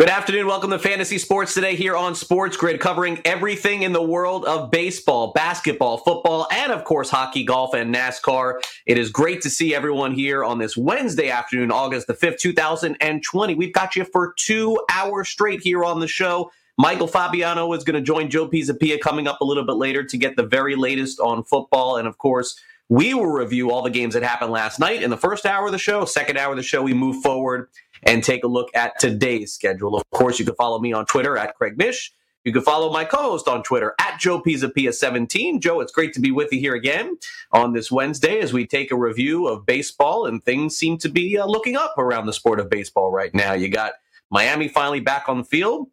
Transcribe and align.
Good 0.00 0.08
afternoon. 0.08 0.46
Welcome 0.46 0.70
to 0.70 0.78
Fantasy 0.78 1.18
Sports 1.18 1.52
today 1.52 1.76
here 1.76 1.94
on 1.94 2.14
Sports 2.14 2.56
Grid, 2.56 2.80
covering 2.80 3.20
everything 3.26 3.82
in 3.82 3.92
the 3.92 4.02
world 4.02 4.46
of 4.46 4.70
baseball, 4.70 5.32
basketball, 5.34 5.98
football, 5.98 6.48
and 6.50 6.72
of 6.72 6.84
course, 6.84 7.10
hockey, 7.10 7.44
golf, 7.44 7.74
and 7.74 7.94
NASCAR. 7.94 8.62
It 8.86 8.96
is 8.96 9.10
great 9.10 9.42
to 9.42 9.50
see 9.50 9.74
everyone 9.74 10.14
here 10.14 10.42
on 10.42 10.56
this 10.56 10.74
Wednesday 10.74 11.28
afternoon, 11.28 11.70
August 11.70 12.06
the 12.06 12.14
5th, 12.14 12.38
2020. 12.38 13.54
We've 13.54 13.74
got 13.74 13.94
you 13.94 14.06
for 14.06 14.32
two 14.38 14.80
hours 14.90 15.28
straight 15.28 15.60
here 15.60 15.84
on 15.84 16.00
the 16.00 16.08
show. 16.08 16.50
Michael 16.78 17.06
Fabiano 17.06 17.70
is 17.74 17.84
going 17.84 17.96
to 17.96 18.00
join 18.00 18.30
Joe 18.30 18.48
Pisapia 18.48 18.98
coming 19.00 19.28
up 19.28 19.42
a 19.42 19.44
little 19.44 19.66
bit 19.66 19.76
later 19.76 20.02
to 20.02 20.16
get 20.16 20.34
the 20.34 20.46
very 20.46 20.76
latest 20.76 21.20
on 21.20 21.44
football. 21.44 21.98
And 21.98 22.08
of 22.08 22.16
course, 22.16 22.58
we 22.88 23.12
will 23.12 23.26
review 23.26 23.70
all 23.70 23.82
the 23.82 23.90
games 23.90 24.14
that 24.14 24.22
happened 24.22 24.50
last 24.50 24.80
night 24.80 25.02
in 25.02 25.10
the 25.10 25.18
first 25.18 25.44
hour 25.44 25.66
of 25.66 25.72
the 25.72 25.78
show. 25.78 26.06
Second 26.06 26.38
hour 26.38 26.52
of 26.52 26.56
the 26.56 26.62
show, 26.62 26.80
we 26.80 26.94
move 26.94 27.22
forward 27.22 27.68
and 28.02 28.22
take 28.22 28.44
a 28.44 28.48
look 28.48 28.70
at 28.74 28.98
today's 28.98 29.52
schedule. 29.52 29.96
Of 29.96 30.08
course, 30.10 30.38
you 30.38 30.44
can 30.44 30.54
follow 30.54 30.78
me 30.78 30.92
on 30.92 31.06
Twitter 31.06 31.36
at 31.36 31.56
Craig 31.56 31.76
Mish. 31.76 32.12
You 32.44 32.52
can 32.54 32.62
follow 32.62 32.90
my 32.90 33.04
co-host 33.04 33.48
on 33.48 33.62
Twitter 33.62 33.94
at 34.00 34.18
Joe 34.18 34.40
Pisapia17. 34.40 35.60
Joe, 35.60 35.80
it's 35.80 35.92
great 35.92 36.14
to 36.14 36.20
be 36.20 36.30
with 36.30 36.50
you 36.52 36.58
here 36.58 36.74
again 36.74 37.18
on 37.52 37.74
this 37.74 37.92
Wednesday 37.92 38.40
as 38.40 38.52
we 38.52 38.66
take 38.66 38.90
a 38.90 38.96
review 38.96 39.46
of 39.46 39.66
baseball, 39.66 40.24
and 40.24 40.42
things 40.42 40.76
seem 40.76 40.96
to 40.98 41.10
be 41.10 41.36
uh, 41.36 41.44
looking 41.44 41.76
up 41.76 41.98
around 41.98 42.26
the 42.26 42.32
sport 42.32 42.58
of 42.58 42.70
baseball 42.70 43.10
right 43.10 43.34
now. 43.34 43.52
You 43.52 43.68
got 43.68 43.92
Miami 44.30 44.68
finally 44.68 45.00
back 45.00 45.28
on 45.28 45.38
the 45.38 45.44
field. 45.44 45.88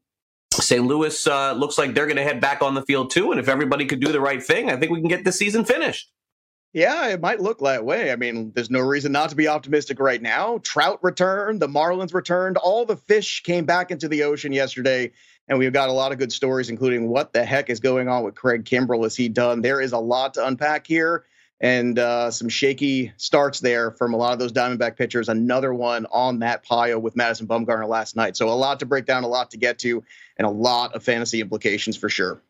St. 0.53 0.85
Louis 0.85 1.27
uh, 1.27 1.51
looks 1.51 1.77
like 1.77 1.93
they're 1.93 2.05
going 2.05 2.17
to 2.17 2.23
head 2.23 2.39
back 2.39 2.61
on 2.61 2.75
the 2.75 2.81
field 2.81 3.11
too, 3.11 3.31
and 3.31 3.39
if 3.41 3.49
everybody 3.49 3.85
could 3.85 3.99
do 3.99 4.13
the 4.13 4.21
right 4.21 4.41
thing, 4.41 4.71
I 4.71 4.77
think 4.77 4.91
we 4.91 5.01
can 5.01 5.09
get 5.09 5.25
the 5.25 5.33
season 5.33 5.65
finished. 5.65 6.09
Yeah, 6.73 7.07
it 7.07 7.21
might 7.21 7.39
look 7.39 7.59
that 7.59 7.85
way. 7.85 8.11
I 8.11 8.17
mean, 8.17 8.51
there's 8.53 8.69
no 8.69 8.81
reason 8.81 9.11
not 9.11 9.29
to 9.29 9.35
be 9.35 9.47
optimistic 9.47 9.99
right 9.99 10.21
now. 10.21 10.59
Trout 10.59 10.99
returned, 11.01 11.61
the 11.61 11.67
Marlins 11.67 12.13
returned, 12.13 12.57
all 12.57 12.85
the 12.85 12.97
fish 12.97 13.41
came 13.43 13.65
back 13.65 13.89
into 13.89 14.07
the 14.07 14.23
ocean 14.23 14.51
yesterday. 14.51 15.11
And 15.47 15.57
we've 15.57 15.73
got 15.73 15.89
a 15.89 15.93
lot 15.93 16.11
of 16.11 16.17
good 16.17 16.33
stories, 16.33 16.69
including 16.69 17.07
what 17.07 17.31
the 17.31 17.45
heck 17.45 17.69
is 17.69 17.79
going 17.79 18.09
on 18.09 18.23
with 18.23 18.35
Craig 18.35 18.65
Kimbrel. 18.65 19.05
Is 19.05 19.15
he 19.15 19.29
done? 19.29 19.61
There 19.61 19.79
is 19.79 19.93
a 19.93 19.97
lot 19.97 20.33
to 20.33 20.45
unpack 20.45 20.85
here 20.85 21.25
and 21.59 21.97
uh, 21.97 22.29
some 22.29 22.49
shaky 22.49 23.11
starts 23.17 23.59
there 23.59 23.91
from 23.91 24.13
a 24.13 24.17
lot 24.17 24.33
of 24.33 24.39
those 24.39 24.51
Diamondback 24.51 24.95
pitchers. 24.95 25.27
Another 25.29 25.73
one 25.73 26.05
on 26.11 26.39
that 26.39 26.63
pile 26.63 26.99
with 26.99 27.15
Madison 27.15 27.47
Bumgarner 27.47 27.87
last 27.87 28.15
night. 28.15 28.37
So 28.37 28.49
a 28.49 28.51
lot 28.51 28.79
to 28.81 28.85
break 28.85 29.05
down, 29.05 29.23
a 29.23 29.27
lot 29.27 29.51
to 29.51 29.57
get 29.57 29.79
to, 29.79 30.03
and 30.37 30.45
a 30.45 30.51
lot 30.51 30.93
of 30.93 31.03
fantasy 31.03 31.41
implications 31.41 31.97
for 31.97 32.09
sure. 32.09 32.41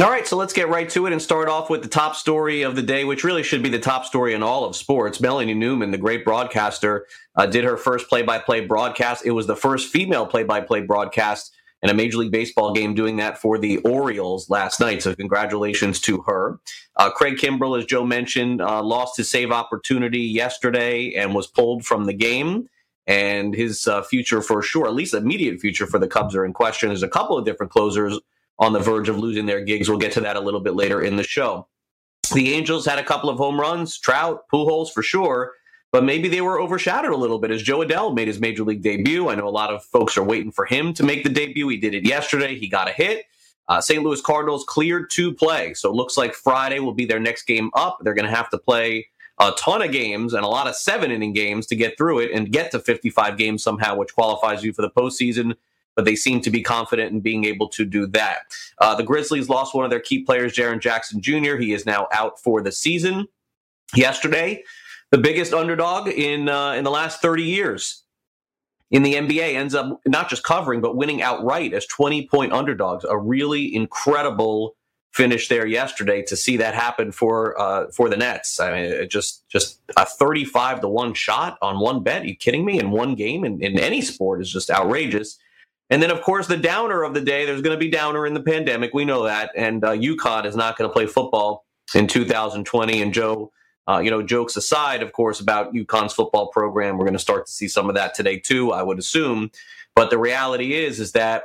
All 0.00 0.10
right, 0.10 0.26
so 0.26 0.36
let's 0.36 0.52
get 0.52 0.68
right 0.68 0.90
to 0.90 1.06
it 1.06 1.12
and 1.12 1.22
start 1.22 1.48
off 1.48 1.70
with 1.70 1.82
the 1.82 1.88
top 1.88 2.16
story 2.16 2.62
of 2.62 2.74
the 2.74 2.82
day, 2.82 3.04
which 3.04 3.22
really 3.22 3.44
should 3.44 3.62
be 3.62 3.68
the 3.68 3.78
top 3.78 4.04
story 4.04 4.34
in 4.34 4.42
all 4.42 4.64
of 4.64 4.74
sports. 4.74 5.20
Melanie 5.20 5.54
Newman, 5.54 5.92
the 5.92 5.98
great 5.98 6.24
broadcaster, 6.24 7.06
uh, 7.36 7.46
did 7.46 7.62
her 7.62 7.76
first 7.76 8.08
play 8.08 8.22
by 8.22 8.40
play 8.40 8.66
broadcast. 8.66 9.24
It 9.24 9.30
was 9.30 9.46
the 9.46 9.54
first 9.54 9.92
female 9.92 10.26
play 10.26 10.42
by 10.42 10.62
play 10.62 10.80
broadcast 10.80 11.54
in 11.80 11.90
a 11.90 11.94
Major 11.94 12.18
League 12.18 12.32
Baseball 12.32 12.72
game 12.72 12.94
doing 12.96 13.18
that 13.18 13.38
for 13.38 13.56
the 13.56 13.76
Orioles 13.78 14.50
last 14.50 14.80
night. 14.80 15.00
So, 15.00 15.14
congratulations 15.14 16.00
to 16.00 16.22
her. 16.22 16.58
Uh, 16.96 17.10
Craig 17.10 17.36
Kimbrel, 17.36 17.78
as 17.78 17.84
Joe 17.84 18.04
mentioned, 18.04 18.60
uh, 18.60 18.82
lost 18.82 19.16
his 19.16 19.30
save 19.30 19.52
opportunity 19.52 20.22
yesterday 20.22 21.14
and 21.14 21.36
was 21.36 21.46
pulled 21.46 21.86
from 21.86 22.06
the 22.06 22.14
game. 22.14 22.68
And 23.06 23.54
his 23.54 23.86
uh, 23.86 24.02
future, 24.02 24.42
for 24.42 24.60
sure, 24.60 24.88
at 24.88 24.94
least 24.94 25.14
immediate 25.14 25.60
future 25.60 25.86
for 25.86 26.00
the 26.00 26.08
Cubs, 26.08 26.34
are 26.34 26.44
in 26.44 26.52
question. 26.52 26.88
There's 26.88 27.04
a 27.04 27.08
couple 27.08 27.38
of 27.38 27.44
different 27.44 27.70
closers 27.70 28.18
on 28.58 28.72
the 28.72 28.80
verge 28.80 29.08
of 29.08 29.18
losing 29.18 29.46
their 29.46 29.60
gigs. 29.60 29.88
We'll 29.88 29.98
get 29.98 30.12
to 30.12 30.20
that 30.20 30.36
a 30.36 30.40
little 30.40 30.60
bit 30.60 30.74
later 30.74 31.02
in 31.02 31.16
the 31.16 31.24
show. 31.24 31.66
The 32.32 32.54
Angels 32.54 32.86
had 32.86 32.98
a 32.98 33.04
couple 33.04 33.28
of 33.28 33.36
home 33.36 33.60
runs, 33.60 33.98
Trout, 33.98 34.44
Pujols 34.52 34.90
for 34.90 35.02
sure, 35.02 35.52
but 35.92 36.04
maybe 36.04 36.28
they 36.28 36.40
were 36.40 36.60
overshadowed 36.60 37.12
a 37.12 37.16
little 37.16 37.38
bit 37.38 37.50
as 37.50 37.62
Jo 37.62 37.80
Adell 37.80 38.14
made 38.14 38.28
his 38.28 38.40
major 38.40 38.64
league 38.64 38.82
debut. 38.82 39.28
I 39.28 39.34
know 39.34 39.46
a 39.46 39.50
lot 39.50 39.72
of 39.72 39.84
folks 39.84 40.16
are 40.16 40.24
waiting 40.24 40.50
for 40.50 40.64
him 40.64 40.94
to 40.94 41.02
make 41.02 41.22
the 41.22 41.30
debut. 41.30 41.68
He 41.68 41.76
did 41.76 41.94
it 41.94 42.06
yesterday. 42.06 42.58
He 42.58 42.68
got 42.68 42.88
a 42.88 42.92
hit. 42.92 43.26
Uh, 43.68 43.80
St. 43.80 44.02
Louis 44.02 44.20
Cardinals 44.20 44.64
cleared 44.64 45.10
to 45.10 45.32
play. 45.32 45.74
So 45.74 45.90
it 45.90 45.94
looks 45.94 46.16
like 46.16 46.34
Friday 46.34 46.80
will 46.80 46.94
be 46.94 47.06
their 47.06 47.20
next 47.20 47.44
game 47.44 47.70
up. 47.74 47.98
They're 48.00 48.14
going 48.14 48.28
to 48.28 48.34
have 48.34 48.50
to 48.50 48.58
play 48.58 49.06
a 49.38 49.52
ton 49.52 49.82
of 49.82 49.90
games 49.90 50.34
and 50.34 50.44
a 50.44 50.48
lot 50.48 50.66
of 50.66 50.76
seven 50.76 51.10
inning 51.10 51.32
games 51.32 51.66
to 51.66 51.76
get 51.76 51.96
through 51.96 52.20
it 52.20 52.30
and 52.32 52.52
get 52.52 52.70
to 52.72 52.78
55 52.78 53.36
games 53.36 53.62
somehow, 53.62 53.96
which 53.96 54.14
qualifies 54.14 54.62
you 54.62 54.72
for 54.72 54.82
the 54.82 54.90
postseason 54.90 55.54
but 55.96 56.04
they 56.04 56.16
seem 56.16 56.40
to 56.40 56.50
be 56.50 56.62
confident 56.62 57.12
in 57.12 57.20
being 57.20 57.44
able 57.44 57.68
to 57.68 57.84
do 57.84 58.06
that. 58.08 58.38
Uh, 58.78 58.94
the 58.94 59.02
Grizzlies 59.02 59.48
lost 59.48 59.74
one 59.74 59.84
of 59.84 59.90
their 59.90 60.00
key 60.00 60.22
players, 60.22 60.54
Jaren 60.54 60.80
Jackson 60.80 61.20
Jr. 61.20 61.56
He 61.56 61.72
is 61.72 61.86
now 61.86 62.08
out 62.12 62.40
for 62.40 62.60
the 62.62 62.72
season. 62.72 63.26
Yesterday, 63.94 64.64
the 65.10 65.18
biggest 65.18 65.52
underdog 65.52 66.08
in 66.08 66.48
uh, 66.48 66.72
in 66.72 66.84
the 66.84 66.90
last 66.90 67.22
30 67.22 67.44
years 67.44 68.02
in 68.90 69.02
the 69.02 69.14
NBA 69.14 69.54
ends 69.54 69.74
up 69.74 70.00
not 70.06 70.28
just 70.28 70.42
covering 70.42 70.80
but 70.80 70.96
winning 70.96 71.22
outright 71.22 71.72
as 71.72 71.86
20 71.86 72.28
point 72.28 72.52
underdogs. 72.52 73.04
A 73.04 73.16
really 73.16 73.74
incredible 73.74 74.76
finish 75.12 75.48
there 75.48 75.64
yesterday 75.64 76.22
to 76.22 76.36
see 76.36 76.56
that 76.56 76.74
happen 76.74 77.12
for 77.12 77.60
uh, 77.60 77.90
for 77.92 78.08
the 78.08 78.16
Nets. 78.16 78.58
I 78.58 78.72
mean, 78.72 79.08
just 79.08 79.48
just 79.48 79.80
a 79.96 80.04
35 80.04 80.80
to 80.80 80.88
one 80.88 81.14
shot 81.14 81.56
on 81.62 81.78
one 81.78 82.02
bet. 82.02 82.22
Are 82.22 82.26
you 82.26 82.36
kidding 82.36 82.64
me? 82.64 82.78
In 82.78 82.90
one 82.90 83.14
game 83.14 83.44
in, 83.44 83.62
in 83.62 83.78
any 83.78 84.00
sport 84.00 84.42
is 84.42 84.52
just 84.52 84.70
outrageous. 84.70 85.38
And 85.90 86.02
then, 86.02 86.10
of 86.10 86.22
course, 86.22 86.46
the 86.46 86.56
downer 86.56 87.02
of 87.02 87.14
the 87.14 87.20
day, 87.20 87.44
there's 87.44 87.60
going 87.60 87.76
to 87.76 87.80
be 87.80 87.90
downer 87.90 88.26
in 88.26 88.34
the 88.34 88.42
pandemic. 88.42 88.94
We 88.94 89.04
know 89.04 89.24
that. 89.24 89.50
And 89.54 89.84
uh, 89.84 89.90
UConn 89.92 90.46
is 90.46 90.56
not 90.56 90.78
going 90.78 90.88
to 90.88 90.92
play 90.92 91.06
football 91.06 91.66
in 91.94 92.06
2020. 92.06 93.02
And 93.02 93.12
Joe, 93.12 93.52
uh, 93.86 93.98
you 93.98 94.10
know, 94.10 94.22
jokes 94.22 94.56
aside, 94.56 95.02
of 95.02 95.12
course, 95.12 95.40
about 95.40 95.74
UConn's 95.74 96.14
football 96.14 96.48
program, 96.48 96.96
we're 96.96 97.04
going 97.04 97.12
to 97.12 97.18
start 97.18 97.46
to 97.46 97.52
see 97.52 97.68
some 97.68 97.88
of 97.88 97.94
that 97.96 98.14
today, 98.14 98.38
too, 98.38 98.72
I 98.72 98.82
would 98.82 98.98
assume. 98.98 99.50
But 99.94 100.10
the 100.10 100.18
reality 100.18 100.74
is, 100.74 101.00
is 101.00 101.12
that 101.12 101.44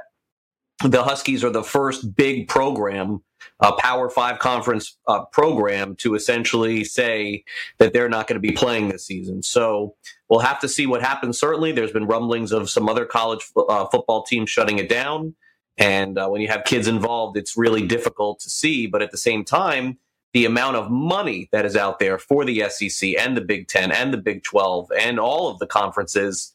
the 0.83 1.03
Huskies 1.03 1.43
are 1.43 1.49
the 1.49 1.63
first 1.63 2.15
big 2.15 2.47
program, 2.47 3.21
uh, 3.59 3.73
Power 3.73 4.09
Five 4.09 4.39
conference 4.39 4.97
uh, 5.07 5.25
program, 5.25 5.95
to 5.97 6.15
essentially 6.15 6.83
say 6.83 7.43
that 7.77 7.93
they're 7.93 8.09
not 8.09 8.27
going 8.27 8.41
to 8.41 8.47
be 8.47 8.53
playing 8.53 8.89
this 8.89 9.05
season. 9.05 9.43
So 9.43 9.95
we'll 10.29 10.39
have 10.39 10.59
to 10.61 10.69
see 10.69 10.85
what 10.85 11.01
happens. 11.01 11.39
Certainly, 11.39 11.73
there's 11.73 11.91
been 11.91 12.05
rumblings 12.07 12.51
of 12.51 12.69
some 12.69 12.87
other 12.87 13.05
college 13.05 13.45
uh, 13.57 13.85
football 13.87 14.23
teams 14.23 14.49
shutting 14.49 14.77
it 14.79 14.89
down. 14.89 15.35
And 15.77 16.17
uh, 16.17 16.27
when 16.27 16.41
you 16.41 16.49
have 16.49 16.65
kids 16.65 16.87
involved, 16.87 17.37
it's 17.37 17.57
really 17.57 17.85
difficult 17.85 18.39
to 18.41 18.49
see. 18.49 18.87
But 18.87 19.01
at 19.01 19.11
the 19.11 19.17
same 19.17 19.45
time, 19.45 19.97
the 20.33 20.45
amount 20.45 20.75
of 20.75 20.91
money 20.91 21.49
that 21.51 21.65
is 21.65 21.75
out 21.75 21.99
there 21.99 22.17
for 22.17 22.45
the 22.45 22.69
SEC 22.69 23.15
and 23.17 23.35
the 23.35 23.41
Big 23.41 23.67
Ten 23.67 23.91
and 23.91 24.13
the 24.13 24.17
Big 24.17 24.43
12 24.43 24.91
and 24.97 25.19
all 25.19 25.49
of 25.49 25.57
the 25.59 25.67
conferences 25.67 26.53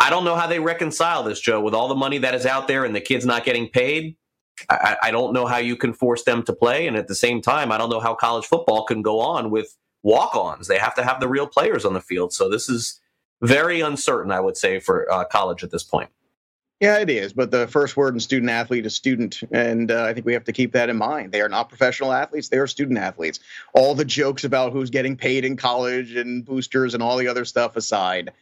I 0.00 0.10
don't 0.10 0.24
know 0.24 0.36
how 0.36 0.46
they 0.46 0.58
reconcile 0.58 1.22
this, 1.22 1.40
Joe, 1.40 1.60
with 1.60 1.74
all 1.74 1.88
the 1.88 1.94
money 1.94 2.18
that 2.18 2.34
is 2.34 2.46
out 2.46 2.68
there 2.68 2.84
and 2.84 2.94
the 2.94 3.00
kids 3.00 3.24
not 3.24 3.44
getting 3.44 3.68
paid. 3.68 4.16
I, 4.70 4.96
I, 5.04 5.10
don't 5.10 5.34
know 5.34 5.44
how 5.46 5.58
you 5.58 5.76
can 5.76 5.92
force 5.92 6.24
them 6.24 6.42
to 6.44 6.52
play. 6.52 6.86
And 6.86 6.96
at 6.96 7.08
the 7.08 7.14
same 7.14 7.42
time, 7.42 7.70
I 7.70 7.76
don't 7.76 7.90
know 7.90 8.00
how 8.00 8.14
college 8.14 8.46
football 8.46 8.84
can 8.84 9.02
go 9.02 9.20
on 9.20 9.50
with 9.50 9.76
walk 10.02 10.34
ons. 10.34 10.66
They 10.66 10.78
have 10.78 10.94
to 10.94 11.04
have 11.04 11.20
the 11.20 11.28
real 11.28 11.46
players 11.46 11.84
on 11.84 11.92
the 11.92 12.00
field. 12.00 12.32
So 12.32 12.48
this 12.48 12.68
is 12.68 12.98
very 13.42 13.82
uncertain, 13.82 14.32
I 14.32 14.40
would 14.40 14.56
say, 14.56 14.80
for 14.80 15.12
uh, 15.12 15.24
college 15.24 15.62
at 15.62 15.70
this 15.70 15.84
point. 15.84 16.08
Yeah, 16.80 16.98
it 16.98 17.08
is. 17.08 17.32
But 17.32 17.50
the 17.50 17.66
first 17.68 17.96
word 17.96 18.14
in 18.14 18.20
student 18.20 18.50
athlete 18.50 18.84
is 18.84 18.94
student. 18.94 19.42
And 19.50 19.90
uh, 19.90 20.04
I 20.04 20.12
think 20.12 20.26
we 20.26 20.34
have 20.34 20.44
to 20.44 20.52
keep 20.52 20.72
that 20.72 20.90
in 20.90 20.96
mind. 20.96 21.32
They 21.32 21.40
are 21.40 21.48
not 21.48 21.68
professional 21.68 22.12
athletes, 22.12 22.48
they 22.48 22.58
are 22.58 22.66
student 22.66 22.98
athletes. 22.98 23.40
All 23.72 23.94
the 23.94 24.04
jokes 24.04 24.44
about 24.44 24.72
who's 24.72 24.90
getting 24.90 25.16
paid 25.16 25.44
in 25.44 25.56
college 25.56 26.14
and 26.14 26.44
boosters 26.44 26.94
and 26.94 27.02
all 27.02 27.16
the 27.16 27.28
other 27.28 27.44
stuff 27.44 27.76
aside, 27.76 28.32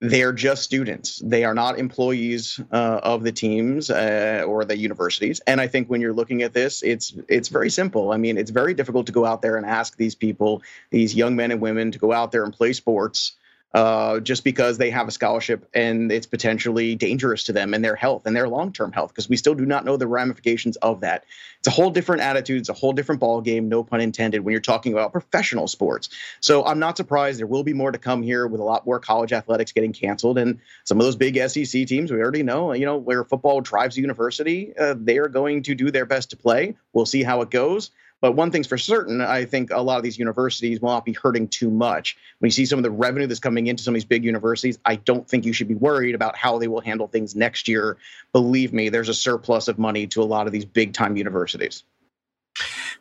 they're 0.00 0.32
just 0.32 0.62
students. 0.62 1.20
They 1.24 1.44
are 1.44 1.54
not 1.54 1.78
employees 1.78 2.58
uh, 2.72 3.00
of 3.02 3.22
the 3.22 3.32
teams 3.32 3.90
uh, 3.90 4.44
or 4.46 4.64
the 4.64 4.76
universities. 4.76 5.40
And 5.46 5.60
I 5.60 5.66
think 5.66 5.90
when 5.90 6.00
you're 6.00 6.14
looking 6.14 6.42
at 6.42 6.54
this, 6.54 6.82
it's 6.82 7.14
it's 7.28 7.48
very 7.48 7.70
simple. 7.70 8.12
I 8.12 8.16
mean, 8.16 8.38
it's 8.38 8.50
very 8.50 8.72
difficult 8.72 9.06
to 9.06 9.12
go 9.12 9.26
out 9.26 9.42
there 9.42 9.56
and 9.56 9.66
ask 9.66 9.96
these 9.96 10.14
people, 10.14 10.62
these 10.90 11.14
young 11.14 11.36
men 11.36 11.50
and 11.50 11.60
women, 11.60 11.90
to 11.92 11.98
go 11.98 12.12
out 12.12 12.32
there 12.32 12.44
and 12.44 12.52
play 12.52 12.72
sports 12.72 13.32
uh, 13.72 14.18
just 14.20 14.42
because 14.42 14.78
they 14.78 14.90
have 14.90 15.06
a 15.06 15.10
scholarship 15.12 15.68
and 15.74 16.10
it's 16.10 16.26
potentially 16.26 16.96
dangerous 16.96 17.44
to 17.44 17.52
them 17.52 17.72
and 17.72 17.84
their 17.84 17.94
health 17.94 18.26
and 18.26 18.34
their 18.34 18.48
long-term 18.48 18.92
health 18.92 19.10
because 19.10 19.28
we 19.28 19.36
still 19.36 19.54
do 19.54 19.64
not 19.64 19.84
know 19.84 19.96
the 19.96 20.06
ramifications 20.06 20.76
of 20.78 21.00
that. 21.00 21.24
It's 21.60 21.68
a 21.68 21.70
whole 21.70 21.90
different 21.90 22.22
attitude. 22.22 22.60
It's 22.60 22.68
a 22.68 22.74
whole 22.74 22.92
different 22.92 23.20
ball 23.20 23.40
game. 23.40 23.68
No 23.68 23.84
pun 23.84 24.00
intended. 24.00 24.40
When 24.40 24.52
you're 24.52 24.60
talking 24.60 24.92
about 24.92 25.12
professional 25.12 25.68
sports, 25.68 26.08
so 26.40 26.64
I'm 26.64 26.80
not 26.80 26.96
surprised 26.96 27.38
there 27.38 27.46
will 27.46 27.62
be 27.62 27.74
more 27.74 27.92
to 27.92 27.98
come 27.98 28.22
here 28.22 28.46
with 28.46 28.60
a 28.60 28.64
lot 28.64 28.86
more 28.86 28.98
college 28.98 29.32
athletics 29.32 29.70
getting 29.70 29.92
canceled 29.92 30.38
and 30.38 30.58
some 30.84 30.98
of 30.98 31.04
those 31.04 31.16
big 31.16 31.36
SEC 31.36 31.86
teams 31.86 32.10
we 32.10 32.18
already 32.18 32.42
know. 32.42 32.72
You 32.72 32.86
know 32.86 32.96
where 32.96 33.24
football 33.24 33.60
drives 33.60 33.94
the 33.94 34.00
university, 34.00 34.76
uh, 34.76 34.94
they 34.98 35.18
are 35.18 35.28
going 35.28 35.62
to 35.64 35.74
do 35.74 35.90
their 35.90 36.06
best 36.06 36.30
to 36.30 36.36
play. 36.36 36.76
We'll 36.92 37.06
see 37.06 37.22
how 37.22 37.42
it 37.42 37.50
goes. 37.50 37.90
But 38.20 38.32
one 38.32 38.50
thing's 38.50 38.66
for 38.66 38.78
certain, 38.78 39.20
I 39.20 39.44
think 39.44 39.70
a 39.70 39.80
lot 39.80 39.96
of 39.96 40.02
these 40.02 40.18
universities 40.18 40.80
will 40.80 40.90
not 40.90 41.04
be 41.04 41.12
hurting 41.12 41.48
too 41.48 41.70
much. 41.70 42.16
When 42.38 42.48
you 42.48 42.52
see 42.52 42.66
some 42.66 42.78
of 42.78 42.82
the 42.82 42.90
revenue 42.90 43.26
that's 43.26 43.40
coming 43.40 43.66
into 43.66 43.82
some 43.82 43.92
of 43.92 43.96
these 43.96 44.04
big 44.04 44.24
universities, 44.24 44.78
I 44.84 44.96
don't 44.96 45.26
think 45.26 45.46
you 45.46 45.52
should 45.52 45.68
be 45.68 45.74
worried 45.74 46.14
about 46.14 46.36
how 46.36 46.58
they 46.58 46.68
will 46.68 46.80
handle 46.80 47.08
things 47.08 47.34
next 47.34 47.68
year. 47.68 47.96
Believe 48.32 48.72
me, 48.72 48.88
there's 48.88 49.08
a 49.08 49.14
surplus 49.14 49.68
of 49.68 49.78
money 49.78 50.06
to 50.08 50.22
a 50.22 50.24
lot 50.24 50.46
of 50.46 50.52
these 50.52 50.64
big 50.64 50.92
time 50.92 51.16
universities. 51.16 51.84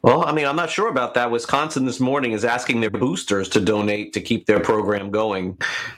Well, 0.02 0.26
I 0.26 0.32
mean, 0.32 0.46
I'm 0.46 0.56
not 0.56 0.70
sure 0.70 0.88
about 0.88 1.14
that. 1.16 1.32
Wisconsin 1.32 1.86
this 1.86 2.00
morning 2.00 2.32
is 2.32 2.46
asking 2.46 2.82
their 2.82 2.90
boosters 2.90 3.50
to 3.50 3.60
donate 3.60 4.14
to 4.14 4.22
keep 4.22 4.46
their 4.46 4.60
program 4.60 5.12
going. 5.12 5.58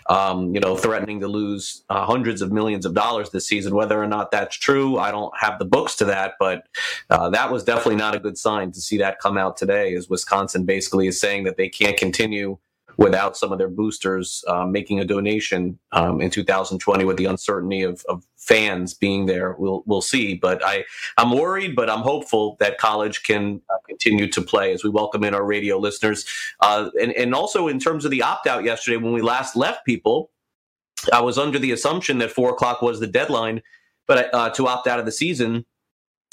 Um, 0.09 0.53
you 0.53 0.61
know, 0.61 0.75
threatening 0.75 1.19
to 1.21 1.27
lose 1.27 1.83
uh, 1.89 2.05
hundreds 2.05 2.41
of 2.41 2.51
millions 2.51 2.85
of 2.85 2.93
dollars 2.93 3.29
this 3.29 3.47
season. 3.47 3.75
Whether 3.75 4.01
or 4.01 4.07
not 4.07 4.31
that's 4.31 4.55
true, 4.55 4.97
I 4.97 5.11
don't 5.11 5.33
have 5.37 5.59
the 5.59 5.65
books 5.65 5.95
to 5.97 6.05
that, 6.05 6.33
but 6.39 6.67
uh, 7.09 7.29
that 7.29 7.51
was 7.51 7.63
definitely 7.63 7.97
not 7.97 8.15
a 8.15 8.19
good 8.19 8.37
sign 8.37 8.71
to 8.71 8.81
see 8.81 8.97
that 8.97 9.19
come 9.19 9.37
out 9.37 9.57
today. 9.57 9.95
As 9.95 10.09
Wisconsin 10.09 10.65
basically 10.65 11.07
is 11.07 11.19
saying 11.19 11.43
that 11.43 11.57
they 11.57 11.69
can't 11.69 11.97
continue 11.97 12.57
without 12.97 13.37
some 13.37 13.51
of 13.51 13.57
their 13.57 13.69
boosters 13.69 14.43
uh, 14.47 14.65
making 14.65 14.99
a 14.99 15.05
donation 15.05 15.79
um, 15.91 16.21
in 16.21 16.29
2020 16.29 17.05
with 17.05 17.17
the 17.17 17.25
uncertainty 17.25 17.81
of, 17.83 18.03
of, 18.07 18.25
fans 18.37 18.95
being 18.95 19.27
there. 19.27 19.55
We'll 19.59 19.83
we'll 19.85 20.01
see, 20.01 20.33
but 20.33 20.65
I 20.65 20.83
I'm 21.15 21.31
worried, 21.31 21.75
but 21.75 21.91
I'm 21.91 21.99
hopeful 21.99 22.57
that 22.59 22.79
college 22.79 23.21
can 23.21 23.61
uh, 23.69 23.77
continue 23.87 24.27
to 24.29 24.41
play 24.41 24.73
as 24.73 24.83
we 24.83 24.89
welcome 24.89 25.23
in 25.23 25.35
our 25.35 25.45
radio 25.45 25.77
listeners, 25.77 26.25
uh, 26.59 26.89
and 26.99 27.11
and 27.11 27.35
also 27.35 27.67
in 27.67 27.79
terms 27.79 28.03
of 28.03 28.09
the 28.09 28.23
opt 28.23 28.47
out 28.47 28.63
yesterday 28.63 28.97
when 28.97 29.13
we 29.13 29.21
last 29.21 29.55
left 29.55 29.85
people. 29.85 30.31
I 31.13 31.21
was 31.21 31.37
under 31.37 31.59
the 31.59 31.71
assumption 31.71 32.17
that 32.17 32.31
four 32.31 32.49
o'clock 32.49 32.81
was 32.81 32.99
the 32.99 33.05
deadline, 33.05 33.61
but 34.07 34.33
uh, 34.33 34.49
to 34.51 34.67
opt 34.67 34.87
out 34.87 34.99
of 34.99 35.05
the 35.05 35.11
season. 35.11 35.65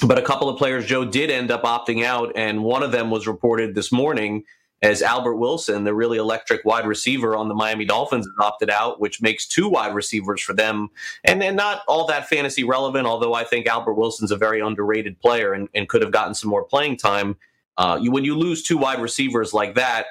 But 0.07 0.17
a 0.17 0.23
couple 0.23 0.49
of 0.49 0.57
players, 0.57 0.87
Joe, 0.87 1.05
did 1.05 1.29
end 1.29 1.51
up 1.51 1.65
opting 1.65 2.05
out, 2.05 2.33
and 2.37 2.65
one 2.65 2.83
of 2.83 2.91
them 2.91 3.11
was 3.11 3.27
reported 3.27 3.75
this 3.75 3.93
morning 3.93 4.45
as 4.81 5.03
Albert 5.03 5.37
Wilson, 5.37 5.85
the 5.85 5.95
really 5.95 6.19
electric 6.19 6.65
wide 6.65 6.87
receiver 6.87 7.37
on 7.37 7.49
the 7.49 7.55
Miami 7.55 7.85
Dolphins, 7.85 8.27
has 8.27 8.47
opted 8.47 8.71
out, 8.71 9.01
which 9.01 9.21
makes 9.21 9.47
two 9.47 9.69
wide 9.69 9.95
receivers 9.95 10.41
for 10.41 10.53
them. 10.53 10.89
And 11.25 11.43
then 11.43 11.57
not 11.57 11.83
all 11.89 12.07
that 12.07 12.29
fantasy 12.29 12.63
relevant, 12.63 13.07
although 13.07 13.35
I 13.35 13.45
think 13.45 13.67
Albert 13.67 13.95
Wilson's 13.95 14.31
a 14.31 14.37
very 14.37 14.61
underrated 14.61 15.21
player 15.21 15.53
and, 15.53 15.69
and 15.75 15.89
could 15.89 16.03
have 16.03 16.13
gotten 16.13 16.35
some 16.35 16.51
more 16.51 16.65
playing 16.65 16.97
time. 16.97 17.37
Uh, 17.77 17.99
you, 18.01 18.11
when 18.11 18.25
you 18.25 18.37
lose 18.37 18.63
two 18.63 18.79
wide 18.79 19.01
receivers 19.01 19.53
like 19.53 19.75
that, 19.75 20.07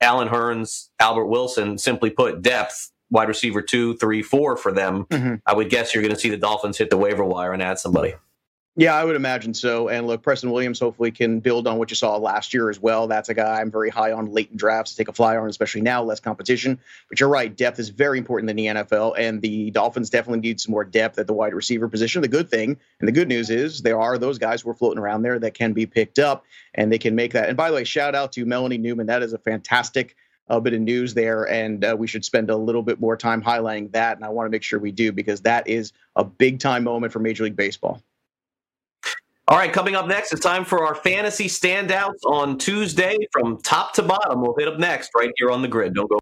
Allen 0.00 0.28
Hurns, 0.28 0.88
Albert 0.98 1.26
Wilson, 1.26 1.78
simply 1.78 2.10
put, 2.10 2.42
depth, 2.42 2.90
wide 3.10 3.28
receiver 3.28 3.62
two, 3.62 3.96
three, 3.96 4.22
four 4.22 4.56
for 4.56 4.72
them. 4.72 5.04
Mm-hmm. 5.06 5.34
I 5.46 5.54
would 5.54 5.70
guess 5.70 5.94
you're 5.94 6.02
going 6.02 6.14
to 6.14 6.20
see 6.20 6.30
the 6.30 6.36
Dolphins 6.36 6.78
hit 6.78 6.90
the 6.90 6.96
waiver 6.96 7.24
wire 7.24 7.52
and 7.52 7.62
add 7.62 7.78
somebody. 7.78 8.14
Yeah, 8.76 8.94
I 8.94 9.04
would 9.04 9.16
imagine 9.16 9.52
so. 9.52 9.88
And 9.88 10.06
look, 10.06 10.22
Preston 10.22 10.52
Williams 10.52 10.78
hopefully 10.78 11.10
can 11.10 11.40
build 11.40 11.66
on 11.66 11.76
what 11.76 11.90
you 11.90 11.96
saw 11.96 12.16
last 12.16 12.54
year 12.54 12.70
as 12.70 12.78
well. 12.78 13.08
That's 13.08 13.28
a 13.28 13.34
guy 13.34 13.60
I'm 13.60 13.70
very 13.70 13.90
high 13.90 14.12
on 14.12 14.32
late 14.32 14.50
in 14.52 14.56
drafts 14.56 14.92
to 14.92 14.96
take 14.96 15.08
a 15.08 15.12
flyer 15.12 15.42
on, 15.42 15.48
especially 15.48 15.80
now, 15.80 16.04
less 16.04 16.20
competition. 16.20 16.78
But 17.08 17.18
you're 17.18 17.28
right, 17.28 17.54
depth 17.54 17.80
is 17.80 17.88
very 17.88 18.16
important 18.16 18.48
in 18.48 18.56
the 18.56 18.66
NFL, 18.66 19.14
and 19.18 19.42
the 19.42 19.72
Dolphins 19.72 20.08
definitely 20.08 20.40
need 20.40 20.60
some 20.60 20.70
more 20.70 20.84
depth 20.84 21.18
at 21.18 21.26
the 21.26 21.32
wide 21.32 21.52
receiver 21.52 21.88
position. 21.88 22.22
The 22.22 22.28
good 22.28 22.48
thing 22.48 22.76
and 23.00 23.08
the 23.08 23.12
good 23.12 23.26
news 23.26 23.50
is 23.50 23.82
there 23.82 24.00
are 24.00 24.18
those 24.18 24.38
guys 24.38 24.62
who 24.62 24.70
are 24.70 24.74
floating 24.74 25.00
around 25.00 25.22
there 25.22 25.40
that 25.40 25.54
can 25.54 25.72
be 25.72 25.84
picked 25.84 26.20
up 26.20 26.44
and 26.74 26.92
they 26.92 26.98
can 26.98 27.16
make 27.16 27.32
that. 27.32 27.48
And 27.48 27.56
by 27.56 27.70
the 27.70 27.74
way, 27.74 27.84
shout 27.84 28.14
out 28.14 28.30
to 28.32 28.46
Melanie 28.46 28.78
Newman. 28.78 29.06
That 29.06 29.24
is 29.24 29.32
a 29.32 29.38
fantastic 29.38 30.14
a 30.48 30.54
uh, 30.54 30.60
bit 30.60 30.74
of 30.74 30.80
news 30.80 31.14
there, 31.14 31.44
and 31.44 31.84
uh, 31.84 31.94
we 31.96 32.08
should 32.08 32.24
spend 32.24 32.50
a 32.50 32.56
little 32.56 32.82
bit 32.82 33.00
more 33.00 33.16
time 33.16 33.40
highlighting 33.40 33.92
that. 33.92 34.16
And 34.16 34.24
I 34.24 34.30
want 34.30 34.46
to 34.46 34.50
make 34.50 34.64
sure 34.64 34.80
we 34.80 34.90
do 34.90 35.12
because 35.12 35.42
that 35.42 35.68
is 35.68 35.92
a 36.16 36.24
big 36.24 36.58
time 36.58 36.82
moment 36.82 37.12
for 37.12 37.20
Major 37.20 37.44
League 37.44 37.54
Baseball. 37.54 38.02
All 39.50 39.56
right, 39.56 39.72
coming 39.72 39.96
up 39.96 40.06
next, 40.06 40.32
it's 40.32 40.40
time 40.40 40.64
for 40.64 40.86
our 40.86 40.94
fantasy 40.94 41.48
standouts 41.48 42.22
on 42.24 42.56
Tuesday 42.56 43.16
from 43.32 43.60
top 43.62 43.92
to 43.94 44.02
bottom. 44.02 44.42
We'll 44.42 44.54
hit 44.56 44.68
up 44.68 44.78
next 44.78 45.10
right 45.16 45.32
here 45.36 45.50
on 45.50 45.60
the 45.60 45.66
grid. 45.66 45.92
Don't 45.92 46.08
go. 46.08 46.20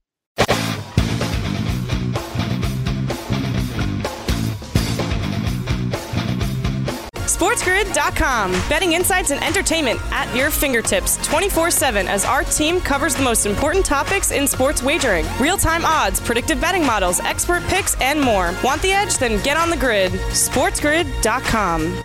SportsGrid.com. 7.27 8.51
Betting 8.71 8.95
insights 8.95 9.31
and 9.31 9.45
entertainment 9.45 10.01
at 10.11 10.35
your 10.35 10.51
fingertips 10.51 11.19
24 11.27 11.71
7 11.71 12.09
as 12.09 12.25
our 12.25 12.45
team 12.45 12.81
covers 12.81 13.15
the 13.15 13.23
most 13.23 13.45
important 13.45 13.85
topics 13.85 14.31
in 14.31 14.49
sports 14.49 14.83
wagering 14.83 15.27
real 15.39 15.59
time 15.59 15.85
odds, 15.85 16.19
predictive 16.19 16.63
betting 16.63 16.85
models, 16.85 17.21
expert 17.21 17.63
picks, 17.65 17.95
and 18.01 18.19
more. 18.19 18.55
Want 18.65 18.81
the 18.81 18.91
edge? 18.91 19.19
Then 19.19 19.41
get 19.43 19.59
on 19.59 19.69
the 19.69 19.77
grid. 19.77 20.13
SportsGrid.com. 20.13 22.05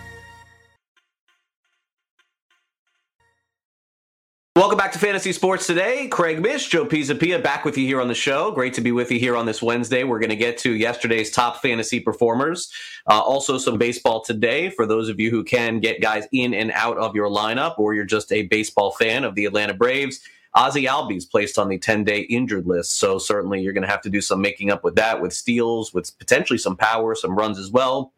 Welcome 4.56 4.78
back 4.78 4.92
to 4.92 5.00
Fantasy 5.00 5.34
Sports 5.34 5.66
Today. 5.66 6.08
Craig 6.08 6.40
Mish, 6.40 6.68
Joe 6.68 6.86
Pisapia 6.86 7.42
back 7.42 7.66
with 7.66 7.76
you 7.76 7.88
here 7.88 8.00
on 8.00 8.08
the 8.08 8.14
show. 8.14 8.52
Great 8.52 8.76
to 8.76 8.82
be 8.82 8.92
with 8.92 9.12
you 9.12 9.18
here 9.18 9.36
on 9.36 9.48
this 9.48 9.64
Wednesday. 9.64 10.04
We're 10.04 10.20
going 10.20 10.30
to 10.30 10.36
get 10.36 10.60
to 10.60 10.74
yesterday's 10.74 11.32
top 11.32 11.60
fantasy 11.60 12.00
performers. 12.00 12.72
Uh, 13.10 13.20
also, 13.20 13.58
some 13.58 13.80
baseball 13.80 14.22
today 14.22 14.70
for 14.70 14.86
those 14.86 15.10
of 15.10 15.20
you 15.20 15.32
who 15.32 15.44
can 15.44 15.80
get 15.80 16.04
guys 16.04 16.28
in 16.32 16.54
and 16.54 16.72
out 16.74 17.00
of 17.00 17.16
your 17.16 17.30
lineup, 17.30 17.80
or 17.80 17.96
you're 17.96 18.06
just 18.06 18.32
a 18.32 18.44
baseball 18.44 18.92
fan 18.92 19.24
of 19.24 19.34
the 19.34 19.46
Atlanta 19.46 19.74
Braves. 19.74 20.20
Ozzy 20.56 20.88
Albies 20.88 21.28
placed 21.28 21.58
on 21.58 21.68
the 21.68 21.80
10 21.80 22.04
day 22.04 22.20
injured 22.20 22.68
list. 22.68 23.00
So, 23.00 23.18
certainly, 23.18 23.60
you're 23.60 23.74
going 23.74 23.88
to 23.88 23.90
have 23.90 24.04
to 24.04 24.10
do 24.12 24.22
some 24.22 24.40
making 24.40 24.70
up 24.70 24.84
with 24.84 24.94
that, 24.98 25.20
with 25.20 25.34
steals, 25.34 25.96
with 25.96 26.16
potentially 26.20 26.60
some 26.60 26.78
power, 26.78 27.16
some 27.16 27.36
runs 27.36 27.58
as 27.58 27.72
well. 27.72 28.14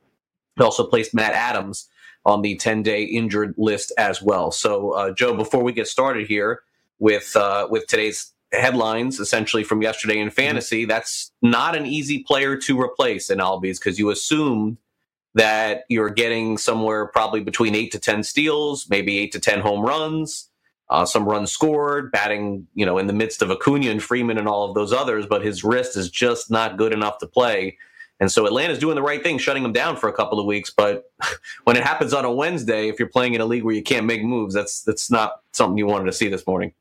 also 0.60 0.86
placed 0.86 1.14
Matt 1.14 1.32
Adams 1.32 1.88
on 2.26 2.42
the 2.42 2.56
10 2.56 2.84
day 2.84 3.04
injured 3.04 3.54
list 3.58 3.92
as 3.98 4.22
well. 4.22 4.52
So, 4.52 4.92
uh, 4.92 5.12
Joe, 5.12 5.36
before 5.36 5.64
we 5.64 5.74
get 5.74 5.88
started 5.88 6.28
here 6.28 6.62
with 7.00 7.36
uh, 7.36 7.68
with 7.70 7.88
today's 7.88 8.32
headlines, 8.52 9.20
essentially 9.20 9.64
from 9.64 9.82
yesterday 9.82 10.20
in 10.20 10.30
fantasy, 10.30 10.84
mm-hmm. 10.84 10.90
that's 10.90 11.32
not 11.42 11.76
an 11.76 11.86
easy 11.86 12.24
player 12.24 12.58
to 12.58 12.80
replace 12.80 13.30
in 13.30 13.40
Albies 13.40 13.80
because 13.80 14.00
you 14.00 14.10
assumed 14.10 14.78
that 15.36 15.84
you're 15.90 16.10
getting 16.10 16.58
somewhere 16.58 17.08
probably 17.08 17.42
between 17.42 17.76
eight 17.76 17.92
to 17.92 18.00
10 18.00 18.24
steals, 18.24 18.90
maybe 18.90 19.18
eight 19.20 19.34
to 19.34 19.40
10 19.40 19.60
home 19.60 19.86
runs. 19.86 20.50
Uh, 20.90 21.04
some 21.04 21.26
runs 21.26 21.52
scored, 21.52 22.12
batting, 22.12 22.68
you 22.76 22.86
know, 22.86 22.98
in 22.98 23.08
the 23.08 23.14
midst 23.14 23.42
of 23.42 23.50
Acuna 23.50 23.90
and 23.90 24.02
Freeman 24.02 24.38
and 24.38 24.48
all 24.48 24.70
of 24.70 24.76
those 24.76 24.94
others, 24.94 25.26
but 25.26 25.44
his 25.44 25.64
wrist 25.64 25.98
is 25.98 26.10
just 26.10 26.52
not 26.52 26.78
good 26.78 26.94
enough 26.94 27.18
to 27.18 27.28
play. 27.28 27.78
And 28.20 28.32
so 28.32 28.46
Atlanta's 28.46 28.80
doing 28.80 28.96
the 28.96 29.02
right 29.02 29.22
thing, 29.22 29.38
shutting 29.38 29.64
them 29.64 29.74
down 29.74 29.98
for 29.98 30.08
a 30.08 30.14
couple 30.14 30.40
of 30.40 30.46
weeks. 30.46 30.70
But 30.70 31.12
when 31.66 31.76
it 31.76 31.84
happens 31.84 32.14
on 32.14 32.26
a 32.26 32.32
Wednesday, 32.32 32.88
if 32.88 33.00
you're 33.00 33.10
playing 33.10 33.34
in 33.34 33.42
a 33.42 33.46
league 33.46 33.64
where 33.64 33.76
you 33.76 33.84
can't 33.84 34.06
make 34.06 34.24
moves, 34.24 34.54
that's 34.54 34.82
that's 34.84 35.12
not 35.12 35.42
something 35.52 35.78
you 35.78 35.86
wanted 35.86 36.06
to 36.06 36.14
see 36.14 36.30
this 36.30 36.48
morning. 36.48 36.74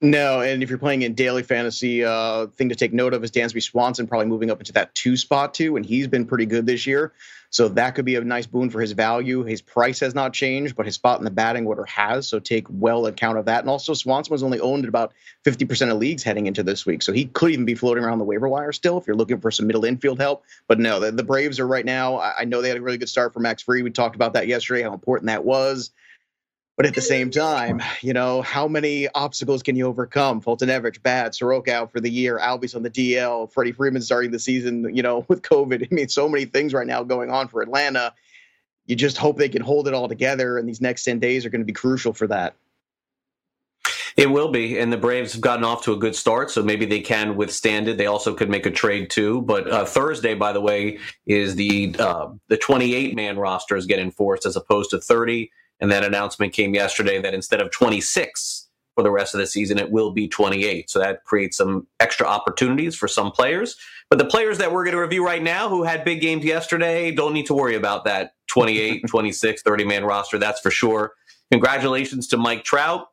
No, 0.00 0.42
and 0.42 0.62
if 0.62 0.68
you're 0.68 0.78
playing 0.78 1.02
in 1.02 1.14
daily 1.14 1.42
fantasy, 1.42 2.04
uh, 2.04 2.48
thing 2.48 2.68
to 2.68 2.74
take 2.74 2.92
note 2.92 3.14
of 3.14 3.24
is 3.24 3.30
Dansby 3.30 3.62
Swanson 3.62 4.06
probably 4.06 4.26
moving 4.26 4.50
up 4.50 4.58
into 4.58 4.72
that 4.74 4.94
two 4.94 5.16
spot 5.16 5.54
too, 5.54 5.76
and 5.76 5.86
he's 5.86 6.08
been 6.08 6.26
pretty 6.26 6.44
good 6.44 6.66
this 6.66 6.86
year. 6.86 7.14
So 7.54 7.68
that 7.68 7.94
could 7.94 8.04
be 8.04 8.16
a 8.16 8.20
nice 8.20 8.46
boon 8.46 8.68
for 8.68 8.80
his 8.80 8.90
value. 8.90 9.44
His 9.44 9.62
price 9.62 10.00
has 10.00 10.12
not 10.12 10.32
changed, 10.32 10.74
but 10.74 10.86
his 10.86 10.96
spot 10.96 11.20
in 11.20 11.24
the 11.24 11.30
batting 11.30 11.68
order 11.68 11.84
has. 11.84 12.26
So 12.26 12.40
take 12.40 12.66
well 12.68 13.06
account 13.06 13.38
of 13.38 13.44
that. 13.44 13.60
And 13.60 13.70
also, 13.70 13.94
Swanson 13.94 14.32
was 14.32 14.42
only 14.42 14.58
owned 14.58 14.82
at 14.82 14.88
about 14.88 15.12
50% 15.44 15.92
of 15.92 15.98
leagues 15.98 16.24
heading 16.24 16.48
into 16.48 16.64
this 16.64 16.84
week. 16.84 17.00
So 17.00 17.12
he 17.12 17.26
could 17.26 17.52
even 17.52 17.64
be 17.64 17.76
floating 17.76 18.02
around 18.02 18.18
the 18.18 18.24
waiver 18.24 18.48
wire 18.48 18.72
still 18.72 18.98
if 18.98 19.06
you're 19.06 19.14
looking 19.14 19.40
for 19.40 19.52
some 19.52 19.68
middle 19.68 19.84
infield 19.84 20.18
help. 20.18 20.42
But 20.66 20.80
no, 20.80 20.98
the, 20.98 21.12
the 21.12 21.22
Braves 21.22 21.60
are 21.60 21.66
right 21.68 21.84
now. 21.84 22.16
I, 22.16 22.40
I 22.40 22.44
know 22.44 22.60
they 22.60 22.70
had 22.70 22.78
a 22.78 22.82
really 22.82 22.98
good 22.98 23.08
start 23.08 23.32
for 23.32 23.38
Max 23.38 23.62
Fried. 23.62 23.84
We 23.84 23.90
talked 23.92 24.16
about 24.16 24.32
that 24.32 24.48
yesterday, 24.48 24.82
how 24.82 24.92
important 24.92 25.28
that 25.28 25.44
was. 25.44 25.92
But 26.76 26.86
at 26.86 26.94
the 26.94 27.00
same 27.00 27.30
time, 27.30 27.80
you 28.00 28.12
know, 28.12 28.42
how 28.42 28.66
many 28.66 29.08
obstacles 29.14 29.62
can 29.62 29.76
you 29.76 29.86
overcome? 29.86 30.42
Foltynewicz, 30.42 31.00
bad. 31.00 31.32
Soroka 31.34 31.72
out 31.72 31.92
for 31.92 32.00
the 32.00 32.10
year. 32.10 32.38
Albies 32.38 32.74
on 32.74 32.82
the 32.82 32.90
DL. 32.90 33.52
Freddie 33.52 33.70
Freeman 33.70 34.02
starting 34.02 34.32
the 34.32 34.40
season, 34.40 34.94
you 34.94 35.02
know, 35.02 35.24
with 35.28 35.42
COVID. 35.42 35.86
I 35.90 35.94
mean, 35.94 36.08
so 36.08 36.28
many 36.28 36.46
things 36.46 36.74
right 36.74 36.86
now 36.86 37.04
going 37.04 37.30
on 37.30 37.46
for 37.46 37.62
Atlanta. 37.62 38.12
You 38.86 38.96
just 38.96 39.16
hope 39.16 39.38
they 39.38 39.48
can 39.48 39.62
hold 39.62 39.88
it 39.88 39.94
all 39.94 40.08
together, 40.08 40.58
and 40.58 40.68
these 40.68 40.80
next 40.80 41.04
10 41.04 41.18
days 41.18 41.46
are 41.46 41.50
going 41.50 41.62
to 41.62 41.66
be 41.66 41.72
crucial 41.72 42.12
for 42.12 42.26
that. 42.26 42.54
It 44.16 44.30
will 44.30 44.50
be, 44.50 44.78
and 44.78 44.92
the 44.92 44.96
Braves 44.96 45.32
have 45.32 45.40
gotten 45.40 45.64
off 45.64 45.82
to 45.84 45.92
a 45.92 45.96
good 45.96 46.14
start, 46.14 46.50
so 46.50 46.62
maybe 46.62 46.86
they 46.86 47.00
can 47.00 47.34
withstand 47.36 47.88
it. 47.88 47.98
They 47.98 48.06
also 48.06 48.34
could 48.34 48.48
make 48.48 48.66
a 48.66 48.70
trade 48.70 49.10
too. 49.10 49.42
But 49.42 49.68
uh, 49.70 49.84
Thursday, 49.84 50.34
by 50.34 50.52
the 50.52 50.60
way, 50.60 50.98
is 51.26 51.56
the 51.56 51.96
uh, 51.98 52.28
the 52.48 52.56
28 52.56 53.16
man 53.16 53.38
roster 53.38 53.74
is 53.76 53.86
getting 53.86 54.04
enforced 54.04 54.46
as 54.46 54.54
opposed 54.54 54.90
to 54.90 55.00
30. 55.00 55.50
And 55.80 55.90
that 55.90 56.04
announcement 56.04 56.52
came 56.52 56.74
yesterday 56.74 57.20
that 57.20 57.34
instead 57.34 57.60
of 57.60 57.70
26 57.70 58.68
for 58.94 59.02
the 59.02 59.10
rest 59.10 59.34
of 59.34 59.40
the 59.40 59.46
season, 59.46 59.78
it 59.78 59.90
will 59.90 60.12
be 60.12 60.28
28. 60.28 60.88
So 60.88 60.98
that 61.00 61.24
creates 61.24 61.56
some 61.56 61.86
extra 62.00 62.26
opportunities 62.26 62.94
for 62.94 63.08
some 63.08 63.32
players. 63.32 63.76
But 64.08 64.18
the 64.18 64.24
players 64.24 64.58
that 64.58 64.72
we're 64.72 64.84
going 64.84 64.94
to 64.94 65.00
review 65.00 65.24
right 65.24 65.42
now 65.42 65.68
who 65.68 65.82
had 65.82 66.04
big 66.04 66.20
games 66.20 66.44
yesterday 66.44 67.10
don't 67.10 67.32
need 67.32 67.46
to 67.46 67.54
worry 67.54 67.74
about 67.74 68.04
that 68.04 68.34
28, 68.48 69.02
26, 69.08 69.62
30 69.62 69.84
man 69.84 70.04
roster. 70.04 70.38
That's 70.38 70.60
for 70.60 70.70
sure. 70.70 71.14
Congratulations 71.50 72.28
to 72.28 72.36
Mike 72.36 72.64
Trout 72.64 73.08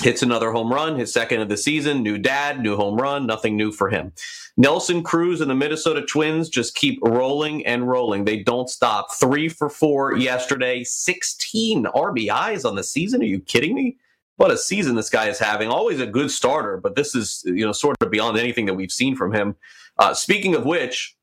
hits 0.00 0.22
another 0.22 0.52
home 0.52 0.72
run, 0.72 0.98
his 0.98 1.12
second 1.12 1.40
of 1.40 1.48
the 1.48 1.56
season, 1.56 2.02
new 2.02 2.18
dad, 2.18 2.60
new 2.60 2.76
home 2.76 2.96
run, 2.96 3.26
nothing 3.26 3.56
new 3.56 3.72
for 3.72 3.88
him. 3.88 4.12
Nelson 4.56 5.02
Cruz 5.02 5.40
and 5.40 5.50
the 5.50 5.54
Minnesota 5.54 6.02
Twins 6.02 6.48
just 6.48 6.74
keep 6.74 6.98
rolling 7.02 7.64
and 7.66 7.88
rolling. 7.88 8.24
They 8.24 8.38
don't 8.38 8.68
stop. 8.68 9.12
Three 9.12 9.48
for 9.48 9.68
four 9.68 10.16
yesterday, 10.16 10.84
16 10.84 11.84
RBIs 11.84 12.64
on 12.64 12.74
the 12.74 12.84
season. 12.84 13.22
Are 13.22 13.26
you 13.26 13.40
kidding 13.40 13.74
me? 13.74 13.96
What 14.36 14.50
a 14.50 14.56
season 14.56 14.94
this 14.94 15.10
guy 15.10 15.28
is 15.28 15.38
having. 15.38 15.68
Always 15.68 16.00
a 16.00 16.06
good 16.06 16.30
starter, 16.30 16.76
but 16.76 16.94
this 16.94 17.14
is, 17.14 17.42
you 17.44 17.64
know, 17.64 17.72
sort 17.72 17.96
of 18.00 18.10
beyond 18.10 18.38
anything 18.38 18.66
that 18.66 18.74
we've 18.74 18.92
seen 18.92 19.16
from 19.16 19.32
him. 19.32 19.56
Uh, 19.98 20.14
speaking 20.14 20.54
of 20.54 20.64
which, 20.64 21.16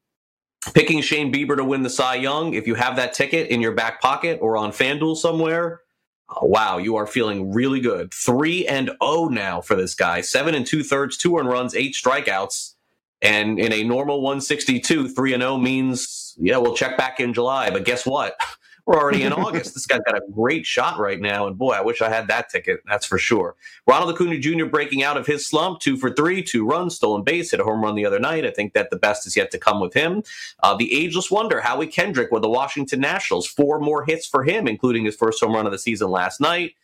picking 0.73 1.01
Shane 1.01 1.31
Bieber 1.31 1.55
to 1.55 1.63
win 1.63 1.83
the 1.83 1.89
Cy 1.89 2.15
Young, 2.15 2.53
if 2.53 2.67
you 2.67 2.75
have 2.75 2.97
that 2.97 3.13
ticket 3.13 3.49
in 3.49 3.61
your 3.61 3.71
back 3.71 4.01
pocket 4.01 4.39
or 4.41 4.57
on 4.57 4.71
FanDuel 4.71 5.15
somewhere, 5.15 5.81
Oh, 6.29 6.47
wow, 6.47 6.77
you 6.77 6.95
are 6.95 7.05
feeling 7.05 7.53
really 7.53 7.79
good. 7.79 8.13
Three 8.13 8.65
and 8.65 8.91
oh 8.99 9.27
now 9.27 9.61
for 9.61 9.75
this 9.75 9.93
guy. 9.93 10.21
Seven 10.21 10.55
and 10.55 10.65
two 10.65 10.83
thirds, 10.83 11.17
two 11.17 11.37
earned 11.37 11.49
runs, 11.49 11.75
eight 11.75 11.93
strikeouts. 11.93 12.73
And 13.21 13.59
in 13.59 13.71
a 13.71 13.83
normal 13.83 14.21
162, 14.21 15.09
three 15.09 15.33
and 15.33 15.43
oh 15.43 15.57
means, 15.57 16.35
yeah, 16.37 16.57
we'll 16.57 16.75
check 16.75 16.97
back 16.97 17.19
in 17.19 17.33
July. 17.33 17.69
But 17.69 17.85
guess 17.85 18.05
what? 18.05 18.35
We're 18.85 18.99
already 18.99 19.23
in 19.23 19.33
August. 19.33 19.73
This 19.73 19.85
guy's 19.85 20.01
got 20.05 20.17
a 20.17 20.21
great 20.33 20.65
shot 20.65 20.99
right 20.99 21.19
now. 21.19 21.47
And 21.47 21.57
boy, 21.57 21.71
I 21.71 21.81
wish 21.81 22.01
I 22.01 22.09
had 22.09 22.27
that 22.27 22.49
ticket. 22.49 22.81
That's 22.85 23.05
for 23.05 23.17
sure. 23.17 23.55
Ronald 23.87 24.13
Acuna 24.13 24.37
Jr. 24.37 24.65
breaking 24.65 25.03
out 25.03 25.17
of 25.17 25.25
his 25.25 25.47
slump, 25.47 25.79
two 25.79 25.97
for 25.97 26.11
three, 26.11 26.43
two 26.43 26.65
runs, 26.65 26.95
stolen 26.95 27.23
base, 27.23 27.51
hit 27.51 27.59
a 27.59 27.63
home 27.63 27.83
run 27.83 27.95
the 27.95 28.05
other 28.05 28.19
night. 28.19 28.45
I 28.45 28.51
think 28.51 28.73
that 28.73 28.89
the 28.89 28.97
best 28.97 29.25
is 29.25 29.35
yet 29.35 29.51
to 29.51 29.57
come 29.57 29.79
with 29.79 29.93
him. 29.93 30.23
Uh, 30.61 30.75
the 30.75 30.93
ageless 30.93 31.31
wonder, 31.31 31.61
Howie 31.61 31.87
Kendrick 31.87 32.31
with 32.31 32.41
the 32.41 32.49
Washington 32.49 32.99
Nationals, 32.99 33.47
four 33.47 33.79
more 33.79 34.05
hits 34.05 34.27
for 34.27 34.43
him, 34.43 34.67
including 34.67 35.05
his 35.05 35.15
first 35.15 35.41
home 35.41 35.53
run 35.53 35.65
of 35.65 35.71
the 35.71 35.79
season 35.79 36.09
last 36.09 36.39
night. 36.39 36.75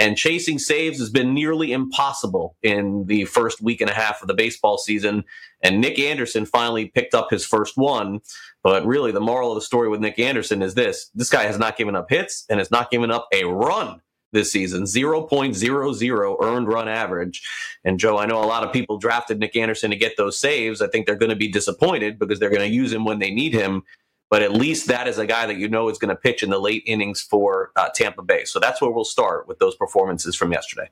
And 0.00 0.16
chasing 0.16 0.58
saves 0.58 0.98
has 0.98 1.10
been 1.10 1.34
nearly 1.34 1.72
impossible 1.72 2.56
in 2.62 3.04
the 3.04 3.26
first 3.26 3.60
week 3.60 3.82
and 3.82 3.90
a 3.90 3.94
half 3.94 4.22
of 4.22 4.28
the 4.28 4.34
baseball 4.34 4.78
season. 4.78 5.24
And 5.60 5.78
Nick 5.78 5.98
Anderson 5.98 6.46
finally 6.46 6.86
picked 6.86 7.14
up 7.14 7.28
his 7.30 7.44
first 7.44 7.76
one. 7.76 8.20
But 8.62 8.86
really, 8.86 9.12
the 9.12 9.20
moral 9.20 9.50
of 9.50 9.56
the 9.56 9.60
story 9.60 9.90
with 9.90 10.00
Nick 10.00 10.18
Anderson 10.18 10.62
is 10.62 10.72
this 10.72 11.10
this 11.14 11.28
guy 11.28 11.42
has 11.42 11.58
not 11.58 11.76
given 11.76 11.94
up 11.94 12.08
hits 12.08 12.46
and 12.48 12.58
has 12.58 12.70
not 12.70 12.90
given 12.90 13.10
up 13.10 13.28
a 13.30 13.44
run 13.44 14.00
this 14.32 14.50
season 14.50 14.84
0.00 14.84 16.42
earned 16.42 16.68
run 16.68 16.88
average. 16.88 17.42
And 17.84 18.00
Joe, 18.00 18.16
I 18.16 18.24
know 18.24 18.42
a 18.42 18.46
lot 18.46 18.64
of 18.64 18.72
people 18.72 18.96
drafted 18.96 19.38
Nick 19.38 19.54
Anderson 19.54 19.90
to 19.90 19.96
get 19.96 20.16
those 20.16 20.38
saves. 20.38 20.80
I 20.80 20.86
think 20.86 21.04
they're 21.04 21.16
going 21.16 21.30
to 21.30 21.36
be 21.36 21.48
disappointed 21.48 22.18
because 22.18 22.38
they're 22.38 22.48
going 22.48 22.66
to 22.66 22.74
use 22.74 22.92
him 22.92 23.04
when 23.04 23.18
they 23.18 23.30
need 23.30 23.52
him. 23.52 23.82
But 24.30 24.42
at 24.42 24.52
least 24.52 24.86
that 24.86 25.08
is 25.08 25.18
a 25.18 25.26
guy 25.26 25.46
that 25.46 25.56
you 25.56 25.68
know 25.68 25.88
is 25.88 25.98
going 25.98 26.08
to 26.08 26.16
pitch 26.16 26.42
in 26.42 26.50
the 26.50 26.58
late 26.58 26.84
innings 26.86 27.20
for 27.20 27.72
uh, 27.76 27.88
Tampa 27.94 28.22
Bay. 28.22 28.44
So 28.44 28.60
that's 28.60 28.80
where 28.80 28.90
we'll 28.90 29.04
start 29.04 29.48
with 29.48 29.58
those 29.58 29.74
performances 29.74 30.36
from 30.36 30.52
yesterday. 30.52 30.88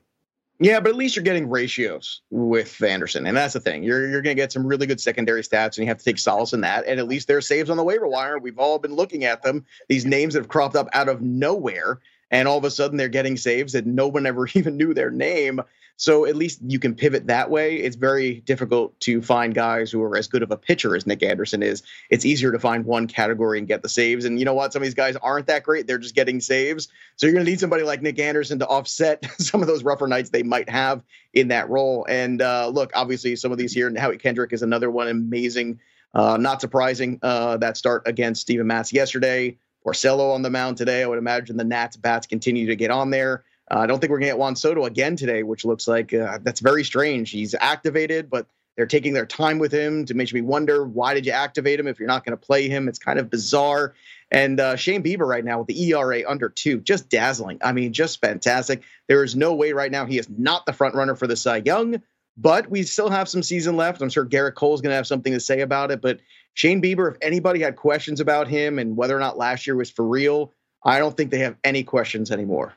Yeah, 0.61 0.81
but 0.81 0.89
at 0.89 0.97
least 0.97 1.15
you're 1.15 1.23
getting 1.23 1.49
ratios 1.49 2.21
with 2.31 2.83
Anderson, 2.83 3.25
and 3.25 3.37
that's 3.37 3.53
the 3.53 3.61
thing. 3.61 3.81
You're 3.81 4.09
you're 4.09 4.21
going 4.21 4.35
to 4.35 4.41
get 4.41 4.51
some 4.51 4.67
really 4.67 4.85
good 4.85 4.99
secondary 4.99 5.41
stats, 5.41 5.77
and 5.77 5.85
you 5.85 5.87
have 5.87 5.99
to 5.99 6.03
take 6.03 6.19
solace 6.19 6.51
in 6.51 6.59
that. 6.61 6.85
And 6.85 6.99
at 6.99 7.07
least 7.07 7.29
there's 7.29 7.47
saves 7.47 7.69
on 7.69 7.77
the 7.77 7.83
waiver 7.83 8.07
wire. 8.07 8.37
We've 8.37 8.59
all 8.59 8.77
been 8.77 8.93
looking 8.93 9.23
at 9.23 9.41
them. 9.41 9.65
These 9.87 10.05
names 10.05 10.33
that 10.33 10.41
have 10.41 10.49
cropped 10.49 10.75
up 10.75 10.89
out 10.91 11.07
of 11.07 11.21
nowhere, 11.21 12.01
and 12.29 12.45
all 12.45 12.57
of 12.57 12.65
a 12.65 12.71
sudden 12.71 12.97
they're 12.97 13.07
getting 13.07 13.37
saves 13.37 13.71
that 13.71 13.85
no 13.85 14.09
one 14.09 14.25
ever 14.25 14.47
even 14.53 14.75
knew 14.75 14.93
their 14.93 15.11
name. 15.11 15.61
So 15.99 16.25
at 16.25 16.37
least 16.37 16.61
you 16.65 16.79
can 16.79 16.95
pivot 16.95 17.27
that 17.27 17.49
way. 17.49 17.75
It's 17.75 17.97
very 17.97 18.39
difficult 18.39 18.97
to 19.01 19.21
find 19.21 19.53
guys 19.53 19.91
who 19.91 20.01
are 20.01 20.15
as 20.15 20.29
good 20.29 20.41
of 20.43 20.49
a 20.49 20.55
pitcher 20.55 20.95
as 20.95 21.05
Nick 21.05 21.21
Anderson 21.21 21.61
is. 21.61 21.83
It's 22.09 22.23
easier 22.23 22.53
to 22.53 22.59
find 22.59 22.85
one 22.85 23.05
category 23.05 23.59
and 23.59 23.67
get 23.67 23.81
the 23.81 23.89
saves. 23.89 24.23
And 24.23 24.39
you 24.39 24.45
know 24.45 24.53
what? 24.53 24.71
Some 24.71 24.81
of 24.81 24.85
these 24.85 24.93
guys 24.93 25.17
aren't 25.17 25.47
that 25.47 25.63
great. 25.63 25.87
They're 25.87 25.97
just 25.97 26.15
getting 26.15 26.39
saves. 26.39 26.87
So 27.17 27.27
you're 27.27 27.33
going 27.33 27.43
to 27.43 27.51
need 27.51 27.59
somebody 27.59 27.83
like 27.83 28.01
Nick 28.01 28.17
Anderson 28.17 28.59
to 28.59 28.67
offset 28.67 29.25
some 29.39 29.61
of 29.61 29.67
those 29.67 29.83
rougher 29.83 30.07
nights 30.07 30.29
they 30.29 30.41
might 30.41 30.69
have 30.69 31.03
in 31.33 31.49
that 31.49 31.69
role. 31.69 32.05
And 32.07 32.41
uh, 32.41 32.69
look, 32.69 32.91
obviously, 32.95 33.35
some 33.35 33.51
of 33.51 33.57
these 33.57 33.73
here, 33.73 33.87
and 33.87 33.97
Howie 33.97 34.17
Kendrick 34.17 34.53
is 34.53 34.61
another 34.61 34.89
one 34.89 35.09
amazing. 35.09 35.81
Uh, 36.13 36.37
not 36.37 36.61
surprising 36.61 37.19
uh, 37.23 37.57
that 37.57 37.75
start 37.75 38.03
against 38.05 38.39
Steven 38.39 38.67
Matz 38.67 38.93
yesterday. 38.93 39.57
Porcello 39.85 40.33
on 40.33 40.43
the 40.43 40.49
mound 40.49 40.77
today. 40.77 41.03
I 41.03 41.07
would 41.07 41.17
imagine 41.17 41.57
the 41.57 41.65
Nats 41.65 41.97
bats 41.97 42.25
continue 42.25 42.67
to 42.67 42.75
get 42.77 42.89
on 42.89 43.09
there. 43.09 43.43
Uh, 43.71 43.79
I 43.79 43.87
don't 43.87 43.99
think 43.99 44.11
we're 44.11 44.17
going 44.17 44.27
to 44.27 44.33
get 44.33 44.39
Juan 44.39 44.55
Soto 44.55 44.85
again 44.85 45.15
today, 45.15 45.43
which 45.43 45.65
looks 45.65 45.87
like 45.87 46.13
uh, 46.13 46.39
that's 46.41 46.59
very 46.59 46.83
strange. 46.83 47.31
He's 47.31 47.53
activated, 47.53 48.29
but 48.29 48.47
they're 48.75 48.85
taking 48.85 49.13
their 49.13 49.25
time 49.25 49.59
with 49.59 49.73
him 49.73 50.05
to 50.05 50.13
make 50.13 50.33
me 50.33 50.41
wonder 50.41 50.85
why 50.85 51.13
did 51.13 51.25
you 51.25 51.33
activate 51.33 51.79
him 51.79 51.87
if 51.87 51.99
you're 51.99 52.07
not 52.07 52.23
going 52.23 52.37
to 52.37 52.45
play 52.45 52.69
him? 52.69 52.87
It's 52.87 52.97
kind 52.97 53.19
of 53.19 53.29
bizarre. 53.29 53.93
And 54.31 54.59
uh, 54.59 54.75
Shane 54.77 55.03
Bieber 55.03 55.27
right 55.27 55.43
now 55.43 55.59
with 55.59 55.67
the 55.67 55.91
ERA 55.91 56.23
under 56.27 56.49
two, 56.49 56.79
just 56.79 57.09
dazzling. 57.09 57.59
I 57.61 57.73
mean, 57.73 57.93
just 57.93 58.21
fantastic. 58.21 58.83
There 59.07 59.23
is 59.23 59.35
no 59.35 59.53
way 59.53 59.73
right 59.73 59.91
now 59.91 60.05
he 60.05 60.17
is 60.17 60.29
not 60.29 60.65
the 60.65 60.73
front 60.73 60.95
runner 60.95 61.15
for 61.15 61.27
the 61.27 61.35
Cy 61.35 61.57
Young, 61.65 62.01
but 62.37 62.69
we 62.69 62.83
still 62.83 63.09
have 63.09 63.27
some 63.27 63.43
season 63.43 63.75
left. 63.75 64.01
I'm 64.01 64.09
sure 64.09 64.25
Gerrit 64.25 64.55
Cole's 64.55 64.81
going 64.81 64.91
to 64.91 64.95
have 64.95 65.07
something 65.07 65.33
to 65.33 65.41
say 65.41 65.59
about 65.59 65.91
it. 65.91 65.99
But 65.99 66.21
Shane 66.53 66.81
Bieber, 66.81 67.11
if 67.11 67.17
anybody 67.21 67.59
had 67.59 67.75
questions 67.75 68.21
about 68.21 68.47
him 68.47 68.79
and 68.79 68.95
whether 68.95 69.15
or 69.15 69.19
not 69.19 69.37
last 69.37 69.67
year 69.67 69.75
was 69.75 69.91
for 69.91 70.05
real, 70.05 70.53
I 70.83 70.99
don't 70.99 71.17
think 71.17 71.31
they 71.31 71.39
have 71.39 71.57
any 71.65 71.83
questions 71.83 72.31
anymore. 72.31 72.73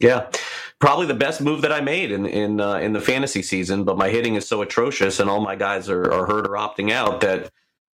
Yeah, 0.00 0.28
probably 0.78 1.06
the 1.06 1.14
best 1.14 1.42
move 1.42 1.60
that 1.60 1.72
I 1.72 1.82
made 1.82 2.10
in 2.10 2.24
in 2.26 2.60
uh, 2.60 2.76
in 2.76 2.94
the 2.94 3.00
fantasy 3.00 3.42
season. 3.42 3.84
But 3.84 3.98
my 3.98 4.08
hitting 4.08 4.34
is 4.34 4.48
so 4.48 4.62
atrocious, 4.62 5.20
and 5.20 5.28
all 5.28 5.40
my 5.40 5.56
guys 5.56 5.88
are, 5.88 6.10
are 6.10 6.26
hurt 6.26 6.46
or 6.46 6.54
opting 6.54 6.90
out 6.90 7.20
that 7.20 7.52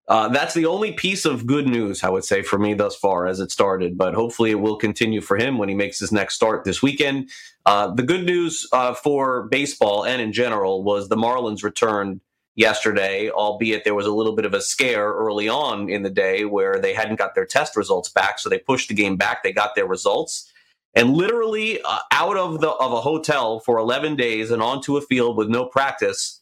uh, 0.09 0.28
that's 0.28 0.54
the 0.54 0.64
only 0.66 0.92
piece 0.92 1.26
of 1.26 1.47
good 1.47 1.69
news 1.69 2.02
I 2.02 2.09
would 2.09 2.25
say 2.25 2.42
for 2.42 2.59
me 2.59 2.73
thus 2.73 2.97
far 2.97 3.26
as 3.26 3.38
it 3.38 3.52
started. 3.52 3.99
But 3.99 4.14
hopefully, 4.14 4.50
it 4.50 4.61
will 4.61 4.76
continue 4.76 5.21
for 5.21 5.37
him 5.37 5.59
when 5.59 5.69
he 5.69 5.75
makes 5.75 5.99
his 5.99 6.11
next 6.11 6.35
start 6.35 6.64
this 6.64 6.83
weekend. 6.83 7.28
Uh, 7.66 7.92
the 7.92 8.02
good 8.02 8.25
news 8.25 8.66
uh, 8.73 8.95
for 8.95 9.42
baseball 9.49 10.04
and 10.04 10.23
in 10.23 10.33
general 10.33 10.83
was 10.83 11.09
the 11.09 11.16
Marlins 11.16 11.62
returned 11.62 12.23
yesterday, 12.57 13.30
albeit 13.30 13.85
there 13.85 13.95
was 13.95 14.07
a 14.07 14.12
little 14.12 14.35
bit 14.35 14.47
of 14.47 14.54
a 14.54 14.61
scare 14.61 15.12
early 15.12 15.49
on 15.49 15.90
in 15.90 16.02
the 16.02 16.11
day 16.11 16.47
where 16.47 16.80
they 16.80 16.95
hadn't 16.95 17.16
got 17.16 17.35
their 17.35 17.47
test 17.47 17.76
results 17.76 18.09
back, 18.09 18.38
so 18.38 18.49
they 18.49 18.59
pushed 18.59 18.88
the 18.88 18.95
game 18.95 19.16
back. 19.16 19.42
They 19.42 19.52
got 19.52 19.75
their 19.75 19.87
results 19.87 20.50
and 20.95 21.15
literally 21.15 21.81
uh, 21.83 21.99
out 22.13 22.37
of 22.37 22.61
the 22.61 22.69
of 22.69 22.93
a 22.93 23.01
hotel 23.01 23.61
for 23.61 23.79
11 23.79 24.17
days 24.17 24.51
and 24.51 24.63
onto 24.63 24.97
a 24.97 25.01
field 25.01 25.37
with 25.37 25.49
no 25.49 25.67
practice. 25.67 26.41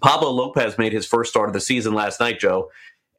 Pablo 0.00 0.30
Lopez 0.30 0.78
made 0.78 0.92
his 0.92 1.06
first 1.06 1.30
start 1.30 1.48
of 1.48 1.52
the 1.52 1.60
season 1.60 1.94
last 1.94 2.18
night, 2.18 2.40
Joe, 2.40 2.70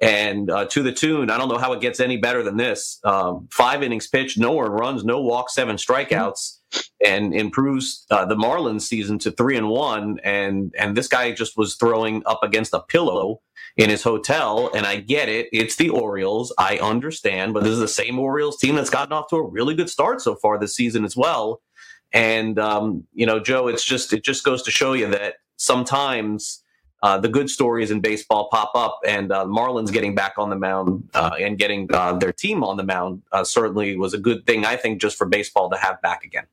and 0.02 0.50
uh, 0.50 0.66
to 0.66 0.84
the 0.84 0.92
tune. 0.92 1.30
I 1.30 1.38
don't 1.38 1.48
know 1.48 1.58
how 1.58 1.72
it 1.74 1.82
gets 1.82 2.00
any 2.00 2.18
better 2.18 2.44
than 2.44 2.58
this. 2.58 3.00
Um, 3.06 3.48
five 3.52 3.84
innings 3.84 4.08
pitched, 4.08 4.38
no 4.38 4.60
runs, 4.60 5.06
no 5.06 5.22
walks, 5.22 5.56
seven 5.56 5.78
strikeouts, 5.78 6.58
and 7.06 7.34
improves 7.34 8.06
uh, 8.12 8.26
the 8.26 8.36
Marlins 8.36 8.82
season 8.82 9.18
to 9.20 9.32
three 9.32 9.56
and 9.56 9.70
one. 9.70 10.20
And 10.24 10.74
and 10.78 10.98
this 10.98 11.08
guy 11.08 11.32
just 11.32 11.58
was 11.58 11.76
throwing 11.76 12.22
up 12.26 12.44
against 12.44 12.74
a 12.74 12.82
pillow 12.82 13.42
in 13.76 13.90
his 13.90 14.04
hotel. 14.04 14.72
And 14.74 14.86
I 14.86 14.98
get 15.00 15.30
it. 15.30 15.48
It's 15.52 15.76
the 15.76 15.90
Orioles. 15.90 16.54
I 16.58 16.78
understand. 16.78 17.54
But 17.54 17.64
this 17.64 17.74
is 17.74 17.80
the 17.80 17.88
same 17.88 18.20
Orioles 18.20 18.58
team 18.58 18.76
that's 18.76 18.90
gotten 18.90 19.14
off 19.14 19.28
to 19.30 19.38
a 19.38 19.48
really 19.48 19.76
good 19.76 19.90
start 19.90 20.22
so 20.22 20.36
far 20.36 20.58
this 20.58 20.76
season 20.76 21.06
as 21.06 21.16
well. 21.16 21.62
And, 22.14 22.58
um, 22.58 23.06
you 23.14 23.26
know, 23.26 23.40
Joe, 23.40 23.68
it's 23.68 23.84
just, 23.84 24.14
it 24.14 24.24
just 24.24 24.44
goes 24.44 24.64
to 24.64 24.72
show 24.72 24.94
you 24.94 25.08
that 25.08 25.36
sometimes 25.58 26.64
uh, 27.04 27.18
the 27.18 27.30
good 27.30 27.50
stories 27.50 27.92
in 27.92 28.00
baseball 28.00 28.50
pop 28.52 28.72
up, 28.74 29.00
and 29.06 29.32
uh, 29.32 29.46
Marlins 29.46 29.92
getting 29.92 30.16
back 30.16 30.34
on 30.38 30.50
the 30.50 30.56
mound 30.56 31.08
uh, 31.14 31.36
and 31.40 31.60
getting 31.60 31.88
uh, 31.94 32.14
their 32.14 32.34
team 32.34 32.64
on 32.64 32.78
the 32.78 32.84
mound 32.84 33.22
uh, 33.32 33.44
certainly 33.44 33.96
was 33.96 34.14
a 34.14 34.18
good 34.18 34.46
thing, 34.48 34.66
I 34.66 34.78
think, 34.78 35.00
just 35.00 35.18
for 35.18 35.28
baseball 35.28 35.70
to 35.70 35.78
have 35.78 36.02
back 36.02 36.24
again. 36.24 36.48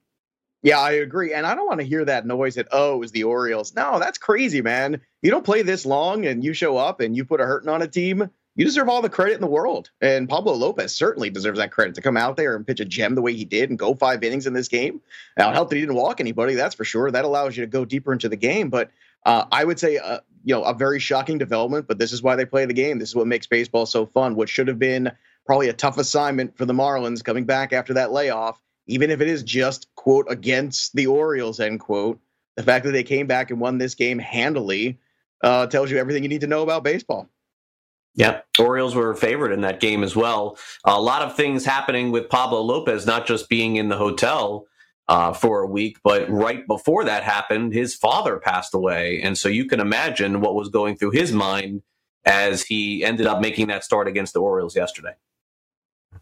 Yeah, 0.64 0.80
I 0.80 0.92
agree. 0.92 1.34
And 1.34 1.46
I 1.46 1.54
don't 1.54 1.66
want 1.66 1.80
to 1.80 1.86
hear 1.86 2.06
that 2.06 2.26
noise 2.26 2.54
that, 2.54 2.68
oh, 2.72 2.94
it 2.94 2.98
was 2.98 3.12
the 3.12 3.24
Orioles. 3.24 3.74
No, 3.76 3.98
that's 3.98 4.16
crazy, 4.16 4.62
man. 4.62 4.98
You 5.20 5.30
don't 5.30 5.44
play 5.44 5.60
this 5.60 5.84
long 5.84 6.24
and 6.24 6.42
you 6.42 6.54
show 6.54 6.78
up 6.78 7.00
and 7.00 7.14
you 7.14 7.26
put 7.26 7.42
a 7.42 7.44
hurting 7.44 7.68
on 7.68 7.82
a 7.82 7.86
team. 7.86 8.30
You 8.56 8.64
deserve 8.64 8.88
all 8.88 9.02
the 9.02 9.10
credit 9.10 9.34
in 9.34 9.42
the 9.42 9.46
world. 9.46 9.90
And 10.00 10.26
Pablo 10.26 10.54
Lopez 10.54 10.94
certainly 10.94 11.28
deserves 11.28 11.58
that 11.58 11.70
credit 11.70 11.96
to 11.96 12.00
come 12.00 12.16
out 12.16 12.38
there 12.38 12.56
and 12.56 12.66
pitch 12.66 12.80
a 12.80 12.86
gem 12.86 13.14
the 13.14 13.20
way 13.20 13.34
he 13.34 13.44
did 13.44 13.68
and 13.68 13.78
go 13.78 13.94
five 13.94 14.24
innings 14.24 14.46
in 14.46 14.54
this 14.54 14.68
game. 14.68 15.02
Now, 15.36 15.50
it 15.50 15.52
helped 15.52 15.68
that 15.68 15.76
he 15.76 15.82
didn't 15.82 15.96
walk 15.96 16.18
anybody, 16.18 16.54
that's 16.54 16.74
for 16.74 16.84
sure. 16.84 17.10
That 17.10 17.26
allows 17.26 17.58
you 17.58 17.62
to 17.64 17.70
go 17.70 17.84
deeper 17.84 18.14
into 18.14 18.30
the 18.30 18.36
game. 18.36 18.70
But 18.70 18.90
uh, 19.26 19.44
I 19.52 19.64
would 19.64 19.78
say, 19.78 19.98
uh, 19.98 20.20
you 20.44 20.54
know, 20.54 20.62
a 20.62 20.72
very 20.72 20.98
shocking 20.98 21.36
development, 21.36 21.88
but 21.88 21.98
this 21.98 22.12
is 22.12 22.22
why 22.22 22.36
they 22.36 22.46
play 22.46 22.64
the 22.64 22.72
game. 22.72 22.98
This 22.98 23.10
is 23.10 23.16
what 23.16 23.26
makes 23.26 23.46
baseball 23.46 23.84
so 23.84 24.06
fun. 24.06 24.34
What 24.34 24.48
should 24.48 24.68
have 24.68 24.78
been 24.78 25.12
probably 25.44 25.68
a 25.68 25.74
tough 25.74 25.98
assignment 25.98 26.56
for 26.56 26.64
the 26.64 26.72
Marlins 26.72 27.22
coming 27.22 27.44
back 27.44 27.74
after 27.74 27.92
that 27.94 28.12
layoff 28.12 28.58
even 28.86 29.10
if 29.10 29.20
it 29.20 29.28
is 29.28 29.42
just 29.42 29.88
quote 29.94 30.26
against 30.28 30.94
the 30.94 31.06
Orioles 31.06 31.60
end 31.60 31.80
quote, 31.80 32.20
the 32.56 32.62
fact 32.62 32.84
that 32.84 32.92
they 32.92 33.02
came 33.02 33.26
back 33.26 33.50
and 33.50 33.60
won 33.60 33.78
this 33.78 33.94
game 33.94 34.18
handily 34.18 34.98
uh, 35.42 35.66
tells 35.66 35.90
you 35.90 35.98
everything 35.98 36.22
you 36.22 36.28
need 36.28 36.42
to 36.42 36.46
know 36.46 36.62
about 36.62 36.84
baseball. 36.84 37.28
Yeah, 38.14 38.42
Orioles 38.58 38.94
were 38.94 39.14
favored 39.14 39.52
in 39.52 39.62
that 39.62 39.80
game 39.80 40.04
as 40.04 40.14
well. 40.14 40.56
A 40.84 41.00
lot 41.00 41.22
of 41.22 41.36
things 41.36 41.64
happening 41.64 42.12
with 42.12 42.28
Pablo 42.28 42.60
Lopez, 42.60 43.06
not 43.06 43.26
just 43.26 43.48
being 43.48 43.76
in 43.76 43.88
the 43.88 43.96
hotel. 43.96 44.66
uh, 45.08 45.32
for 45.32 45.60
a 45.60 45.66
week. 45.66 45.98
But 46.02 46.28
right 46.30 46.66
before 46.66 47.04
that 47.04 47.22
happened, 47.22 47.72
his 47.72 47.94
father 47.94 48.38
passed 48.38 48.74
away. 48.74 49.20
And 49.22 49.36
so 49.36 49.48
you 49.48 49.66
can 49.66 49.80
imagine 49.80 50.40
what 50.40 50.54
was 50.54 50.68
going 50.68 50.96
through 50.96 51.10
his 51.10 51.32
mind 51.32 51.82
as 52.24 52.62
he 52.62 53.04
ended 53.04 53.26
up 53.26 53.40
making 53.40 53.66
that 53.68 53.84
start 53.84 54.08
against 54.08 54.32
the 54.32 54.40
Orioles 54.40 54.74
yesterday. 54.74 55.14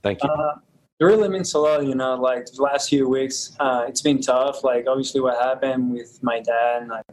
Thank 0.02 0.23
you. 0.23 0.28
Uh, 0.31 0.57
it 1.02 1.06
really 1.06 1.28
means 1.28 1.52
a 1.54 1.59
lot, 1.59 1.85
you 1.85 1.97
know, 1.97 2.14
like 2.14 2.47
the 2.47 2.62
last 2.62 2.88
few 2.88 3.09
weeks, 3.09 3.56
uh, 3.59 3.85
it's 3.88 4.00
been 4.00 4.21
tough. 4.21 4.62
Like, 4.62 4.87
obviously, 4.87 5.21
what 5.21 5.37
happened 5.42 5.90
with 5.90 6.23
my 6.23 6.38
dad, 6.38 6.87
like, 6.87 7.04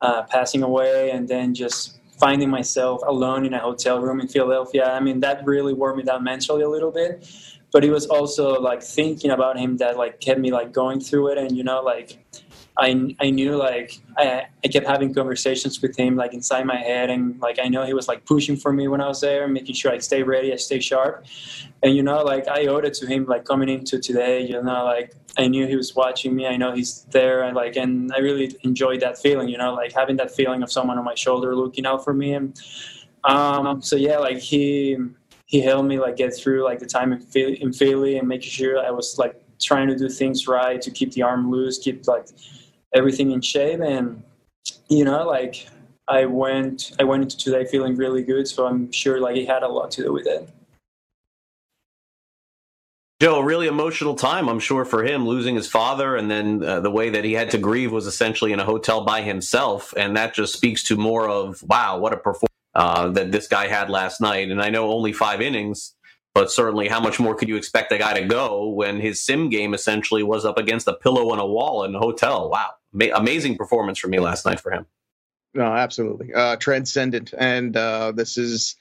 uh, 0.00 0.22
passing 0.24 0.64
away, 0.64 1.12
and 1.12 1.28
then 1.28 1.54
just 1.54 2.00
finding 2.18 2.50
myself 2.50 3.00
alone 3.06 3.46
in 3.46 3.54
a 3.54 3.60
hotel 3.60 4.00
room 4.00 4.20
in 4.20 4.26
Philadelphia. 4.26 4.86
I 4.86 4.98
mean, 4.98 5.20
that 5.20 5.46
really 5.46 5.72
wore 5.72 5.94
me 5.94 6.02
down 6.02 6.24
mentally 6.24 6.62
a 6.62 6.68
little 6.68 6.90
bit 6.90 7.24
but 7.72 7.82
it 7.86 7.90
was 7.90 8.04
also 8.06 8.60
like 8.60 8.82
thinking 8.82 9.30
about 9.30 9.58
him 9.58 9.78
that 9.78 9.96
like 9.96 10.20
kept 10.20 10.38
me 10.38 10.52
like 10.52 10.72
going 10.72 11.00
through 11.00 11.28
it 11.28 11.38
and 11.38 11.56
you 11.56 11.64
know 11.64 11.80
like 11.80 12.18
I, 12.78 13.14
I 13.20 13.30
knew 13.30 13.56
like 13.56 14.00
I, 14.16 14.46
I 14.64 14.68
kept 14.68 14.86
having 14.86 15.12
conversations 15.12 15.82
with 15.82 15.96
him 15.96 16.16
like 16.16 16.32
inside 16.32 16.64
my 16.64 16.76
head 16.76 17.10
and 17.10 17.38
like 17.40 17.58
I 17.62 17.68
know 17.68 17.84
he 17.84 17.92
was 17.92 18.08
like 18.08 18.24
pushing 18.24 18.56
for 18.56 18.72
me 18.72 18.88
when 18.88 19.00
I 19.00 19.08
was 19.08 19.20
there 19.20 19.46
making 19.46 19.74
sure 19.74 19.92
I 19.92 19.98
stay 19.98 20.22
ready 20.22 20.52
I 20.52 20.56
stay 20.56 20.80
sharp. 20.80 21.26
And 21.82 21.94
you 21.94 22.02
know 22.02 22.22
like 22.22 22.48
I 22.48 22.66
owed 22.66 22.86
it 22.86 22.94
to 22.94 23.06
him 23.06 23.26
like 23.26 23.44
coming 23.44 23.68
into 23.68 23.98
today 23.98 24.40
you 24.46 24.62
know 24.62 24.84
like 24.84 25.14
I 25.36 25.48
knew 25.48 25.66
he 25.66 25.76
was 25.76 25.94
watching 25.94 26.34
me 26.34 26.46
I 26.46 26.56
know 26.56 26.72
he's 26.72 27.02
there 27.10 27.42
and 27.42 27.54
like 27.54 27.76
and 27.76 28.10
I 28.14 28.18
really 28.18 28.56
enjoyed 28.62 29.00
that 29.00 29.18
feeling 29.18 29.48
you 29.48 29.58
know 29.58 29.74
like 29.74 29.92
having 29.92 30.16
that 30.16 30.30
feeling 30.30 30.62
of 30.62 30.72
someone 30.72 30.98
on 30.98 31.04
my 31.04 31.14
shoulder 31.14 31.54
looking 31.54 31.84
out 31.84 32.04
for 32.04 32.14
me 32.14 32.34
and 32.34 32.58
um 33.24 33.82
so 33.82 33.96
yeah 33.96 34.18
like 34.18 34.38
he 34.38 34.96
he 35.52 35.60
helped 35.60 35.86
me 35.86 36.00
like 36.00 36.16
get 36.16 36.34
through 36.34 36.64
like 36.64 36.78
the 36.78 36.86
time 36.86 37.12
in 37.12 37.20
Philly, 37.20 37.60
in 37.60 37.74
Philly 37.74 38.16
and 38.16 38.26
making 38.26 38.48
sure 38.48 38.78
I 38.78 38.90
was 38.90 39.18
like 39.18 39.38
trying 39.60 39.86
to 39.88 39.94
do 39.94 40.08
things 40.08 40.48
right 40.48 40.80
to 40.80 40.90
keep 40.90 41.12
the 41.12 41.22
arm 41.22 41.50
loose, 41.50 41.78
keep 41.78 42.06
like 42.08 42.26
everything 42.94 43.32
in 43.32 43.40
shape, 43.40 43.80
and 43.80 44.22
you 44.88 45.04
know 45.04 45.26
like 45.26 45.66
I 46.08 46.26
went 46.26 46.92
I 46.98 47.04
went 47.04 47.22
into 47.22 47.36
today 47.36 47.64
feeling 47.64 47.96
really 47.96 48.22
good, 48.22 48.48
so 48.48 48.66
I'm 48.66 48.90
sure 48.92 49.20
like 49.20 49.36
he 49.36 49.46
had 49.46 49.62
a 49.62 49.68
lot 49.68 49.90
to 49.92 50.02
do 50.02 50.12
with 50.12 50.26
it. 50.26 50.48
Joe, 53.20 53.36
a 53.38 53.44
really 53.44 53.68
emotional 53.68 54.16
time, 54.16 54.48
I'm 54.48 54.58
sure, 54.58 54.84
for 54.84 55.04
him 55.04 55.28
losing 55.28 55.54
his 55.54 55.68
father, 55.68 56.16
and 56.16 56.28
then 56.28 56.64
uh, 56.64 56.80
the 56.80 56.90
way 56.90 57.08
that 57.10 57.22
he 57.22 57.34
had 57.34 57.52
to 57.52 57.58
grieve 57.58 57.92
was 57.92 58.08
essentially 58.08 58.52
in 58.52 58.58
a 58.58 58.64
hotel 58.64 59.04
by 59.04 59.22
himself, 59.22 59.94
and 59.96 60.16
that 60.16 60.34
just 60.34 60.52
speaks 60.52 60.82
to 60.84 60.96
more 60.96 61.28
of 61.28 61.62
wow, 61.62 61.98
what 61.98 62.12
a 62.12 62.16
performance 62.16 62.48
uh, 62.74 63.08
that 63.10 63.30
this 63.30 63.46
guy 63.46 63.68
had 63.68 63.90
last 63.90 64.20
night. 64.20 64.50
And 64.50 64.60
I 64.60 64.70
know 64.70 64.90
only 64.90 65.12
five 65.12 65.40
innings, 65.40 65.94
but 66.34 66.50
certainly 66.50 66.88
how 66.88 67.00
much 67.00 67.20
more 67.20 67.34
could 67.34 67.48
you 67.48 67.56
expect 67.56 67.92
a 67.92 67.98
guy 67.98 68.18
to 68.18 68.26
go 68.26 68.68
when 68.68 68.98
his 68.98 69.20
sim 69.20 69.50
game 69.50 69.72
essentially 69.72 70.22
was 70.22 70.44
up 70.44 70.58
against 70.58 70.88
a 70.88 70.94
pillow 70.94 71.30
and 71.30 71.40
a 71.40 71.46
wall 71.46 71.84
in 71.84 71.94
a 71.94 72.00
hotel? 72.00 72.50
Wow. 72.50 72.70
Ma- 72.92 73.14
amazing 73.14 73.56
performance 73.56 73.98
for 73.98 74.08
me 74.08 74.18
last 74.18 74.44
night 74.46 74.60
for 74.60 74.70
him. 74.70 74.86
No, 75.54 75.64
absolutely. 75.64 76.32
Uh, 76.32 76.56
transcendent. 76.56 77.34
And 77.36 77.76
uh, 77.76 78.12
this 78.12 78.38
is 78.38 78.76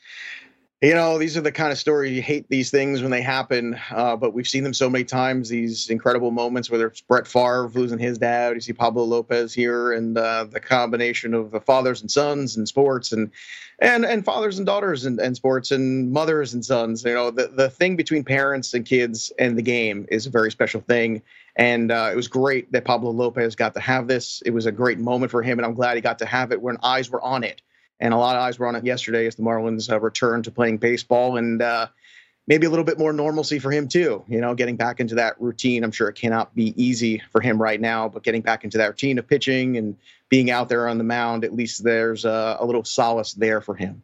you 0.82 0.96
know, 0.96 1.20
these 1.20 1.38
are 1.38 1.41
the 1.41 1.51
kind 1.51 1.72
of 1.72 1.77
stories 1.77 2.12
you 2.12 2.24
hate 2.24 2.50
these 2.50 2.72
things 2.72 3.03
when 3.03 3.12
they 3.12 3.22
happen, 3.22 3.80
uh, 3.91 4.15
but 4.15 4.34
we've 4.34 4.48
seen 4.48 4.63
them 4.63 4.74
so 4.74 4.89
many 4.89 5.03
times. 5.03 5.48
These 5.48 5.91
incredible 5.91 6.32
moments, 6.32 6.72
whether 6.72 6.88
it's 6.88 7.01
Brett 7.01 7.27
Favre 7.27 7.70
losing 7.70 8.00
his 8.00 8.18
dad, 8.18 8.56
you 8.56 8.62
see 8.62 8.74
Pablo 8.74 9.03
Lopez 9.03 9.53
here, 9.53 9.94
and 9.94 10.18
uh, 10.18 10.46
the 10.46 10.60
combination 10.60 11.36
of 11.36 11.51
the 11.51 11.62
fathers 11.62 12.01
and 12.01 12.10
sons 12.10 12.58
and 12.58 12.68
sports, 12.68 13.12
and 13.12 13.30
and 13.77 14.03
and 14.06 14.25
fathers 14.25 14.58
and 14.58 14.65
daughters 14.65 15.06
and, 15.06 15.20
in 15.20 15.36
sports, 15.36 15.70
and 15.70 16.12
mothers 16.12 16.56
and 16.56 16.65
sons. 16.65 17.03
You 17.03 17.13
know, 17.13 17.30
the 17.30 17.50
the 17.50 17.70
thing 17.70 17.96
between 17.96 18.24
parents 18.24 18.74
and 18.74 18.84
kids 18.84 19.32
and 19.38 19.60
the 19.60 19.62
game 19.62 20.08
is 20.10 20.25
a 20.25 20.32
very 20.32 20.50
special 20.50 20.82
thing. 20.82 21.22
And 21.55 21.91
uh, 21.91 22.10
it 22.12 22.15
was 22.15 22.27
great 22.27 22.72
that 22.72 22.86
Pablo 22.86 23.12
Lopez 23.12 23.55
got 23.55 23.74
to 23.74 23.79
have 23.79 24.08
this. 24.08 24.41
It 24.46 24.51
was 24.51 24.65
a 24.65 24.72
great 24.72 25.00
moment 25.00 25.31
for 25.31 25.41
him, 25.41 25.60
and 25.60 25.65
I'm 25.65 25.74
glad 25.74 25.96
he 25.96 26.01
got 26.01 26.20
to 26.20 26.25
have 26.25 26.51
it 26.51 26.62
when 26.62 26.77
eyes 26.81 27.10
were 27.10 27.22
on 27.22 27.43
it 27.43 27.62
and 28.01 28.13
a 28.13 28.17
lot 28.17 28.36
of 28.36 28.41
eyes 28.41 28.60
were 28.60 28.67
on 28.67 28.75
it 28.75 28.84
yesterday 28.84 29.27
as 29.27 29.36
the 29.36 29.43
Marlins 29.43 29.89
uh, 29.89 30.00
returned 30.00 30.46
to 30.46 30.51
playing 30.51 30.77
baseball 30.77 31.38
and 31.38 31.62
uh, 31.62 31.88
maybe 32.48 32.65
a 32.65 32.70
little 32.70 32.84
bit 32.84 32.98
more 32.98 33.13
normalcy 33.13 33.60
for 33.60 33.72
him 33.72 33.88
too. 33.88 34.25
You 34.27 34.41
know, 34.41 34.55
getting 34.55 34.75
back 34.75 35.00
into 35.00 35.15
that 35.15 35.39
routine. 35.39 35.84
I'm 35.84 35.91
sure 35.91 36.10
it 36.10 36.15
cannot 36.15 36.53
be 36.55 36.74
easy 36.84 37.22
for 37.31 37.39
him 37.39 37.62
right 37.62 37.79
now, 37.79 38.10
but 38.10 38.24
getting 38.24 38.41
back 38.41 38.63
into 38.63 38.79
that 38.79 38.88
routine 38.88 39.20
of 39.20 39.27
pitching 39.27 39.77
and 39.77 39.96
being 40.29 40.50
out 40.50 40.67
there 40.67 40.89
on 40.89 40.98
the 40.98 41.03
mound, 41.03 41.46
at 41.46 41.53
least 41.53 41.84
there's 41.84 42.25
a, 42.25 42.58
a 42.60 42.65
little 42.65 42.84
solace 42.84 43.34
there 43.34 43.62
for 43.62 43.75
him. 43.75 44.01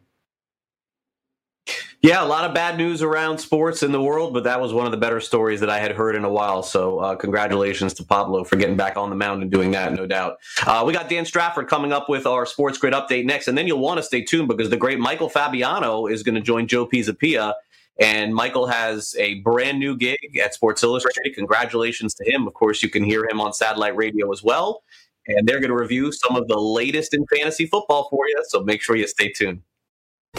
Yeah, 2.00 2.22
a 2.22 2.26
lot 2.26 2.44
of 2.44 2.54
bad 2.54 2.78
news 2.78 3.02
around 3.02 3.38
sports 3.38 3.82
in 3.82 3.90
the 3.90 4.00
world, 4.00 4.32
but 4.32 4.44
that 4.44 4.60
was 4.60 4.72
one 4.72 4.86
of 4.86 4.92
the 4.92 4.98
better 4.98 5.18
stories 5.18 5.58
that 5.58 5.68
I 5.68 5.80
had 5.80 5.90
heard 5.90 6.14
in 6.14 6.24
a 6.24 6.30
while. 6.30 6.62
So, 6.62 7.00
uh, 7.00 7.16
congratulations 7.16 7.92
to 7.94 8.04
Pablo 8.04 8.44
for 8.44 8.54
getting 8.54 8.76
back 8.76 8.96
on 8.96 9.10
the 9.10 9.16
mound 9.16 9.42
and 9.42 9.50
doing 9.50 9.72
that, 9.72 9.92
no 9.94 10.06
doubt. 10.06 10.38
Uh, 10.64 10.84
we 10.86 10.92
got 10.92 11.08
Dan 11.08 11.24
Strafford 11.24 11.66
coming 11.66 11.92
up 11.92 12.08
with 12.08 12.24
our 12.24 12.46
Sports 12.46 12.78
Grid 12.78 12.94
update 12.94 13.24
next, 13.24 13.48
and 13.48 13.58
then 13.58 13.66
you'll 13.66 13.80
want 13.80 13.98
to 13.98 14.04
stay 14.04 14.22
tuned 14.22 14.46
because 14.46 14.70
the 14.70 14.76
great 14.76 15.00
Michael 15.00 15.28
Fabiano 15.28 16.06
is 16.06 16.22
going 16.22 16.36
to 16.36 16.40
join 16.40 16.68
Joe 16.68 16.86
Pisapia. 16.86 17.54
And 18.00 18.32
Michael 18.32 18.68
has 18.68 19.16
a 19.18 19.40
brand 19.40 19.80
new 19.80 19.96
gig 19.96 20.38
at 20.40 20.54
Sports 20.54 20.84
Illustrated. 20.84 21.34
Congratulations 21.34 22.14
to 22.14 22.30
him. 22.30 22.46
Of 22.46 22.54
course, 22.54 22.80
you 22.80 22.88
can 22.88 23.02
hear 23.02 23.26
him 23.28 23.40
on 23.40 23.52
satellite 23.52 23.96
radio 23.96 24.30
as 24.30 24.40
well. 24.40 24.84
And 25.26 25.48
they're 25.48 25.58
going 25.58 25.70
to 25.70 25.76
review 25.76 26.12
some 26.12 26.36
of 26.36 26.46
the 26.46 26.60
latest 26.60 27.12
in 27.12 27.26
fantasy 27.26 27.66
football 27.66 28.06
for 28.08 28.28
you. 28.28 28.36
So 28.46 28.62
make 28.62 28.82
sure 28.82 28.94
you 28.94 29.08
stay 29.08 29.32
tuned. 29.32 29.62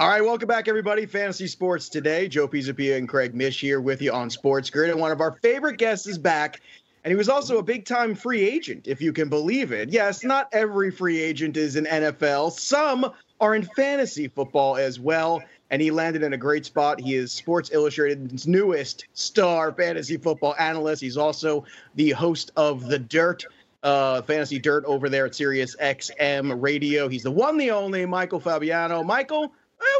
All 0.00 0.08
right, 0.08 0.24
welcome 0.24 0.48
back, 0.48 0.66
everybody. 0.66 1.04
Fantasy 1.04 1.46
Sports 1.46 1.90
Today. 1.90 2.26
Joe 2.26 2.48
Pisapia 2.48 2.96
and 2.96 3.06
Craig 3.06 3.34
Mish 3.34 3.60
here 3.60 3.82
with 3.82 4.00
you 4.00 4.10
on 4.14 4.30
Sports 4.30 4.70
Grid. 4.70 4.88
And 4.88 4.98
one 4.98 5.12
of 5.12 5.20
our 5.20 5.32
favorite 5.42 5.76
guests 5.76 6.06
is 6.06 6.16
back. 6.16 6.62
And 7.04 7.12
he 7.12 7.16
was 7.16 7.28
also 7.28 7.58
a 7.58 7.62
big 7.62 7.84
time 7.84 8.14
free 8.14 8.42
agent, 8.42 8.88
if 8.88 9.02
you 9.02 9.12
can 9.12 9.28
believe 9.28 9.72
it. 9.72 9.90
Yes, 9.90 10.24
not 10.24 10.48
every 10.52 10.90
free 10.90 11.20
agent 11.20 11.58
is 11.58 11.76
in 11.76 11.84
NFL, 11.84 12.52
some 12.52 13.12
are 13.42 13.54
in 13.54 13.62
fantasy 13.76 14.26
football 14.26 14.78
as 14.78 14.98
well. 14.98 15.42
And 15.68 15.82
he 15.82 15.90
landed 15.90 16.22
in 16.22 16.32
a 16.32 16.38
great 16.38 16.64
spot. 16.64 16.98
He 16.98 17.16
is 17.16 17.30
Sports 17.30 17.70
Illustrated's 17.70 18.46
newest 18.46 19.04
star 19.12 19.70
fantasy 19.70 20.16
football 20.16 20.54
analyst. 20.58 21.02
He's 21.02 21.18
also 21.18 21.66
the 21.94 22.12
host 22.12 22.52
of 22.56 22.86
The 22.86 22.98
Dirt, 22.98 23.44
uh, 23.82 24.22
Fantasy 24.22 24.58
Dirt 24.58 24.82
over 24.86 25.10
there 25.10 25.26
at 25.26 25.34
Sirius 25.34 25.76
XM 25.76 26.58
Radio. 26.58 27.06
He's 27.06 27.24
the 27.24 27.30
one, 27.30 27.58
the 27.58 27.70
only 27.70 28.06
Michael 28.06 28.40
Fabiano. 28.40 29.02
Michael, 29.02 29.52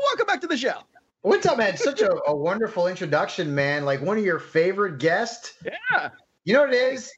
welcome 0.02 0.26
back 0.26 0.40
to 0.42 0.46
the 0.46 0.56
show. 0.56 0.78
What's 1.22 1.46
up, 1.46 1.58
man? 1.58 1.76
Such 1.76 2.00
a, 2.00 2.10
a, 2.26 2.34
wonderful 2.34 2.86
introduction, 2.86 3.54
man. 3.54 3.84
Like 3.84 4.00
one 4.00 4.16
of 4.16 4.24
your 4.24 4.38
favorite 4.38 4.98
guests. 4.98 5.52
Yeah. 5.64 6.10
You 6.44 6.54
know 6.54 6.62
what 6.62 6.72
it 6.72 6.94
is? 6.94 7.12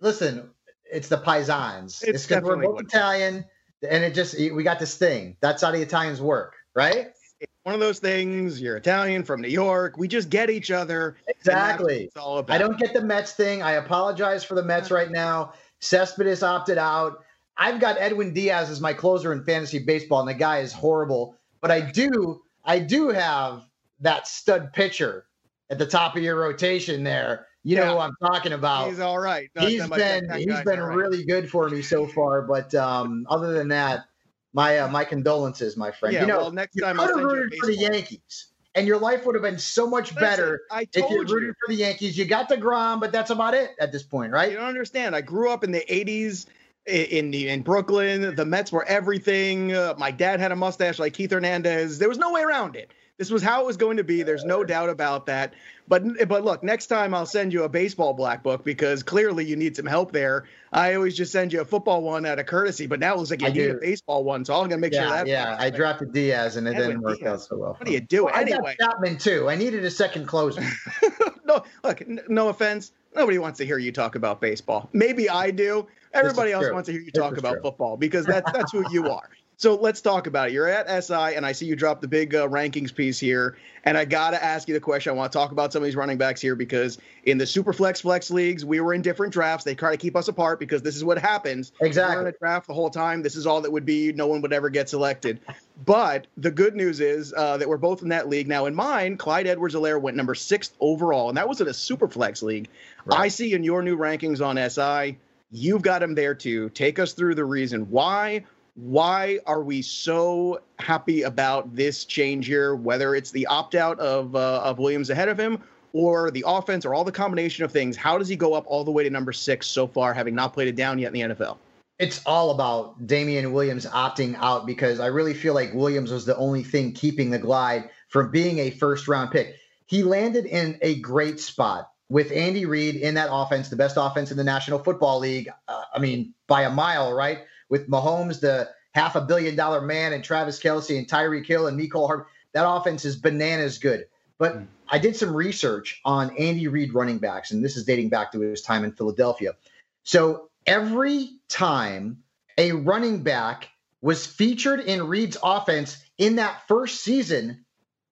Listen, 0.00 0.50
it's 0.90 1.08
the 1.08 1.18
Paisans. 1.18 2.02
It's 2.02 2.26
because 2.26 2.42
we're 2.42 2.56
both 2.56 2.80
Italian, 2.80 3.44
and 3.88 4.04
it 4.04 4.14
just 4.14 4.38
we 4.38 4.62
got 4.62 4.78
this 4.78 4.96
thing. 4.96 5.36
That's 5.40 5.62
how 5.62 5.70
the 5.70 5.82
Italians 5.82 6.20
work, 6.20 6.54
right? 6.74 7.12
It's 7.40 7.52
one 7.64 7.74
of 7.74 7.80
those 7.80 7.98
things. 7.98 8.60
You're 8.60 8.76
Italian 8.76 9.22
from 9.22 9.42
New 9.42 9.48
York. 9.48 9.96
We 9.98 10.08
just 10.08 10.30
get 10.30 10.48
each 10.48 10.70
other. 10.70 11.16
Exactly. 11.26 12.04
It's 12.04 12.16
all 12.16 12.38
about. 12.38 12.54
I 12.54 12.58
don't 12.58 12.78
get 12.78 12.94
the 12.94 13.02
Mets 13.02 13.32
thing. 13.32 13.62
I 13.62 13.72
apologize 13.72 14.44
for 14.44 14.54
the 14.54 14.62
Mets 14.62 14.90
right 14.90 15.10
now. 15.10 15.52
Cespedes 15.80 16.42
opted 16.42 16.78
out. 16.78 17.24
I've 17.56 17.80
got 17.80 17.98
Edwin 17.98 18.32
Diaz 18.32 18.70
as 18.70 18.80
my 18.80 18.94
closer 18.94 19.32
in 19.32 19.44
fantasy 19.44 19.78
baseball, 19.78 20.20
and 20.20 20.28
the 20.28 20.34
guy 20.34 20.60
is 20.60 20.72
horrible. 20.72 21.36
But 21.62 21.70
I 21.70 21.80
do, 21.80 22.42
I 22.64 22.80
do 22.80 23.08
have 23.08 23.64
that 24.00 24.28
stud 24.28 24.72
pitcher 24.72 25.26
at 25.70 25.78
the 25.78 25.86
top 25.86 26.16
of 26.16 26.22
your 26.22 26.36
rotation 26.36 27.02
there. 27.04 27.46
You 27.64 27.76
yeah. 27.76 27.84
know 27.84 27.92
who 27.94 27.98
I'm 28.00 28.16
talking 28.20 28.52
about. 28.52 28.88
He's 28.88 28.98
all 28.98 29.20
right. 29.20 29.48
Not 29.54 29.68
he's 29.68 29.88
been 29.88 30.28
he's 30.36 30.60
been 30.62 30.80
really 30.80 31.18
right. 31.18 31.26
good 31.26 31.50
for 31.50 31.68
me 31.70 31.80
so 31.80 32.06
far. 32.08 32.42
But 32.42 32.74
um, 32.74 33.24
other 33.30 33.52
than 33.52 33.68
that, 33.68 34.06
my 34.52 34.80
uh, 34.80 34.88
my 34.88 35.04
condolences, 35.04 35.76
my 35.76 35.92
friend. 35.92 36.14
Yeah, 36.14 36.22
you 36.22 36.26
know, 36.26 36.38
well, 36.38 36.52
next 36.52 36.74
time 36.76 36.98
I'll 36.98 37.08
send 37.08 37.24
rooted 37.24 37.58
for 37.60 37.66
the 37.66 37.76
Yankees, 37.76 38.48
and 38.74 38.86
your 38.86 38.98
life 38.98 39.24
would 39.24 39.36
have 39.36 39.42
been 39.42 39.60
so 39.60 39.88
much 39.88 40.12
better 40.16 40.62
if 40.72 41.08
you 41.08 41.18
rooted 41.20 41.30
you. 41.30 41.54
for 41.64 41.72
the 41.72 41.76
Yankees. 41.76 42.18
You 42.18 42.24
got 42.24 42.48
deGrom, 42.48 43.00
but 43.00 43.12
that's 43.12 43.30
about 43.30 43.54
it 43.54 43.70
at 43.80 43.92
this 43.92 44.02
point, 44.02 44.32
right? 44.32 44.50
You 44.50 44.56
don't 44.56 44.66
understand. 44.66 45.14
I 45.14 45.20
grew 45.20 45.48
up 45.48 45.62
in 45.62 45.70
the 45.70 45.84
'80s 45.88 46.46
in 46.86 47.30
the 47.30 47.48
in 47.48 47.62
Brooklyn. 47.62 48.34
The 48.34 48.44
Mets 48.44 48.72
were 48.72 48.84
everything. 48.84 49.72
Uh, 49.72 49.94
my 49.98 50.10
dad 50.10 50.40
had 50.40 50.52
a 50.52 50.56
mustache 50.56 50.98
like 50.98 51.14
Keith 51.14 51.30
Hernandez. 51.30 51.98
There 51.98 52.08
was 52.08 52.18
no 52.18 52.32
way 52.32 52.42
around 52.42 52.76
it. 52.76 52.92
This 53.18 53.30
was 53.30 53.42
how 53.42 53.60
it 53.60 53.66
was 53.66 53.76
going 53.76 53.98
to 53.98 54.04
be. 54.04 54.22
There's 54.22 54.44
no 54.44 54.64
doubt 54.64 54.88
about 54.88 55.26
that. 55.26 55.54
But 55.86 56.28
but 56.28 56.44
look, 56.44 56.64
next 56.64 56.86
time 56.86 57.14
I'll 57.14 57.26
send 57.26 57.52
you 57.52 57.64
a 57.64 57.68
baseball 57.68 58.14
black 58.14 58.42
book 58.42 58.64
because 58.64 59.02
clearly 59.02 59.44
you 59.44 59.54
need 59.54 59.76
some 59.76 59.86
help 59.86 60.10
there. 60.10 60.46
I 60.72 60.94
always 60.94 61.16
just 61.16 61.30
send 61.30 61.52
you 61.52 61.60
a 61.60 61.64
football 61.64 62.02
one 62.02 62.24
out 62.24 62.38
of 62.38 62.46
courtesy, 62.46 62.86
but 62.86 62.98
now 62.98 63.14
it 63.14 63.18
looks 63.18 63.30
like 63.30 63.42
you 63.42 63.48
I 63.48 63.50
need 63.50 63.58
do. 63.58 63.76
a 63.76 63.80
baseball 63.80 64.24
one, 64.24 64.44
so 64.44 64.54
I'm 64.54 64.68
gonna 64.68 64.78
make 64.78 64.94
yeah, 64.94 65.02
sure 65.02 65.10
that. 65.10 65.26
Yeah, 65.26 65.56
I 65.58 65.70
drafted 65.70 66.12
Diaz 66.12 66.56
and 66.56 66.66
it 66.66 66.74
didn't 66.74 67.02
work 67.02 67.18
Diaz. 67.18 67.32
out 67.32 67.40
so 67.42 67.58
well. 67.58 67.74
What 67.74 67.84
do 67.84 67.92
you 67.92 68.00
do 68.00 68.24
well, 68.24 68.34
anyway? 68.34 68.76
I 68.80 68.84
got 68.84 68.92
Chapman 68.92 69.18
too. 69.18 69.50
I 69.50 69.56
needed 69.56 69.84
a 69.84 69.90
second 69.90 70.26
closer. 70.26 70.62
no, 71.44 71.62
look, 71.84 72.00
n- 72.02 72.20
no 72.28 72.48
offense. 72.48 72.92
Nobody 73.14 73.38
wants 73.38 73.58
to 73.58 73.66
hear 73.66 73.76
you 73.76 73.92
talk 73.92 74.14
about 74.14 74.40
baseball. 74.40 74.88
Maybe 74.92 75.28
I 75.28 75.50
do. 75.50 75.86
Everybody 76.14 76.52
else 76.52 76.66
true. 76.66 76.74
wants 76.74 76.86
to 76.86 76.92
hear 76.92 77.00
you 77.00 77.10
talk 77.10 77.36
about 77.36 77.54
true. 77.54 77.62
football 77.62 77.96
because 77.96 78.26
that's 78.26 78.50
that's 78.52 78.72
who 78.72 78.84
you 78.90 79.08
are. 79.10 79.28
So 79.62 79.76
let's 79.76 80.00
talk 80.00 80.26
about 80.26 80.48
it. 80.48 80.54
You're 80.54 80.66
at 80.66 81.04
SI, 81.04 81.36
and 81.36 81.46
I 81.46 81.52
see 81.52 81.66
you 81.66 81.76
drop 81.76 82.00
the 82.00 82.08
big 82.08 82.34
uh, 82.34 82.48
rankings 82.48 82.92
piece 82.92 83.20
here. 83.20 83.56
And 83.84 83.96
I 83.96 84.04
got 84.04 84.30
to 84.30 84.42
ask 84.42 84.66
you 84.66 84.74
the 84.74 84.80
question. 84.80 85.12
I 85.12 85.14
want 85.14 85.30
to 85.30 85.38
talk 85.38 85.52
about 85.52 85.72
some 85.72 85.82
of 85.82 85.84
these 85.84 85.94
running 85.94 86.18
backs 86.18 86.40
here 86.40 86.56
because 86.56 86.98
in 87.26 87.38
the 87.38 87.46
super 87.46 87.72
flex 87.72 88.00
flex 88.00 88.28
leagues, 88.32 88.64
we 88.64 88.80
were 88.80 88.92
in 88.92 89.02
different 89.02 89.32
drafts. 89.32 89.64
They 89.64 89.76
try 89.76 89.92
to 89.92 89.96
keep 89.96 90.16
us 90.16 90.26
apart 90.26 90.58
because 90.58 90.82
this 90.82 90.96
is 90.96 91.04
what 91.04 91.16
happens. 91.16 91.70
Exactly. 91.80 92.16
We're 92.16 92.22
in 92.22 92.34
a 92.34 92.38
draft 92.38 92.66
the 92.66 92.74
whole 92.74 92.90
time. 92.90 93.22
This 93.22 93.36
is 93.36 93.46
all 93.46 93.60
that 93.60 93.70
would 93.70 93.86
be. 93.86 94.12
No 94.12 94.26
one 94.26 94.40
would 94.42 94.52
ever 94.52 94.68
get 94.68 94.88
selected. 94.88 95.38
But 95.84 96.26
the 96.36 96.50
good 96.50 96.74
news 96.74 96.98
is 96.98 97.32
uh, 97.32 97.56
that 97.58 97.68
we're 97.68 97.76
both 97.76 98.02
in 98.02 98.08
that 98.08 98.28
league. 98.28 98.48
Now, 98.48 98.66
in 98.66 98.74
mine, 98.74 99.16
Clyde 99.16 99.46
Edwards 99.46 99.76
Helaire 99.76 100.00
went 100.00 100.16
number 100.16 100.34
sixth 100.34 100.74
overall, 100.80 101.28
and 101.28 101.38
that 101.38 101.48
was 101.48 101.60
in 101.60 101.68
a 101.68 101.74
super 101.74 102.08
flex 102.08 102.42
league. 102.42 102.68
Right. 103.04 103.20
I 103.20 103.28
see 103.28 103.52
in 103.52 103.62
your 103.62 103.82
new 103.82 103.96
rankings 103.96 104.44
on 104.44 104.56
SI, 104.56 105.18
you've 105.52 105.82
got 105.82 106.02
him 106.02 106.14
there 106.14 106.34
too. 106.34 106.70
Take 106.70 106.98
us 106.98 107.12
through 107.12 107.36
the 107.36 107.44
reason 107.44 107.88
why 107.90 108.44
why 108.74 109.38
are 109.46 109.62
we 109.62 109.82
so 109.82 110.62
happy 110.78 111.22
about 111.22 111.76
this 111.76 112.06
change 112.06 112.46
here? 112.46 112.74
Whether 112.74 113.14
it's 113.14 113.30
the 113.30 113.46
opt 113.46 113.74
out 113.74 114.00
of 114.00 114.34
uh, 114.34 114.62
of 114.64 114.78
Williams 114.78 115.10
ahead 115.10 115.28
of 115.28 115.38
him, 115.38 115.62
or 115.92 116.30
the 116.30 116.44
offense, 116.46 116.86
or 116.86 116.94
all 116.94 117.04
the 117.04 117.12
combination 117.12 117.64
of 117.64 117.72
things. 117.72 117.96
How 117.96 118.16
does 118.16 118.28
he 118.28 118.36
go 118.36 118.54
up 118.54 118.64
all 118.66 118.82
the 118.82 118.90
way 118.90 119.04
to 119.04 119.10
number 119.10 119.32
six 119.32 119.66
so 119.66 119.86
far, 119.86 120.14
having 120.14 120.34
not 120.34 120.54
played 120.54 120.68
it 120.68 120.76
down 120.76 120.98
yet 120.98 121.14
in 121.14 121.28
the 121.28 121.34
NFL? 121.34 121.58
It's 121.98 122.22
all 122.24 122.50
about 122.50 123.06
Damien 123.06 123.52
Williams 123.52 123.86
opting 123.86 124.34
out 124.38 124.66
because 124.66 124.98
I 124.98 125.06
really 125.06 125.34
feel 125.34 125.54
like 125.54 125.74
Williams 125.74 126.10
was 126.10 126.24
the 126.24 126.36
only 126.36 126.64
thing 126.64 126.92
keeping 126.92 127.30
the 127.30 127.38
glide 127.38 127.90
from 128.08 128.30
being 128.30 128.58
a 128.58 128.70
first 128.70 129.06
round 129.06 129.30
pick. 129.30 129.56
He 129.86 130.02
landed 130.02 130.46
in 130.46 130.78
a 130.80 130.98
great 131.00 131.38
spot 131.38 131.91
with 132.12 132.30
Andy 132.30 132.66
Reid 132.66 132.96
in 132.96 133.14
that 133.14 133.28
offense, 133.32 133.70
the 133.70 133.76
best 133.76 133.96
offense 133.98 134.30
in 134.30 134.36
the 134.36 134.44
National 134.44 134.78
Football 134.78 135.18
League. 135.18 135.48
Uh, 135.66 135.82
I 135.94 135.98
mean, 135.98 136.34
by 136.46 136.62
a 136.62 136.70
mile, 136.70 137.12
right? 137.12 137.40
with 137.72 137.88
Mahomes, 137.88 138.38
the 138.38 138.68
half 138.92 139.16
a 139.16 139.22
billion 139.22 139.56
dollar 139.56 139.80
man, 139.80 140.12
and 140.12 140.22
Travis 140.22 140.60
Kelce 140.60 140.98
and 140.98 141.08
Tyreek 141.08 141.46
Hill 141.46 141.66
and 141.68 141.80
Mecole 141.80 142.06
Hardman. 142.06 142.26
That 142.52 142.68
offense 142.68 143.06
is 143.06 143.16
bananas 143.16 143.78
good. 143.78 144.04
But 144.36 144.58
mm. 144.58 144.66
I 144.90 144.98
did 144.98 145.16
some 145.16 145.34
research 145.34 145.98
on 146.04 146.36
Andy 146.36 146.68
Reid 146.68 146.92
running 146.92 147.16
backs, 147.16 147.50
and 147.50 147.64
this 147.64 147.78
is 147.78 147.84
dating 147.84 148.10
back 148.10 148.30
to 148.32 148.40
his 148.40 148.60
time 148.60 148.84
in 148.84 148.92
Philadelphia. 148.92 149.56
So 150.04 150.50
every 150.66 151.30
time 151.48 152.24
a 152.58 152.72
running 152.72 153.22
back 153.22 153.70
was 154.02 154.26
featured 154.26 154.80
in 154.80 155.08
Reid's 155.08 155.38
offense 155.42 155.96
in 156.18 156.36
that 156.36 156.68
first 156.68 157.00
season, 157.00 157.64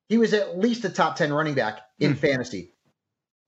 he 0.08 0.16
was 0.16 0.32
at 0.32 0.58
least 0.58 0.86
a 0.86 0.88
top 0.88 1.16
10 1.16 1.34
running 1.34 1.54
back 1.54 1.80
in 1.98 2.14
mm. 2.14 2.18
fantasy. 2.18 2.69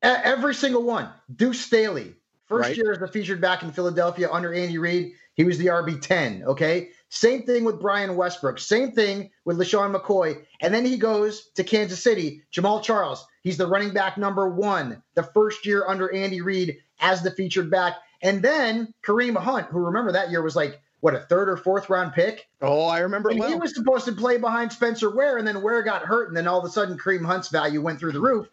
Every 0.03 0.55
single 0.55 0.83
one. 0.83 1.09
Deuce 1.35 1.61
Staley, 1.61 2.15
first 2.47 2.69
right. 2.69 2.77
year 2.77 2.93
as 2.93 3.01
a 3.03 3.09
featured 3.09 3.41
back 3.41 3.63
in 3.63 3.73
Philadelphia 3.73 4.29
under 4.31 4.53
Andy 4.53 4.79
Reid, 4.79 5.13
he 5.35 5.45
was 5.45 5.59
the 5.59 5.67
RB10. 5.67 6.45
Okay. 6.45 6.91
Same 7.09 7.43
thing 7.43 7.65
with 7.65 7.81
Brian 7.81 8.17
Westbrook. 8.17 8.59
Same 8.59 8.93
thing 8.93 9.31
with 9.45 9.59
LeSean 9.59 9.95
McCoy. 9.95 10.45
And 10.61 10.75
then 10.75 10.85
he 10.85 10.97
goes 10.97 11.51
to 11.55 11.65
Kansas 11.65 12.03
City. 12.03 12.43
Jamaal 12.53 12.83
Charles. 12.83 13.27
He's 13.43 13.57
the 13.57 13.67
running 13.67 13.93
back 13.93 14.19
number 14.19 14.49
one, 14.49 15.03
the 15.15 15.23
first 15.23 15.67
year 15.67 15.87
under 15.87 16.13
Andy 16.15 16.41
Reid 16.41 16.79
as 17.01 17.23
the 17.23 17.31
featured 17.31 17.71
back. 17.71 17.97
And 18.23 18.43
then 18.43 18.93
Kareem 19.03 19.37
Hunt, 19.37 19.67
who 19.69 19.79
remember 19.79 20.13
that 20.13 20.31
year 20.31 20.43
was 20.43 20.57
like, 20.57 20.81
what, 21.01 21.15
a 21.17 21.21
third 21.21 21.49
or 21.49 21.57
fourth 21.57 21.91
round 21.91 22.13
pick? 22.13 22.49
Oh, 22.61 22.87
I 22.87 23.01
remember. 23.01 23.31
And 23.31 23.41
well. 23.41 23.49
he 23.49 23.57
was 23.57 23.75
supposed 23.75 24.05
to 24.05 24.13
play 24.13 24.39
behind 24.39 24.73
Spencer 24.73 25.15
Ware, 25.15 25.37
and 25.37 25.47
then 25.47 25.61
Ware 25.61 25.83
got 25.83 26.03
hurt, 26.03 26.29
and 26.29 26.37
then 26.37 26.47
all 26.47 26.61
of 26.61 26.65
a 26.65 26.69
sudden 26.69 26.97
Kareem 26.97 27.27
Hunt's 27.27 27.49
value 27.49 27.83
went 27.83 27.99
through 27.99 28.13
the 28.13 28.21
roof. 28.21 28.49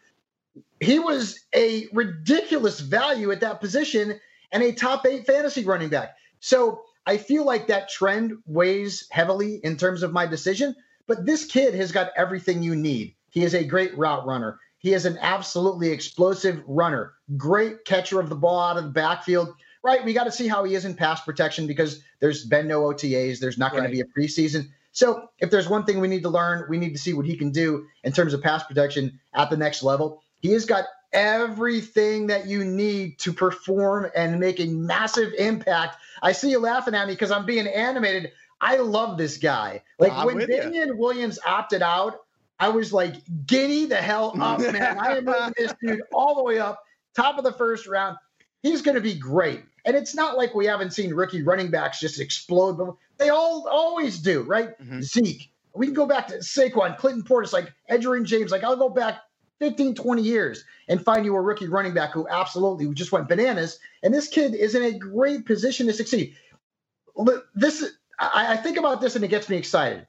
He 0.80 1.00
was 1.00 1.40
a 1.54 1.88
ridiculous 1.92 2.80
value 2.80 3.32
at 3.32 3.42
that 3.42 3.60
position 3.60 4.20
and 4.52 4.64
a 4.64 4.72
top 4.72 5.06
eight 5.06 5.26
fantasy 5.26 5.64
running 5.66 5.90
back. 5.90 6.16
So 6.40 6.82
I 7.06 7.18
feel 7.18 7.46
like 7.46 7.68
that 7.68 7.90
trend 7.90 8.34
weighs 8.46 9.08
heavily 9.12 9.60
in 9.64 9.78
terms 9.78 10.04
of 10.04 10.14
my 10.14 10.26
decision. 10.26 10.76
But 11.08 11.26
this 11.26 11.46
kid 11.46 11.74
has 11.74 11.92
got 11.92 12.12
everything 12.16 12.62
you 12.62 12.76
need. 12.76 13.16
He 13.30 13.44
is 13.44 13.56
a 13.56 13.64
great 13.64 13.98
route 13.98 14.26
runner. 14.26 14.60
He 14.78 14.94
is 14.94 15.06
an 15.06 15.18
absolutely 15.20 15.90
explosive 15.90 16.64
runner, 16.68 17.14
great 17.36 17.84
catcher 17.86 18.20
of 18.20 18.30
the 18.30 18.36
ball 18.36 18.62
out 18.62 18.78
of 18.78 18.86
the 18.86 18.90
backfield. 18.92 19.50
Right, 19.84 20.04
we 20.04 20.14
got 20.14 20.26
to 20.26 20.32
see 20.32 20.48
how 20.48 20.64
he 20.64 20.76
is 20.76 20.86
in 20.86 20.94
pass 20.94 21.22
protection 21.22 21.66
because 21.66 22.02
there's 22.20 22.46
been 22.46 22.68
no 22.68 22.82
OTAs. 22.82 23.40
There's 23.40 23.58
not 23.58 23.72
going 23.72 23.84
right. 23.84 23.90
to 23.90 23.94
be 23.94 24.02
a 24.02 24.06
preseason. 24.06 24.70
So, 24.92 25.30
if 25.40 25.50
there's 25.50 25.70
one 25.70 25.86
thing 25.86 26.00
we 26.00 26.08
need 26.08 26.24
to 26.24 26.30
learn, 26.30 26.66
we 26.70 26.78
need 26.78 26.92
to 26.94 26.98
see 26.98 27.14
what 27.14 27.26
he 27.26 27.38
can 27.38 27.52
do 27.52 27.86
in 28.04 28.12
terms 28.12 28.34
of 28.34 28.42
pass 28.42 28.64
protection 28.64 29.20
at 29.34 29.50
the 29.50 29.58
next 29.58 29.84
level. 29.84 30.24
He 30.40 30.52
has 30.54 30.66
got 30.66 30.86
everything 31.12 32.28
that 32.28 32.48
you 32.48 32.64
need 32.64 33.18
to 33.20 33.34
perform 33.34 34.10
and 34.16 34.40
make 34.40 34.60
a 34.60 34.66
massive 34.66 35.34
impact. 35.38 35.98
I 36.22 36.32
see 36.32 36.52
you 36.52 36.60
laughing 36.60 36.94
at 36.94 37.08
me 37.08 37.14
because 37.14 37.32
I'm 37.32 37.46
being 37.46 37.68
animated. 37.68 38.32
I 38.62 38.78
love 38.78 39.18
this 39.18 39.38
guy. 39.38 39.84
Like 39.98 40.12
I'm 40.12 40.26
when 40.28 40.38
Damien 40.46 40.98
Williams 40.98 41.40
opted 41.46 41.82
out, 41.82 42.22
I 42.60 42.70
was 42.70 42.92
like, 42.92 43.16
giddy 43.46 43.86
the 43.86 43.96
hell 43.96 44.36
up, 44.42 44.60
man. 44.60 44.98
I 45.00 45.18
am 45.18 45.26
moving 45.26 45.54
this 45.58 45.74
dude 45.82 46.02
all 46.14 46.36
the 46.36 46.44
way 46.44 46.60
up, 46.60 46.84
top 47.16 47.38
of 47.38 47.44
the 47.44 47.54
first 47.54 47.88
round. 47.88 48.18
He's 48.62 48.82
going 48.82 48.96
to 48.96 49.02
be 49.02 49.16
great. 49.16 49.64
And 49.86 49.96
it's 49.96 50.14
not 50.14 50.38
like 50.38 50.54
we 50.54 50.66
haven't 50.66 50.92
seen 50.92 51.14
rookie 51.14 51.42
running 51.42 51.72
backs 51.72 52.02
just 52.02 52.20
explode, 52.20 52.78
but 52.78 52.94
they 53.18 53.30
all 53.30 53.68
always 53.72 54.20
do, 54.20 54.42
right? 54.42 54.78
Mm-hmm. 54.80 55.02
Zeke. 55.02 55.52
We 55.74 55.86
can 55.86 55.94
go 55.94 56.06
back 56.06 56.28
to 56.28 56.38
Saquon, 56.38 56.98
Clinton 56.98 57.24
Portis, 57.24 57.54
like 57.54 57.72
Edgerrin 57.90 58.26
James. 58.26 58.52
Like 58.52 58.64
I'll 58.64 58.76
go 58.76 58.90
back 58.90 59.22
15, 59.60 59.96
20 59.96 60.22
years 60.22 60.64
and 60.88 61.04
find 61.04 61.26
you 61.26 61.36
a 61.36 61.42
rookie 61.42 61.68
running 61.68 61.94
back 61.94 62.12
who 62.12 62.28
absolutely 62.30 62.94
just 62.94 63.12
went 63.12 63.28
bananas. 63.28 63.80
And 64.04 64.14
this 64.14 64.28
kid 64.28 64.56
is 64.56 64.76
in 64.76 64.84
a 64.84 64.92
great 64.92 65.46
position 65.46 65.88
to 65.88 65.94
succeed. 65.94 66.36
This 67.56 67.86
I, 68.18 68.54
I 68.54 68.58
think 68.58 68.78
about 68.78 69.02
this 69.02 69.16
and 69.16 69.24
it 69.24 69.28
gets 69.28 69.50
me 69.50 69.58
excited. 69.58 70.08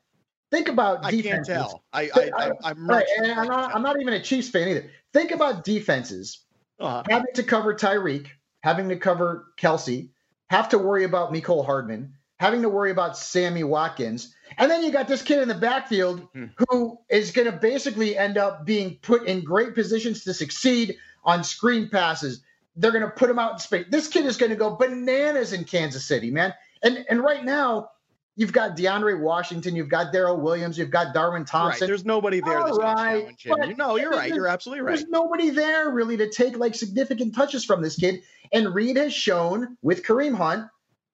Think 0.50 0.68
about 0.68 1.04
I 1.04 1.10
defenses. 1.12 1.54
can't 1.54 1.68
tell. 1.68 1.84
I, 1.92 2.10
I, 2.14 2.50
I 2.64 2.70
am 2.70 2.88
right, 2.88 3.06
and 3.18 3.30
I'm 3.30 3.46
not, 3.46 3.74
I'm 3.74 3.82
not 3.82 4.00
even 4.00 4.14
a 4.14 4.20
Chiefs 4.20 4.48
fan 4.48 4.66
either. 4.66 4.90
Think 5.12 5.30
about 5.30 5.62
defenses 5.62 6.40
uh-huh. 6.80 7.04
having 7.08 7.32
to 7.34 7.44
cover 7.44 7.72
Tyreek, 7.72 8.26
having 8.62 8.88
to 8.88 8.96
cover 8.96 9.46
Kelce, 9.56 10.08
have 10.48 10.68
to 10.70 10.78
worry 10.78 11.04
about 11.04 11.32
Mecole 11.32 11.64
Hardman, 11.64 12.14
having 12.40 12.62
to 12.62 12.70
worry 12.70 12.90
about 12.90 13.18
Sammy 13.18 13.64
Watkins. 13.64 14.34
And 14.56 14.70
then 14.70 14.82
you 14.82 14.90
got 14.90 15.06
this 15.06 15.20
kid 15.20 15.40
in 15.40 15.48
the 15.48 15.54
backfield 15.54 16.26
hmm. 16.32 16.46
who 16.70 16.98
is 17.10 17.32
going 17.32 17.44
to 17.44 17.52
basically 17.52 18.16
end 18.16 18.38
up 18.38 18.64
being 18.64 18.96
put 19.02 19.26
in 19.26 19.44
great 19.44 19.74
positions 19.74 20.24
to 20.24 20.32
succeed 20.32 20.96
on 21.22 21.44
screen 21.44 21.90
passes. 21.90 22.40
They're 22.76 22.92
going 22.92 23.04
to 23.04 23.10
put 23.10 23.28
him 23.28 23.38
out 23.38 23.52
in 23.52 23.58
space. 23.58 23.86
This 23.90 24.08
kid 24.08 24.24
is 24.24 24.38
going 24.38 24.48
to 24.48 24.56
go 24.56 24.74
bananas 24.74 25.52
in 25.52 25.64
Kansas 25.64 26.06
City, 26.06 26.30
man. 26.30 26.54
And 26.82 27.04
and 27.10 27.20
right 27.20 27.44
now, 27.44 27.90
you've 28.36 28.54
got 28.54 28.74
DeAndre 28.74 29.20
Washington, 29.20 29.76
you've 29.76 29.90
got 29.90 30.10
Darrel 30.10 30.40
Williams, 30.40 30.78
you've 30.78 30.90
got 30.90 31.12
Darwin 31.12 31.44
Thompson. 31.44 31.82
Right. 31.82 31.88
There's 31.88 32.06
nobody 32.06 32.40
there 32.40 32.64
that's 32.64 32.78
right. 32.78 33.36
You 33.44 33.76
know, 33.76 33.96
you're 33.96 34.12
right. 34.12 34.34
You're 34.34 34.48
absolutely 34.48 34.82
right. 34.82 34.96
There's 34.96 35.08
nobody 35.08 35.50
there 35.50 35.90
really 35.90 36.16
to 36.16 36.30
take 36.30 36.56
like 36.56 36.74
significant 36.74 37.34
touches 37.34 37.66
from 37.66 37.82
this 37.82 37.96
kid. 37.96 38.22
And 38.50 38.74
Reid 38.74 38.96
has 38.96 39.12
shown 39.12 39.76
with 39.82 40.04
Kareem 40.04 40.34
Hunt 40.34 40.70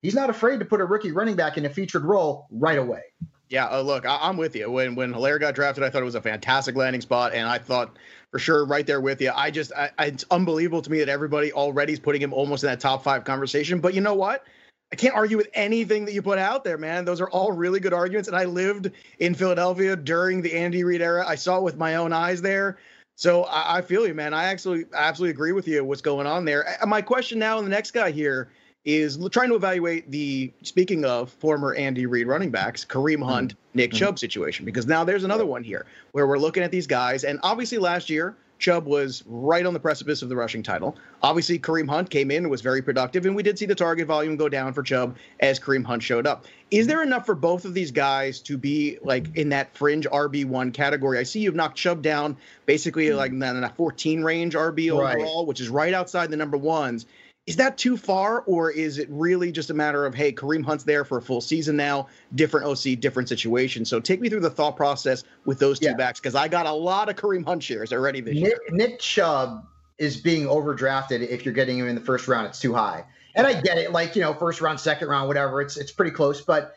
he's 0.06 0.14
not 0.14 0.30
afraid 0.30 0.60
to 0.60 0.64
put 0.64 0.80
a 0.80 0.84
rookie 0.84 1.10
running 1.10 1.34
back 1.34 1.58
in 1.58 1.64
a 1.64 1.68
featured 1.68 2.04
role 2.04 2.46
right 2.52 2.78
away. 2.78 3.02
Yeah, 3.48 3.66
uh, 3.66 3.80
look, 3.80 4.06
I, 4.06 4.28
am 4.28 4.36
with 4.36 4.54
you. 4.54 4.70
When 4.70 4.94
when 4.94 5.12
Helaire 5.12 5.40
got 5.40 5.56
drafted, 5.56 5.82
I 5.82 5.90
thought 5.90 6.00
it 6.00 6.04
was 6.04 6.14
a 6.14 6.22
fantastic 6.22 6.76
landing 6.76 7.00
spot, 7.00 7.34
and 7.34 7.48
I 7.48 7.58
thought 7.58 7.96
for 8.30 8.38
sure 8.38 8.64
right 8.64 8.86
there 8.86 9.00
with 9.00 9.20
you. 9.20 9.32
I 9.34 9.50
just, 9.50 9.72
I, 9.72 9.90
I, 9.98 10.06
it's 10.06 10.24
unbelievable 10.30 10.80
to 10.82 10.90
me 10.90 11.00
that 11.00 11.08
everybody 11.08 11.52
already 11.52 11.92
is 11.92 11.98
putting 11.98 12.22
him 12.22 12.32
almost 12.32 12.62
in 12.62 12.70
that 12.70 12.78
top 12.78 13.02
five 13.02 13.24
conversation. 13.24 13.80
But 13.80 13.94
you 13.94 14.00
know 14.00 14.14
what? 14.14 14.44
I 14.92 14.96
can't 14.96 15.14
argue 15.14 15.36
with 15.36 15.48
anything 15.54 16.04
that 16.04 16.12
you 16.12 16.22
put 16.22 16.38
out 16.38 16.62
there, 16.62 16.78
man. 16.78 17.04
Those 17.04 17.20
are 17.20 17.28
all 17.30 17.50
really 17.50 17.80
good 17.80 17.92
arguments. 17.92 18.28
And 18.28 18.36
I 18.36 18.44
lived 18.44 18.92
in 19.18 19.34
Philadelphia 19.34 19.96
during 19.96 20.40
the 20.40 20.54
Andy 20.54 20.84
Reid 20.84 21.02
era. 21.02 21.24
I 21.26 21.34
saw 21.34 21.58
it 21.58 21.64
with 21.64 21.76
my 21.76 21.96
own 21.96 22.12
eyes 22.12 22.40
there. 22.42 22.78
So 23.16 23.44
I, 23.44 23.78
I 23.78 23.82
feel 23.82 24.06
you, 24.06 24.14
man. 24.14 24.34
I 24.34 24.44
actually 24.44 24.84
absolutely 24.94 25.32
agree 25.32 25.50
with 25.50 25.66
you. 25.66 25.84
What's 25.84 26.02
going 26.02 26.28
on 26.28 26.44
there? 26.44 26.64
My 26.86 27.02
question 27.02 27.40
now, 27.40 27.58
and 27.58 27.66
the 27.66 27.70
next 27.70 27.90
guy 27.90 28.12
here 28.12 28.50
is 28.86 29.18
trying 29.32 29.48
to 29.48 29.56
evaluate 29.56 30.10
the 30.10 30.52
speaking 30.62 31.04
of 31.04 31.30
former 31.30 31.74
Andy 31.74 32.06
Reid 32.06 32.28
running 32.28 32.50
backs, 32.50 32.84
Kareem 32.84 33.22
Hunt, 33.22 33.52
mm-hmm. 33.52 33.78
Nick 33.78 33.90
mm-hmm. 33.90 33.98
Chubb 33.98 34.18
situation 34.18 34.64
because 34.64 34.86
now 34.86 35.04
there's 35.04 35.24
another 35.24 35.44
one 35.44 35.62
here 35.62 35.84
where 36.12 36.26
we're 36.26 36.38
looking 36.38 36.62
at 36.62 36.70
these 36.70 36.86
guys 36.86 37.24
and 37.24 37.38
obviously 37.42 37.78
last 37.78 38.08
year 38.08 38.36
Chubb 38.58 38.86
was 38.86 39.22
right 39.26 39.66
on 39.66 39.74
the 39.74 39.80
precipice 39.80 40.22
of 40.22 40.28
the 40.28 40.36
rushing 40.36 40.62
title. 40.62 40.96
Obviously, 41.22 41.58
Kareem 41.58 41.88
Hunt 41.88 42.10
came 42.10 42.30
in 42.30 42.38
and 42.38 42.50
was 42.50 42.62
very 42.62 42.80
productive, 42.80 43.26
and 43.26 43.36
we 43.36 43.42
did 43.42 43.58
see 43.58 43.66
the 43.66 43.74
target 43.74 44.06
volume 44.06 44.36
go 44.36 44.48
down 44.48 44.72
for 44.72 44.82
Chubb 44.82 45.16
as 45.40 45.60
Kareem 45.60 45.84
Hunt 45.84 46.02
showed 46.02 46.26
up. 46.26 46.46
Is 46.70 46.86
there 46.86 47.02
enough 47.02 47.26
for 47.26 47.34
both 47.34 47.64
of 47.64 47.74
these 47.74 47.90
guys 47.90 48.40
to 48.40 48.56
be 48.56 48.98
like 49.02 49.36
in 49.36 49.50
that 49.50 49.76
fringe 49.76 50.06
RB 50.08 50.44
one 50.44 50.72
category? 50.72 51.18
I 51.18 51.22
see 51.22 51.40
you've 51.40 51.54
knocked 51.54 51.76
Chubb 51.76 52.02
down 52.02 52.36
basically 52.64 53.12
like 53.12 53.30
in 53.30 53.38
that 53.38 53.76
14 53.76 54.22
range 54.22 54.54
RB 54.54 54.90
overall, 54.90 55.40
right. 55.40 55.46
which 55.46 55.60
is 55.60 55.68
right 55.68 55.94
outside 55.94 56.30
the 56.30 56.36
number 56.36 56.56
ones. 56.56 57.06
Is 57.46 57.56
that 57.56 57.78
too 57.78 57.96
far, 57.96 58.40
or 58.42 58.72
is 58.72 58.98
it 58.98 59.06
really 59.08 59.52
just 59.52 59.70
a 59.70 59.74
matter 59.74 60.04
of 60.04 60.16
hey, 60.16 60.32
Kareem 60.32 60.64
Hunt's 60.64 60.82
there 60.82 61.04
for 61.04 61.18
a 61.18 61.22
full 61.22 61.40
season 61.40 61.76
now, 61.76 62.08
different 62.34 62.66
OC, 62.66 62.98
different 62.98 63.28
situation? 63.28 63.84
So 63.84 64.00
take 64.00 64.20
me 64.20 64.28
through 64.28 64.40
the 64.40 64.50
thought 64.50 64.76
process 64.76 65.22
with 65.44 65.60
those 65.60 65.78
two 65.78 65.86
yeah. 65.86 65.94
backs 65.94 66.18
because 66.18 66.34
I 66.34 66.48
got 66.48 66.66
a 66.66 66.72
lot 66.72 67.08
of 67.08 67.14
Kareem 67.14 67.44
Hunt 67.44 67.62
shares 67.62 67.92
already 67.92 68.20
this 68.20 68.34
Nick, 68.34 68.44
year. 68.44 68.58
Nick 68.70 68.98
Chubb 68.98 69.64
is 69.96 70.16
being 70.16 70.46
overdrafted 70.46 71.26
if 71.28 71.44
you're 71.44 71.54
getting 71.54 71.78
him 71.78 71.86
in 71.86 71.94
the 71.94 72.00
first 72.00 72.26
round. 72.26 72.48
It's 72.48 72.58
too 72.58 72.74
high, 72.74 73.04
and 73.36 73.46
I 73.46 73.60
get 73.60 73.78
it. 73.78 73.92
Like 73.92 74.16
you 74.16 74.22
know, 74.22 74.34
first 74.34 74.60
round, 74.60 74.80
second 74.80 75.06
round, 75.06 75.28
whatever. 75.28 75.62
It's 75.62 75.76
it's 75.76 75.92
pretty 75.92 76.10
close. 76.10 76.40
But 76.40 76.74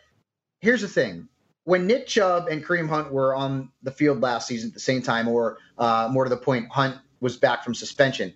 here's 0.60 0.82
the 0.82 0.88
thing: 0.88 1.28
when 1.64 1.88
Nick 1.88 2.06
Chubb 2.06 2.48
and 2.48 2.64
Kareem 2.64 2.88
Hunt 2.88 3.12
were 3.12 3.34
on 3.34 3.72
the 3.82 3.92
field 3.92 4.22
last 4.22 4.48
season 4.48 4.70
at 4.70 4.76
the 4.76 4.80
same 4.80 5.02
time, 5.02 5.28
or 5.30 5.58
uh, 5.80 6.10
more 6.12 6.26
to 6.26 6.30
the 6.30 6.38
point, 6.38 6.70
Hunt 6.70 6.96
was 7.22 7.38
back 7.38 7.64
from 7.64 7.74
suspension 7.74 8.36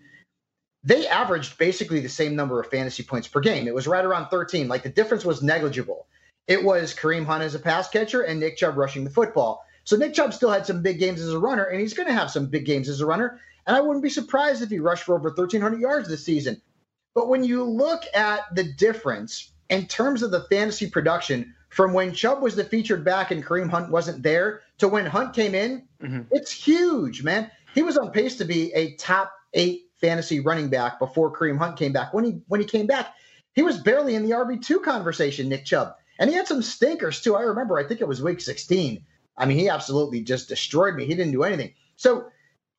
they 0.84 1.08
averaged 1.08 1.58
basically 1.58 2.02
the 2.02 2.10
same 2.10 2.36
number 2.36 2.60
of 2.60 2.70
fantasy 2.70 3.04
points 3.04 3.28
per 3.28 3.40
game. 3.40 3.68
It 3.68 3.76
was 3.76 3.88
right 3.88 4.04
around 4.04 4.30
13. 4.30 4.68
Like 4.68 4.84
the 4.84 4.90
difference 4.90 5.24
was 5.24 5.42
negligible. 5.42 6.08
It 6.48 6.64
was 6.64 6.94
Kareem 6.94 7.26
Hunt 7.26 7.44
as 7.44 7.56
a 7.56 7.60
pass 7.60 7.88
catcher 7.88 8.22
and 8.22 8.40
Nick 8.40 8.58
Chubb 8.58 8.78
rushing 8.78 9.04
the 9.04 9.10
football. 9.10 9.66
So 9.86 9.96
Nick 9.96 10.14
Chubb 10.14 10.34
still 10.34 10.52
had 10.52 10.66
some 10.66 10.82
big 10.82 11.00
games 11.00 11.22
as 11.22 11.34
a 11.34 11.40
runner, 11.40 11.64
and 11.64 11.80
he's 11.80 11.94
going 11.94 12.08
to 12.08 12.14
have 12.14 12.32
some 12.32 12.48
big 12.48 12.66
games 12.66 12.90
as 12.90 13.02
a 13.02 13.06
runner. 13.06 13.40
And 13.66 13.76
I 13.76 13.82
wouldn't 13.82 14.04
be 14.04 14.10
surprised 14.10 14.62
if 14.62 14.70
he 14.70 14.80
rushed 14.80 15.04
for 15.04 15.16
over 15.16 15.30
1,300 15.30 15.80
yards 15.80 16.10
this 16.10 16.26
season. 16.26 16.62
But 17.16 17.30
when 17.30 17.44
you 17.44 17.64
look 17.64 18.04
at 18.14 18.54
the 18.54 18.64
difference 18.64 19.52
in 19.70 19.88
terms 19.88 20.24
of 20.24 20.32
the 20.32 20.46
fantasy 20.50 20.90
production 20.90 21.54
from 21.70 21.94
when 21.94 22.14
Chubb 22.14 22.42
was 22.42 22.56
the 22.56 22.64
featured 22.64 23.06
back 23.06 23.32
and 23.32 23.44
Kareem 23.44 23.70
Hunt 23.70 23.90
wasn't 23.90 24.24
there 24.24 24.62
to 24.80 24.88
when 24.88 25.06
Hunt 25.06 25.34
came 25.34 25.56
in, 25.56 25.88
mm-hmm. 26.02 26.22
it's 26.32 26.52
huge, 26.52 27.24
man. 27.24 27.50
He 27.74 27.84
was 27.84 27.98
on 27.98 28.12
pace 28.12 28.38
to 28.38 28.46
be 28.46 28.74
a 28.74 28.96
top 28.96 29.32
eight 29.54 29.90
fantasy 30.04 30.42
running 30.42 30.68
back 30.68 31.00
before 31.00 31.36
Kareem 31.36 31.58
Hunt 31.58 31.78
came 31.78 31.94
back. 31.94 32.14
When 32.14 32.26
he 32.26 32.42
when 32.50 32.60
he 32.60 32.68
came 32.68 32.86
back, 32.86 33.16
he 33.54 33.64
was 33.64 33.78
barely 33.80 34.16
in 34.16 34.24
the 34.24 34.32
RB 34.32 34.62
two 34.62 34.82
conversation. 34.82 35.48
Nick 35.48 35.66
Chubb, 35.66 35.96
and 36.20 36.30
he 36.30 36.36
had 36.36 36.48
some 36.48 36.62
stinkers 36.62 37.22
too. 37.22 37.36
I 37.36 37.42
remember. 37.42 37.80
I 37.80 37.86
think 37.86 38.02
it 38.02 38.08
was 38.08 38.22
week 38.22 38.42
sixteen. 38.42 39.06
I 39.38 39.46
mean, 39.46 39.58
he 39.58 39.70
absolutely 39.70 40.22
just 40.22 40.50
destroyed 40.50 40.96
me. 40.96 41.06
He 41.06 41.16
didn't 41.16 41.32
do 41.32 41.44
anything. 41.44 41.74
So 41.96 42.28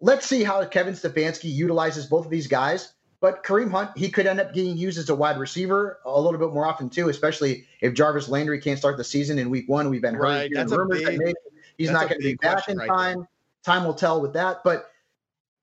let's 0.01 0.27
see 0.27 0.45
how 0.45 0.65
Kevin 0.67 0.95
Stefanski 0.95 1.53
utilizes 1.53 2.07
both 2.07 2.27
of 2.27 2.31
these 2.31 2.47
guys. 2.47 2.93
But 3.21 3.43
Kareem 3.43 3.71
Hunt, 3.71 3.97
he 3.97 4.11
could 4.11 4.27
end 4.27 4.39
up 4.39 4.53
getting 4.53 4.77
used 4.77 4.99
as 4.99 5.09
a 5.09 5.15
wide 5.15 5.39
receiver 5.39 5.99
a 6.05 6.21
little 6.21 6.39
bit 6.39 6.53
more 6.53 6.67
often 6.67 6.91
too, 6.91 7.09
especially 7.09 7.65
if 7.81 7.95
Jarvis 7.95 8.29
Landry 8.29 8.61
can't 8.61 8.79
start 8.79 8.99
the 8.99 9.05
season 9.05 9.39
in 9.39 9.49
week 9.49 9.67
one. 9.67 9.89
We've 9.89 10.03
been 10.03 10.15
hearing 10.15 10.53
right. 10.53 10.71
rumors 10.71 10.99
big, 10.99 11.07
that 11.07 11.19
maybe 11.19 11.35
he's 11.79 11.91
not 11.91 12.11
going 12.11 12.21
to 12.21 12.25
be 12.25 12.35
back 12.35 12.69
in 12.69 12.77
right 12.77 12.87
time. 12.87 13.17
There. 13.17 13.29
Time 13.65 13.85
will 13.87 13.95
tell 13.95 14.21
with 14.21 14.35
that. 14.35 14.63
But 14.63 14.91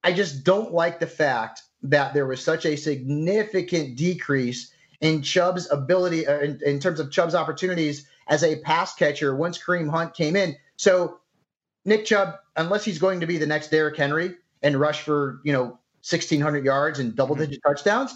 I 0.03 0.13
just 0.13 0.43
don't 0.43 0.73
like 0.73 0.99
the 0.99 1.07
fact 1.07 1.61
that 1.83 2.13
there 2.13 2.25
was 2.25 2.43
such 2.43 2.65
a 2.65 2.75
significant 2.75 3.95
decrease 3.95 4.71
in 4.99 5.21
Chubb's 5.21 5.69
ability, 5.71 6.27
uh, 6.27 6.39
in, 6.39 6.59
in, 6.65 6.79
terms 6.79 6.99
of 6.99 7.11
Chubb's 7.11 7.35
opportunities 7.35 8.07
as 8.27 8.43
a 8.43 8.57
pass 8.57 8.93
catcher 8.95 9.35
once 9.35 9.61
Kareem 9.61 9.89
Hunt 9.89 10.13
came 10.13 10.35
in. 10.35 10.55
So 10.77 11.19
Nick 11.85 12.05
Chubb, 12.05 12.35
unless 12.55 12.85
he's 12.85 12.99
going 12.99 13.19
to 13.19 13.27
be 13.27 13.37
the 13.37 13.47
next 13.47 13.69
Derrick 13.69 13.97
Henry 13.97 14.35
and 14.61 14.79
rush 14.79 15.01
for 15.01 15.41
you 15.43 15.53
know 15.53 15.79
1,600 16.03 16.63
yards 16.63 16.99
and 16.99 17.15
double-digit 17.15 17.59
mm-hmm. 17.59 17.69
touchdowns, 17.69 18.15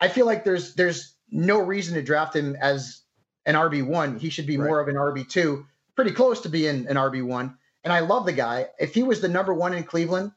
I 0.00 0.08
feel 0.08 0.26
like 0.26 0.44
there's 0.44 0.74
there's 0.74 1.14
no 1.30 1.58
reason 1.60 1.94
to 1.94 2.02
draft 2.02 2.34
him 2.34 2.56
as 2.60 3.02
an 3.46 3.54
RB 3.54 3.86
one. 3.86 4.18
He 4.18 4.30
should 4.30 4.46
be 4.46 4.56
right. 4.56 4.66
more 4.66 4.80
of 4.80 4.88
an 4.88 4.96
RB 4.96 5.28
two, 5.28 5.66
pretty 5.94 6.10
close 6.10 6.40
to 6.42 6.48
being 6.48 6.86
an 6.88 6.96
RB 6.96 7.24
one. 7.24 7.56
And 7.84 7.92
I 7.92 8.00
love 8.00 8.24
the 8.26 8.32
guy. 8.32 8.68
If 8.78 8.94
he 8.94 9.02
was 9.02 9.20
the 9.20 9.28
number 9.28 9.52
one 9.52 9.74
in 9.74 9.84
Cleveland, 9.84 10.32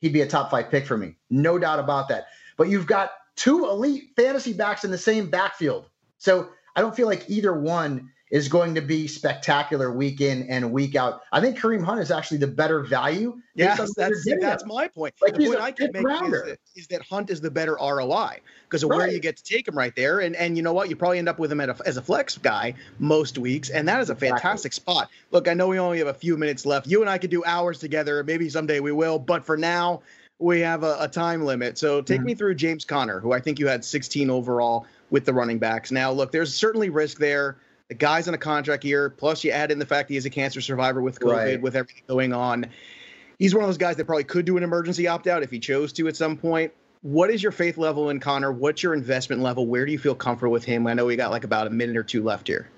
he'd 0.00 0.12
be 0.12 0.22
a 0.22 0.26
top 0.26 0.50
five 0.50 0.70
pick 0.70 0.86
for 0.86 0.96
me. 0.96 1.16
No 1.30 1.58
doubt 1.58 1.78
about 1.78 2.08
that. 2.08 2.26
But 2.56 2.68
you've 2.68 2.86
got 2.86 3.12
two 3.36 3.68
elite 3.68 4.10
fantasy 4.16 4.52
backs 4.52 4.84
in 4.84 4.90
the 4.90 4.98
same 4.98 5.30
backfield. 5.30 5.88
So 6.18 6.50
I 6.76 6.80
don't 6.80 6.94
feel 6.94 7.06
like 7.06 7.28
either 7.28 7.52
one 7.52 8.10
is 8.30 8.48
going 8.48 8.76
to 8.76 8.80
be 8.80 9.08
spectacular 9.08 9.90
week 9.90 10.20
in 10.20 10.48
and 10.48 10.70
week 10.70 10.94
out. 10.94 11.22
I 11.32 11.40
think 11.40 11.58
Kareem 11.58 11.84
Hunt 11.84 12.00
is 12.00 12.10
actually 12.10 12.38
the 12.38 12.46
better 12.46 12.80
value. 12.80 13.40
Yes, 13.54 13.92
that's 13.96 14.24
that's 14.40 14.64
my 14.64 14.88
point. 14.88 15.14
Like 15.20 15.34
the 15.34 15.46
point 15.46 15.60
I 15.60 15.72
can 15.72 15.90
make 15.92 16.04
is 16.04 16.30
that, 16.30 16.58
is 16.76 16.86
that, 16.88 17.02
Hunt 17.02 17.30
is 17.30 17.40
the 17.40 17.50
better 17.50 17.76
ROI 17.80 18.38
because 18.68 18.84
of 18.84 18.90
right. 18.90 18.98
where 18.98 19.08
you 19.08 19.18
get 19.18 19.36
to 19.36 19.42
take 19.42 19.66
him 19.66 19.76
right 19.76 19.94
there. 19.96 20.20
And 20.20 20.36
and 20.36 20.56
you 20.56 20.62
know 20.62 20.72
what? 20.72 20.88
You 20.88 20.96
probably 20.96 21.18
end 21.18 21.28
up 21.28 21.38
with 21.38 21.50
him 21.50 21.60
a, 21.60 21.76
as 21.84 21.96
a 21.96 22.02
flex 22.02 22.38
guy 22.38 22.74
most 22.98 23.36
weeks, 23.36 23.68
and 23.68 23.88
that 23.88 24.00
is 24.00 24.10
a 24.10 24.14
fantastic 24.16 24.70
exactly. 24.70 24.94
spot. 24.94 25.10
Look, 25.32 25.48
I 25.48 25.54
know 25.54 25.68
we 25.68 25.78
only 25.78 25.98
have 25.98 26.06
a 26.06 26.14
few 26.14 26.36
minutes 26.36 26.64
left. 26.64 26.86
You 26.86 27.00
and 27.00 27.10
I 27.10 27.18
could 27.18 27.30
do 27.30 27.44
hours 27.44 27.78
together. 27.80 28.22
Maybe 28.22 28.48
someday 28.48 28.80
we 28.80 28.92
will, 28.92 29.18
but 29.18 29.44
for 29.44 29.56
now. 29.56 30.02
We 30.42 30.60
have 30.60 30.84
a, 30.84 30.96
a 31.00 31.06
time 31.06 31.44
limit. 31.44 31.76
So 31.76 32.00
take 32.00 32.20
mm-hmm. 32.20 32.26
me 32.28 32.34
through 32.34 32.54
James 32.54 32.86
Conner, 32.86 33.20
who 33.20 33.30
I 33.30 33.40
think 33.40 33.58
you 33.58 33.68
had 33.68 33.84
16 33.84 34.30
overall 34.30 34.86
with 35.10 35.26
the 35.26 35.34
running 35.34 35.58
backs. 35.58 35.90
Now, 35.90 36.12
look, 36.12 36.32
there's 36.32 36.54
certainly 36.54 36.88
risk 36.88 37.18
there 37.18 37.58
the 37.90 37.94
guy's 37.96 38.28
on 38.28 38.34
a 38.34 38.38
contract 38.38 38.84
year. 38.84 39.10
Plus, 39.10 39.42
you 39.42 39.50
add 39.50 39.72
in 39.72 39.80
the 39.80 39.84
fact 39.84 40.08
he 40.08 40.16
is 40.16 40.24
a 40.24 40.30
cancer 40.30 40.60
survivor 40.60 41.02
with 41.02 41.18
COVID, 41.18 41.32
right. 41.32 41.60
with 41.60 41.74
everything 41.74 42.04
going 42.06 42.32
on. 42.32 42.66
He's 43.38 43.52
one 43.52 43.64
of 43.64 43.68
those 43.68 43.78
guys 43.78 43.96
that 43.96 44.04
probably 44.04 44.24
could 44.24 44.44
do 44.44 44.56
an 44.56 44.62
emergency 44.62 45.08
opt 45.08 45.26
out 45.26 45.42
if 45.42 45.50
he 45.50 45.58
chose 45.58 45.92
to 45.94 46.06
at 46.06 46.16
some 46.16 46.36
point. 46.36 46.72
What 47.02 47.30
is 47.30 47.42
your 47.42 47.50
faith 47.50 47.78
level 47.78 48.10
in 48.10 48.20
Conner? 48.20 48.52
What's 48.52 48.82
your 48.82 48.94
investment 48.94 49.42
level? 49.42 49.66
Where 49.66 49.84
do 49.84 49.90
you 49.90 49.98
feel 49.98 50.14
comfortable 50.14 50.52
with 50.52 50.64
him? 50.64 50.86
I 50.86 50.94
know 50.94 51.04
we 51.04 51.16
got 51.16 51.32
like 51.32 51.42
about 51.42 51.66
a 51.66 51.70
minute 51.70 51.96
or 51.96 52.04
two 52.04 52.22
left 52.22 52.46
here. 52.46 52.68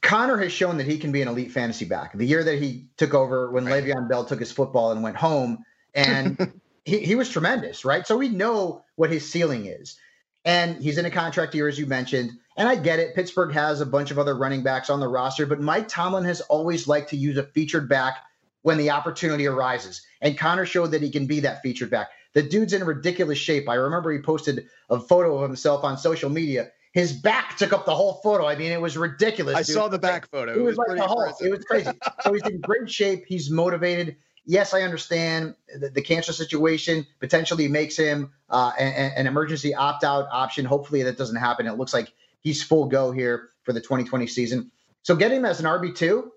Conner 0.00 0.36
has 0.38 0.52
shown 0.52 0.76
that 0.78 0.86
he 0.86 0.98
can 0.98 1.12
be 1.12 1.22
an 1.22 1.28
elite 1.28 1.52
fantasy 1.52 1.84
back. 1.84 2.16
The 2.16 2.24
year 2.24 2.42
that 2.42 2.60
he 2.60 2.86
took 2.96 3.14
over 3.14 3.50
when 3.52 3.64
right. 3.64 3.84
Le'Veon 3.84 4.08
Bell 4.08 4.24
took 4.24 4.40
his 4.40 4.50
football 4.50 4.90
and 4.90 5.04
went 5.04 5.16
home, 5.16 5.58
and 5.94 6.52
he, 6.84 6.98
he 6.98 7.14
was 7.14 7.28
tremendous, 7.28 7.84
right? 7.84 8.06
So 8.06 8.16
we 8.16 8.28
know 8.28 8.84
what 8.96 9.10
his 9.10 9.30
ceiling 9.30 9.66
is. 9.66 9.98
And 10.44 10.82
he's 10.82 10.98
in 10.98 11.04
a 11.04 11.10
contract 11.10 11.54
year, 11.54 11.68
as 11.68 11.78
you 11.78 11.86
mentioned. 11.86 12.32
And 12.56 12.68
I 12.68 12.76
get 12.76 12.98
it. 12.98 13.14
Pittsburgh 13.14 13.52
has 13.52 13.80
a 13.80 13.86
bunch 13.86 14.10
of 14.10 14.18
other 14.18 14.36
running 14.36 14.62
backs 14.62 14.90
on 14.90 15.00
the 15.00 15.08
roster, 15.08 15.46
but 15.46 15.60
Mike 15.60 15.88
Tomlin 15.88 16.24
has 16.24 16.40
always 16.42 16.86
liked 16.86 17.10
to 17.10 17.16
use 17.16 17.36
a 17.36 17.42
featured 17.42 17.88
back 17.88 18.16
when 18.62 18.78
the 18.78 18.90
opportunity 18.90 19.46
arises. 19.46 20.02
And 20.20 20.38
Conner 20.38 20.66
showed 20.66 20.92
that 20.92 21.02
he 21.02 21.10
can 21.10 21.26
be 21.26 21.40
that 21.40 21.62
featured 21.62 21.90
back. 21.90 22.10
The 22.34 22.42
dude's 22.42 22.72
in 22.72 22.84
ridiculous 22.84 23.38
shape. 23.38 23.68
I 23.68 23.74
remember 23.74 24.12
he 24.12 24.20
posted 24.20 24.66
a 24.88 24.98
photo 24.98 25.36
of 25.36 25.42
himself 25.42 25.84
on 25.84 25.98
social 25.98 26.30
media. 26.30 26.70
His 26.92 27.12
back 27.12 27.56
took 27.56 27.72
up 27.72 27.86
the 27.86 27.94
whole 27.94 28.20
photo. 28.22 28.46
I 28.46 28.56
mean, 28.56 28.70
it 28.70 28.80
was 28.80 28.96
ridiculous. 28.96 29.54
I 29.54 29.62
dude. 29.62 29.74
saw 29.74 29.88
the 29.88 29.98
back 29.98 30.28
photo. 30.30 30.52
It, 30.52 30.58
it 30.58 30.62
was, 30.62 30.76
was, 30.76 30.88
like 30.88 30.98
the 30.98 31.06
whole. 31.06 31.22
It 31.40 31.50
was 31.50 31.64
crazy. 31.64 31.90
so 32.22 32.32
he's 32.32 32.46
in 32.46 32.60
great 32.60 32.90
shape. 32.90 33.24
He's 33.26 33.50
motivated. 33.50 34.16
Yes, 34.44 34.74
I 34.74 34.82
understand 34.82 35.54
the, 35.78 35.88
the 35.88 36.02
cancer 36.02 36.32
situation 36.32 37.06
potentially 37.20 37.68
makes 37.68 37.96
him 37.96 38.32
uh, 38.50 38.72
an, 38.78 39.12
an 39.16 39.26
emergency 39.26 39.74
opt 39.74 40.04
out 40.04 40.26
option. 40.30 40.64
Hopefully 40.64 41.02
that 41.04 41.16
doesn't 41.16 41.36
happen. 41.36 41.66
It 41.66 41.78
looks 41.78 41.94
like 41.94 42.12
he's 42.42 42.62
full 42.62 42.86
go 42.86 43.10
here 43.10 43.48
for 43.62 43.72
the 43.72 43.80
2020 43.80 44.26
season. 44.26 44.70
So 45.02 45.16
getting 45.16 45.38
him 45.38 45.44
as 45.44 45.60
an 45.60 45.66
RB2, 45.66 46.28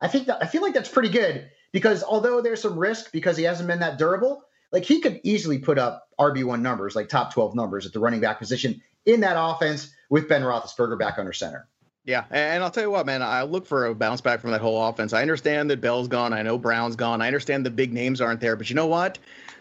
I 0.00 0.08
think 0.08 0.26
that 0.26 0.42
I 0.42 0.46
feel 0.46 0.62
like 0.62 0.74
that's 0.74 0.88
pretty 0.88 1.10
good 1.10 1.50
because 1.72 2.02
although 2.02 2.40
there's 2.40 2.62
some 2.62 2.78
risk 2.78 3.12
because 3.12 3.36
he 3.36 3.44
hasn't 3.44 3.68
been 3.68 3.80
that 3.80 3.98
durable, 3.98 4.42
like 4.72 4.84
he 4.84 5.00
could 5.00 5.20
easily 5.22 5.58
put 5.58 5.78
up 5.78 6.08
RB1 6.18 6.60
numbers, 6.60 6.96
like 6.96 7.08
top 7.08 7.32
12 7.32 7.54
numbers 7.54 7.86
at 7.86 7.92
the 7.92 8.00
running 8.00 8.20
back 8.20 8.38
position 8.38 8.80
in 9.06 9.20
that 9.20 9.36
offense 9.38 9.92
with 10.10 10.28
Ben 10.28 10.42
Roethlisberger 10.42 10.98
back 10.98 11.18
under 11.18 11.32
center. 11.32 11.68
Yeah, 12.04 12.24
and 12.30 12.64
I'll 12.64 12.70
tell 12.70 12.84
you 12.84 12.90
what, 12.90 13.04
man, 13.04 13.22
I 13.22 13.42
look 13.42 13.66
for 13.66 13.84
a 13.84 13.94
bounce 13.94 14.22
back 14.22 14.40
from 14.40 14.52
that 14.52 14.62
whole 14.62 14.82
offense. 14.82 15.12
I 15.12 15.20
understand 15.20 15.70
that 15.70 15.82
Bell's 15.82 16.08
gone. 16.08 16.32
I 16.32 16.40
know 16.40 16.56
Brown's 16.56 16.96
gone. 16.96 17.20
I 17.20 17.26
understand 17.26 17.66
the 17.66 17.70
big 17.70 17.92
names 17.92 18.22
aren't 18.22 18.40
there, 18.40 18.56
but 18.56 18.70
you 18.70 18.76
know 18.76 18.86
what? 18.86 19.18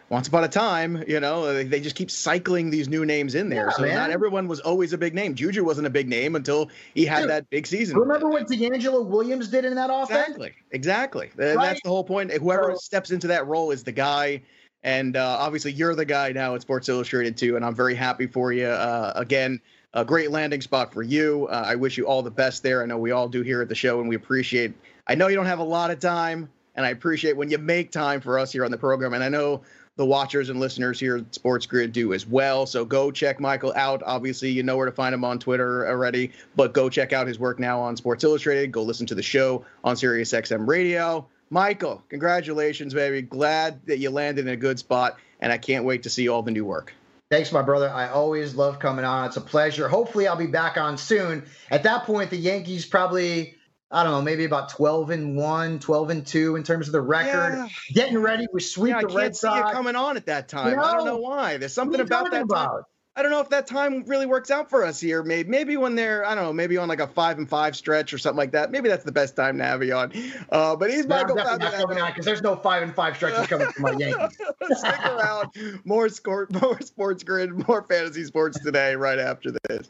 Once 0.09 0.27
upon 0.27 0.43
a 0.43 0.47
time, 0.47 1.03
you 1.07 1.19
know, 1.19 1.63
they 1.63 1.81
just 1.81 1.95
keep 1.95 2.09
cycling 2.09 2.69
these 2.69 2.87
new 2.87 3.05
names 3.05 3.35
in 3.35 3.49
there. 3.49 3.67
Yeah, 3.67 3.71
so 3.71 3.81
man. 3.83 3.95
not 3.95 4.09
everyone 4.09 4.47
was 4.47 4.59
always 4.61 4.93
a 4.93 4.97
big 4.97 5.13
name. 5.13 5.35
Juju 5.35 5.63
wasn't 5.63 5.87
a 5.87 5.89
big 5.89 6.07
name 6.07 6.35
until 6.35 6.69
he 6.93 7.05
had 7.05 7.21
Dude, 7.21 7.29
that 7.31 7.49
big 7.49 7.67
season. 7.67 7.97
Remember 7.97 8.29
what 8.29 8.47
DeAngelo 8.47 9.05
Williams 9.05 9.49
did 9.49 9.65
in 9.65 9.75
that 9.75 9.89
offense? 9.91 10.27
Exactly. 10.27 10.53
Exactly. 10.71 11.31
Right? 11.35 11.49
And 11.49 11.61
that's 11.61 11.81
the 11.83 11.89
whole 11.89 12.03
point. 12.03 12.31
Whoever 12.31 12.71
so, 12.73 12.77
steps 12.77 13.11
into 13.11 13.27
that 13.27 13.47
role 13.47 13.71
is 13.71 13.83
the 13.83 13.91
guy. 13.91 14.41
And 14.83 15.17
uh, 15.17 15.37
obviously, 15.39 15.73
you're 15.73 15.95
the 15.95 16.05
guy 16.05 16.31
now 16.31 16.55
at 16.55 16.61
Sports 16.61 16.87
Illustrated, 16.87 17.35
too. 17.35 17.57
And 17.57 17.65
I'm 17.65 17.75
very 17.75 17.95
happy 17.95 18.27
for 18.27 18.53
you. 18.53 18.67
Uh, 18.67 19.11
again, 19.15 19.59
a 19.93 20.05
great 20.05 20.31
landing 20.31 20.61
spot 20.61 20.93
for 20.93 21.03
you. 21.03 21.47
Uh, 21.49 21.63
I 21.65 21.75
wish 21.75 21.97
you 21.97 22.05
all 22.05 22.21
the 22.21 22.31
best 22.31 22.63
there. 22.63 22.83
I 22.83 22.85
know 22.85 22.97
we 22.97 23.11
all 23.11 23.27
do 23.27 23.41
here 23.41 23.61
at 23.61 23.67
the 23.67 23.75
show, 23.75 23.99
and 23.99 24.07
we 24.07 24.15
appreciate. 24.15 24.73
I 25.07 25.15
know 25.15 25.27
you 25.27 25.35
don't 25.35 25.47
have 25.47 25.59
a 25.59 25.63
lot 25.63 25.91
of 25.91 25.99
time, 25.99 26.49
and 26.75 26.85
I 26.85 26.89
appreciate 26.89 27.35
when 27.35 27.49
you 27.49 27.57
make 27.57 27.91
time 27.91 28.21
for 28.21 28.37
us 28.39 28.51
here 28.51 28.63
on 28.63 28.71
the 28.71 28.77
program. 28.77 29.13
And 29.13 29.23
I 29.23 29.29
know 29.29 29.63
the 29.97 30.05
watchers 30.05 30.49
and 30.49 30.59
listeners 30.59 30.99
here 30.99 31.17
at 31.17 31.35
Sports 31.35 31.65
Grid 31.65 31.91
do 31.91 32.13
as 32.13 32.25
well. 32.25 32.65
So 32.65 32.85
go 32.85 33.11
check 33.11 33.39
Michael 33.39 33.73
out. 33.75 34.01
Obviously, 34.05 34.51
you 34.51 34.63
know 34.63 34.77
where 34.77 34.85
to 34.85 34.91
find 34.91 35.13
him 35.13 35.25
on 35.25 35.39
Twitter 35.39 35.87
already, 35.87 36.31
but 36.55 36.73
go 36.73 36.87
check 36.89 37.11
out 37.11 37.27
his 37.27 37.37
work 37.37 37.59
now 37.59 37.81
on 37.81 37.97
Sports 37.97 38.23
Illustrated. 38.23 38.71
Go 38.71 38.83
listen 38.83 39.07
to 39.07 39.15
the 39.15 39.23
show 39.23 39.65
on 39.83 39.95
SiriusXM 39.95 40.67
Radio. 40.67 41.27
Michael, 41.49 42.03
congratulations, 42.09 42.93
baby. 42.93 43.21
Glad 43.21 43.85
that 43.87 43.97
you 43.97 44.09
landed 44.09 44.47
in 44.47 44.53
a 44.53 44.57
good 44.57 44.79
spot, 44.79 45.17
and 45.39 45.51
I 45.51 45.57
can't 45.57 45.85
wait 45.85 46.03
to 46.03 46.09
see 46.09 46.27
all 46.27 46.43
the 46.43 46.51
new 46.51 46.65
work. 46.65 46.93
Thanks, 47.29 47.51
my 47.51 47.61
brother. 47.61 47.89
I 47.89 48.07
always 48.09 48.55
love 48.55 48.79
coming 48.79 49.03
on. 49.03 49.27
It's 49.27 49.35
a 49.35 49.41
pleasure. 49.41 49.89
Hopefully, 49.89 50.27
I'll 50.27 50.37
be 50.37 50.47
back 50.47 50.77
on 50.77 50.97
soon. 50.97 51.43
At 51.69 51.83
that 51.83 52.05
point, 52.05 52.29
the 52.29 52.37
Yankees 52.37 52.85
probably, 52.85 53.56
I 53.89 54.03
don't 54.03 54.11
know, 54.11 54.21
maybe 54.21 54.43
about 54.43 54.69
12 54.69 55.11
and 55.11 55.37
1, 55.37 55.79
12 55.79 56.09
and 56.09 56.27
2 56.27 56.55
in 56.57 56.63
terms 56.63 56.87
of 56.87 56.91
the 56.91 57.01
record. 57.01 57.53
Yeah. 57.55 57.67
Getting 57.93 58.17
ready. 58.17 58.45
We 58.51 58.59
sweep 58.59 58.93
yeah, 58.93 59.01
the 59.01 59.07
Red 59.07 59.35
Sox. 59.35 59.53
I 59.53 59.59
can't 59.59 59.69
see 59.69 59.73
coming 59.73 59.95
on 59.95 60.17
at 60.17 60.25
that 60.25 60.49
time. 60.49 60.71
You 60.71 60.75
know, 60.75 60.83
I 60.83 60.93
don't 60.93 61.05
know 61.05 61.17
why. 61.17 61.57
There's 61.57 61.73
something 61.73 62.01
about 62.01 62.31
that 62.31 62.41
about? 62.43 62.71
time. 62.71 62.81
I 63.17 63.23
don't 63.23 63.31
know 63.31 63.39
if 63.39 63.49
that 63.49 63.65
time 63.65 64.03
really 64.05 64.27
works 64.27 64.51
out 64.51 64.69
for 64.69 64.85
us 64.85 64.99
here. 64.99 65.23
Maybe 65.23 65.49
maybe 65.49 65.75
when 65.75 65.95
they're 65.95 66.23
I 66.23 66.35
don't 66.35 66.43
know 66.43 66.53
maybe 66.53 66.77
on 66.77 66.87
like 66.87 66.99
a 66.99 67.07
five 67.07 67.39
and 67.39 67.49
five 67.49 67.75
stretch 67.75 68.13
or 68.13 68.19
something 68.19 68.37
like 68.37 68.51
that. 68.51 68.69
Maybe 68.69 68.89
that's 68.89 69.05
the 69.05 69.11
best 69.11 69.35
time 69.35 69.57
to 69.57 69.63
have 69.63 69.83
you 69.83 69.95
on. 69.95 70.13
Uh, 70.51 70.75
but 70.75 70.91
he's 70.91 71.07
Michael 71.07 71.35
because 71.35 72.25
there's 72.25 72.43
no 72.43 72.55
five 72.55 72.83
and 72.83 72.93
five 72.93 73.15
stretches 73.15 73.47
coming 73.47 73.69
from 73.69 73.81
my 73.81 73.91
Yankees. 73.97 74.37
Stick 74.73 75.05
around. 75.05 75.49
More 75.83 76.09
score, 76.09 76.47
more 76.61 76.79
sports 76.81 77.23
grid, 77.23 77.67
more 77.67 77.81
fantasy 77.81 78.23
sports 78.23 78.59
today. 78.59 78.95
Right 78.95 79.17
after 79.17 79.51
this. 79.67 79.89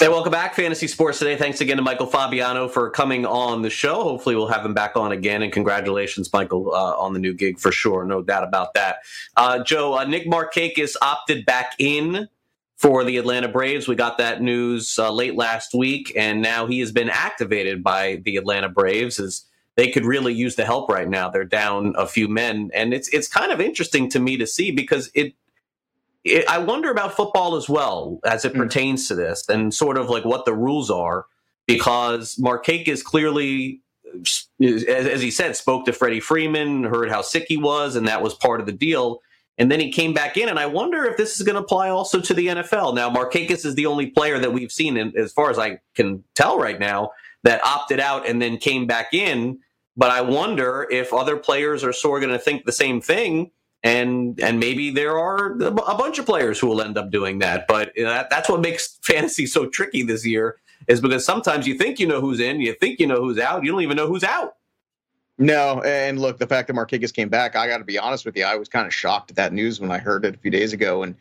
Hey, 0.00 0.08
welcome 0.08 0.32
back, 0.32 0.54
Fantasy 0.54 0.86
Sports 0.86 1.18
Today. 1.18 1.36
Thanks 1.36 1.60
again 1.60 1.76
to 1.76 1.82
Michael 1.82 2.06
Fabiano 2.06 2.68
for 2.68 2.88
coming 2.88 3.26
on 3.26 3.60
the 3.60 3.68
show. 3.68 4.02
Hopefully, 4.02 4.34
we'll 4.34 4.46
have 4.46 4.64
him 4.64 4.72
back 4.72 4.96
on 4.96 5.12
again. 5.12 5.42
And 5.42 5.52
congratulations, 5.52 6.32
Michael, 6.32 6.72
uh, 6.72 6.96
on 6.96 7.12
the 7.12 7.18
new 7.18 7.34
gig 7.34 7.58
for 7.58 7.70
sure. 7.70 8.06
No 8.06 8.22
doubt 8.22 8.42
about 8.42 8.72
that. 8.72 9.00
Uh, 9.36 9.62
Joe, 9.62 9.98
uh, 9.98 10.04
Nick 10.04 10.24
Markakis 10.24 10.96
opted 11.02 11.44
back 11.44 11.74
in 11.78 12.30
for 12.78 13.04
the 13.04 13.18
Atlanta 13.18 13.48
Braves. 13.48 13.88
We 13.88 13.94
got 13.94 14.16
that 14.16 14.40
news 14.40 14.98
uh, 14.98 15.12
late 15.12 15.34
last 15.34 15.74
week, 15.74 16.14
and 16.16 16.40
now 16.40 16.66
he 16.66 16.80
has 16.80 16.92
been 16.92 17.10
activated 17.10 17.84
by 17.84 18.22
the 18.24 18.38
Atlanta 18.38 18.70
Braves 18.70 19.20
as 19.20 19.44
they 19.76 19.90
could 19.90 20.06
really 20.06 20.32
use 20.32 20.56
the 20.56 20.64
help 20.64 20.88
right 20.88 21.10
now. 21.10 21.28
They're 21.28 21.44
down 21.44 21.92
a 21.98 22.06
few 22.06 22.26
men, 22.26 22.70
and 22.72 22.94
it's 22.94 23.08
it's 23.08 23.28
kind 23.28 23.52
of 23.52 23.60
interesting 23.60 24.08
to 24.12 24.18
me 24.18 24.38
to 24.38 24.46
see 24.46 24.70
because 24.70 25.10
it 25.12 25.34
I 26.26 26.58
wonder 26.58 26.90
about 26.90 27.14
football 27.14 27.56
as 27.56 27.68
well 27.68 28.20
as 28.24 28.44
it 28.44 28.52
mm. 28.52 28.58
pertains 28.58 29.08
to 29.08 29.14
this 29.14 29.48
and 29.48 29.72
sort 29.72 29.96
of 29.96 30.10
like 30.10 30.24
what 30.24 30.44
the 30.44 30.54
rules 30.54 30.90
are 30.90 31.26
because 31.66 32.36
Markakis 32.36 33.02
clearly, 33.02 33.80
as 34.60 35.22
he 35.22 35.30
said, 35.30 35.56
spoke 35.56 35.86
to 35.86 35.92
Freddie 35.92 36.20
Freeman, 36.20 36.84
heard 36.84 37.10
how 37.10 37.22
sick 37.22 37.46
he 37.48 37.56
was, 37.56 37.96
and 37.96 38.08
that 38.08 38.22
was 38.22 38.34
part 38.34 38.60
of 38.60 38.66
the 38.66 38.72
deal. 38.72 39.20
And 39.56 39.70
then 39.70 39.80
he 39.80 39.92
came 39.92 40.14
back 40.14 40.36
in, 40.36 40.48
and 40.48 40.58
I 40.58 40.66
wonder 40.66 41.04
if 41.04 41.16
this 41.16 41.38
is 41.38 41.46
going 41.46 41.54
to 41.54 41.62
apply 41.62 41.90
also 41.90 42.20
to 42.20 42.34
the 42.34 42.46
NFL. 42.48 42.94
Now, 42.94 43.10
Markakis 43.10 43.64
is 43.64 43.74
the 43.74 43.86
only 43.86 44.06
player 44.06 44.38
that 44.38 44.52
we've 44.52 44.72
seen, 44.72 44.96
as 45.16 45.32
far 45.32 45.50
as 45.50 45.58
I 45.58 45.80
can 45.94 46.24
tell 46.34 46.58
right 46.58 46.78
now, 46.78 47.10
that 47.44 47.64
opted 47.64 48.00
out 48.00 48.26
and 48.26 48.40
then 48.40 48.56
came 48.56 48.86
back 48.86 49.12
in. 49.12 49.58
But 49.96 50.10
I 50.10 50.22
wonder 50.22 50.86
if 50.90 51.12
other 51.12 51.36
players 51.36 51.84
are 51.84 51.92
sort 51.92 52.22
of 52.22 52.28
going 52.28 52.38
to 52.38 52.42
think 52.42 52.64
the 52.64 52.72
same 52.72 53.00
thing 53.00 53.50
and 53.82 54.38
and 54.40 54.60
maybe 54.60 54.90
there 54.90 55.18
are 55.18 55.52
a 55.52 55.70
bunch 55.70 56.18
of 56.18 56.26
players 56.26 56.58
who 56.58 56.66
will 56.66 56.82
end 56.82 56.98
up 56.98 57.10
doing 57.10 57.38
that. 57.38 57.66
But 57.66 57.92
that, 57.96 58.30
that's 58.30 58.48
what 58.48 58.60
makes 58.60 58.98
fantasy 59.02 59.46
so 59.46 59.66
tricky 59.66 60.02
this 60.02 60.26
year, 60.26 60.56
is 60.86 61.00
because 61.00 61.24
sometimes 61.24 61.66
you 61.66 61.74
think 61.74 61.98
you 61.98 62.06
know 62.06 62.20
who's 62.20 62.40
in, 62.40 62.60
you 62.60 62.74
think 62.74 63.00
you 63.00 63.06
know 63.06 63.20
who's 63.20 63.38
out, 63.38 63.64
you 63.64 63.72
don't 63.72 63.82
even 63.82 63.96
know 63.96 64.06
who's 64.06 64.24
out. 64.24 64.56
No, 65.38 65.80
and 65.82 66.20
look, 66.20 66.38
the 66.38 66.46
fact 66.46 66.68
that 66.68 66.74
Markakis 66.74 67.14
came 67.14 67.30
back, 67.30 67.56
I 67.56 67.66
got 67.66 67.78
to 67.78 67.84
be 67.84 67.98
honest 67.98 68.26
with 68.26 68.36
you, 68.36 68.44
I 68.44 68.56
was 68.56 68.68
kind 68.68 68.86
of 68.86 68.92
shocked 68.92 69.30
at 69.30 69.36
that 69.36 69.54
news 69.54 69.80
when 69.80 69.90
I 69.90 69.96
heard 69.96 70.26
it 70.26 70.34
a 70.34 70.38
few 70.38 70.50
days 70.50 70.74
ago, 70.74 71.02
and 71.02 71.14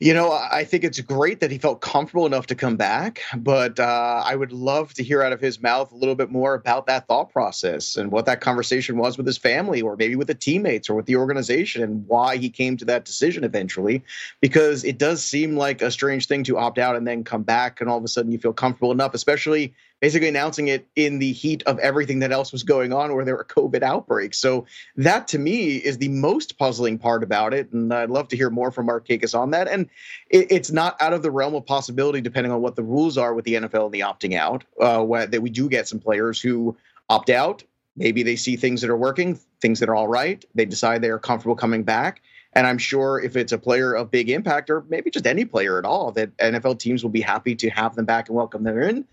you 0.00 0.12
know, 0.12 0.32
I 0.32 0.64
think 0.64 0.82
it's 0.82 1.00
great 1.00 1.40
that 1.40 1.52
he 1.52 1.58
felt 1.58 1.80
comfortable 1.80 2.26
enough 2.26 2.46
to 2.48 2.54
come 2.56 2.76
back, 2.76 3.22
but 3.36 3.78
uh, 3.78 4.22
I 4.24 4.34
would 4.34 4.50
love 4.50 4.92
to 4.94 5.04
hear 5.04 5.22
out 5.22 5.32
of 5.32 5.40
his 5.40 5.62
mouth 5.62 5.92
a 5.92 5.94
little 5.94 6.16
bit 6.16 6.30
more 6.30 6.54
about 6.54 6.86
that 6.86 7.06
thought 7.06 7.32
process 7.32 7.96
and 7.96 8.10
what 8.10 8.26
that 8.26 8.40
conversation 8.40 8.96
was 8.96 9.16
with 9.16 9.26
his 9.26 9.38
family, 9.38 9.80
or 9.80 9.96
maybe 9.96 10.16
with 10.16 10.26
the 10.26 10.34
teammates, 10.34 10.90
or 10.90 10.94
with 10.94 11.06
the 11.06 11.14
organization, 11.14 11.82
and 11.82 12.06
why 12.08 12.36
he 12.36 12.50
came 12.50 12.76
to 12.76 12.84
that 12.84 13.04
decision 13.04 13.44
eventually. 13.44 14.02
Because 14.40 14.82
it 14.82 14.98
does 14.98 15.22
seem 15.22 15.56
like 15.56 15.80
a 15.80 15.92
strange 15.92 16.26
thing 16.26 16.42
to 16.44 16.58
opt 16.58 16.78
out 16.78 16.96
and 16.96 17.06
then 17.06 17.22
come 17.22 17.44
back, 17.44 17.80
and 17.80 17.88
all 17.88 17.98
of 17.98 18.04
a 18.04 18.08
sudden 18.08 18.32
you 18.32 18.38
feel 18.38 18.52
comfortable 18.52 18.90
enough, 18.90 19.14
especially 19.14 19.74
basically 20.00 20.28
announcing 20.28 20.68
it 20.68 20.86
in 20.96 21.18
the 21.18 21.32
heat 21.32 21.62
of 21.64 21.78
everything 21.78 22.18
that 22.18 22.32
else 22.32 22.52
was 22.52 22.62
going 22.62 22.92
on 22.92 23.14
where 23.14 23.24
there 23.24 23.36
were 23.36 23.44
COVID 23.44 23.82
outbreaks. 23.82 24.38
So 24.38 24.66
that 24.96 25.28
to 25.28 25.38
me 25.38 25.76
is 25.76 25.98
the 25.98 26.08
most 26.08 26.58
puzzling 26.58 26.98
part 26.98 27.22
about 27.22 27.54
it. 27.54 27.72
And 27.72 27.92
I'd 27.92 28.10
love 28.10 28.28
to 28.28 28.36
hear 28.36 28.50
more 28.50 28.70
from 28.70 28.88
Markakis 28.88 29.38
on 29.38 29.50
that. 29.52 29.68
And 29.68 29.88
it, 30.28 30.48
it's 30.50 30.70
not 30.70 31.00
out 31.00 31.14
of 31.14 31.22
the 31.22 31.30
realm 31.30 31.54
of 31.54 31.64
possibility, 31.64 32.20
depending 32.20 32.52
on 32.52 32.60
what 32.60 32.76
the 32.76 32.82
rules 32.82 33.16
are 33.16 33.34
with 33.34 33.44
the 33.44 33.54
NFL 33.54 33.86
and 33.86 33.94
the 33.94 34.00
opting 34.00 34.36
out, 34.36 34.64
uh, 34.80 35.04
that 35.26 35.40
we 35.40 35.50
do 35.50 35.68
get 35.68 35.88
some 35.88 36.00
players 36.00 36.40
who 36.40 36.76
opt 37.08 37.30
out. 37.30 37.64
Maybe 37.96 38.22
they 38.22 38.36
see 38.36 38.56
things 38.56 38.80
that 38.80 38.90
are 38.90 38.96
working, 38.96 39.38
things 39.60 39.80
that 39.80 39.88
are 39.88 39.94
all 39.94 40.08
right. 40.08 40.44
They 40.54 40.64
decide 40.64 41.00
they 41.00 41.10
are 41.10 41.18
comfortable 41.18 41.54
coming 41.54 41.84
back. 41.84 42.20
And 42.54 42.66
I'm 42.66 42.78
sure 42.78 43.20
if 43.20 43.36
it's 43.36 43.52
a 43.52 43.58
player 43.58 43.94
of 43.94 44.10
big 44.10 44.30
impact, 44.30 44.70
or 44.70 44.84
maybe 44.88 45.10
just 45.10 45.26
any 45.26 45.44
player 45.44 45.78
at 45.78 45.84
all, 45.84 46.12
that 46.12 46.36
NFL 46.36 46.78
teams 46.78 47.02
will 47.02 47.10
be 47.10 47.20
happy 47.20 47.54
to 47.56 47.68
have 47.70 47.96
them 47.96 48.04
back 48.04 48.28
and 48.28 48.36
welcome 48.36 48.62
them 48.62 48.80
in. 48.80 49.04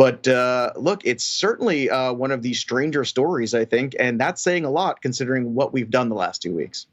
But 0.00 0.26
uh, 0.26 0.72
look, 0.76 1.02
it's 1.04 1.22
certainly 1.22 1.90
uh, 1.90 2.14
one 2.14 2.30
of 2.30 2.40
the 2.40 2.54
stranger 2.54 3.04
stories, 3.04 3.52
I 3.52 3.66
think, 3.66 3.94
and 4.00 4.18
that's 4.18 4.42
saying 4.42 4.64
a 4.64 4.70
lot 4.70 5.02
considering 5.02 5.54
what 5.54 5.74
we've 5.74 5.90
done 5.90 6.08
the 6.08 6.14
last 6.14 6.40
two 6.40 6.56
weeks. 6.56 6.86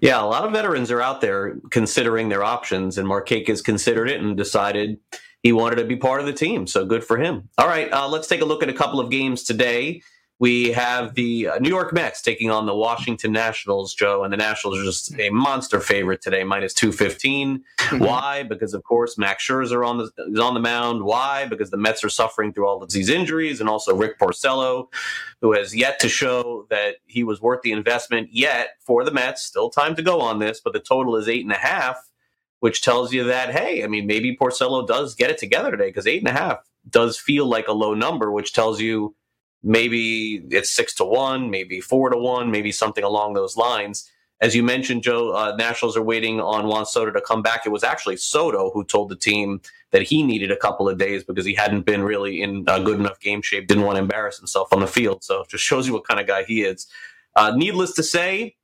Yeah, 0.00 0.20
a 0.20 0.26
lot 0.26 0.44
of 0.44 0.50
veterans 0.50 0.90
are 0.90 1.00
out 1.00 1.20
there 1.20 1.58
considering 1.70 2.28
their 2.28 2.42
options, 2.42 2.98
and 2.98 3.06
Markakis 3.06 3.62
considered 3.62 4.10
it 4.10 4.20
and 4.20 4.36
decided 4.36 4.98
he 5.44 5.52
wanted 5.52 5.76
to 5.76 5.84
be 5.84 5.94
part 5.94 6.18
of 6.18 6.26
the 6.26 6.32
team. 6.32 6.66
So 6.66 6.84
good 6.84 7.04
for 7.04 7.16
him. 7.16 7.48
All 7.58 7.68
right, 7.68 7.88
uh, 7.92 8.08
let's 8.08 8.26
take 8.26 8.40
a 8.40 8.44
look 8.44 8.64
at 8.64 8.68
a 8.68 8.74
couple 8.74 8.98
of 8.98 9.08
games 9.08 9.44
today. 9.44 10.02
We 10.40 10.72
have 10.72 11.14
the 11.14 11.48
uh, 11.48 11.58
New 11.58 11.68
York 11.68 11.92
Mets 11.92 12.22
taking 12.22 12.50
on 12.50 12.64
the 12.64 12.74
Washington 12.74 13.30
Nationals, 13.30 13.92
Joe, 13.92 14.24
and 14.24 14.32
the 14.32 14.38
Nationals 14.38 14.78
are 14.78 14.84
just 14.84 15.12
a 15.20 15.28
monster 15.28 15.80
favorite 15.80 16.22
today, 16.22 16.44
minus 16.44 16.72
215. 16.72 17.58
Mm-hmm. 17.58 17.98
Why? 17.98 18.42
Because, 18.42 18.72
of 18.72 18.82
course, 18.82 19.18
Max 19.18 19.46
Scherzer 19.46 19.86
on 19.86 19.98
the, 19.98 20.10
is 20.32 20.40
on 20.40 20.54
the 20.54 20.60
mound. 20.60 21.04
Why? 21.04 21.44
Because 21.44 21.68
the 21.70 21.76
Mets 21.76 22.02
are 22.04 22.08
suffering 22.08 22.54
through 22.54 22.66
all 22.66 22.82
of 22.82 22.90
these 22.90 23.10
injuries, 23.10 23.60
and 23.60 23.68
also 23.68 23.94
Rick 23.94 24.18
Porcello, 24.18 24.88
who 25.42 25.52
has 25.52 25.76
yet 25.76 26.00
to 26.00 26.08
show 26.08 26.66
that 26.70 26.96
he 27.04 27.22
was 27.22 27.42
worth 27.42 27.60
the 27.60 27.72
investment 27.72 28.30
yet 28.32 28.76
for 28.80 29.04
the 29.04 29.10
Mets. 29.10 29.42
Still 29.42 29.68
time 29.68 29.94
to 29.94 30.02
go 30.02 30.22
on 30.22 30.38
this, 30.38 30.58
but 30.58 30.72
the 30.72 30.80
total 30.80 31.16
is 31.16 31.28
eight 31.28 31.44
and 31.44 31.52
a 31.52 31.56
half, 31.56 31.98
which 32.60 32.80
tells 32.80 33.12
you 33.12 33.24
that, 33.24 33.50
hey, 33.50 33.84
I 33.84 33.88
mean, 33.88 34.06
maybe 34.06 34.34
Porcello 34.34 34.86
does 34.86 35.14
get 35.14 35.30
it 35.30 35.36
together 35.36 35.70
today 35.70 35.88
because 35.88 36.06
eight 36.06 36.26
and 36.26 36.34
a 36.34 36.40
half 36.40 36.66
does 36.88 37.18
feel 37.18 37.44
like 37.44 37.68
a 37.68 37.72
low 37.72 37.92
number, 37.92 38.32
which 38.32 38.54
tells 38.54 38.80
you– 38.80 39.14
maybe 39.62 40.42
it's 40.50 40.70
six 40.70 40.94
to 40.96 41.04
one, 41.04 41.50
maybe 41.50 41.80
four 41.80 42.10
to 42.10 42.16
one, 42.16 42.50
maybe 42.50 42.72
something 42.72 43.04
along 43.04 43.34
those 43.34 43.56
lines. 43.56 44.10
As 44.40 44.54
you 44.54 44.62
mentioned, 44.62 45.02
Joe, 45.02 45.32
uh, 45.32 45.54
Nationals 45.56 45.98
are 45.98 46.02
waiting 46.02 46.40
on 46.40 46.66
Juan 46.66 46.86
Soto 46.86 47.10
to 47.10 47.20
come 47.20 47.42
back. 47.42 47.66
It 47.66 47.68
was 47.68 47.84
actually 47.84 48.16
Soto 48.16 48.70
who 48.70 48.84
told 48.84 49.10
the 49.10 49.16
team 49.16 49.60
that 49.90 50.02
he 50.02 50.22
needed 50.22 50.50
a 50.50 50.56
couple 50.56 50.88
of 50.88 50.96
days 50.96 51.24
because 51.24 51.44
he 51.44 51.54
hadn't 51.54 51.82
been 51.82 52.02
really 52.02 52.40
in 52.40 52.64
a 52.66 52.82
good 52.82 52.98
enough 52.98 53.20
game 53.20 53.42
shape, 53.42 53.66
didn't 53.66 53.84
want 53.84 53.96
to 53.96 54.02
embarrass 54.02 54.38
himself 54.38 54.72
on 54.72 54.80
the 54.80 54.86
field. 54.86 55.22
So 55.22 55.42
it 55.42 55.48
just 55.48 55.64
shows 55.64 55.86
you 55.86 55.92
what 55.92 56.06
kind 56.06 56.18
of 56.18 56.26
guy 56.26 56.44
he 56.44 56.62
is. 56.62 56.86
Uh, 57.36 57.52
needless 57.54 57.92
to 57.94 58.02
say, 58.02 58.56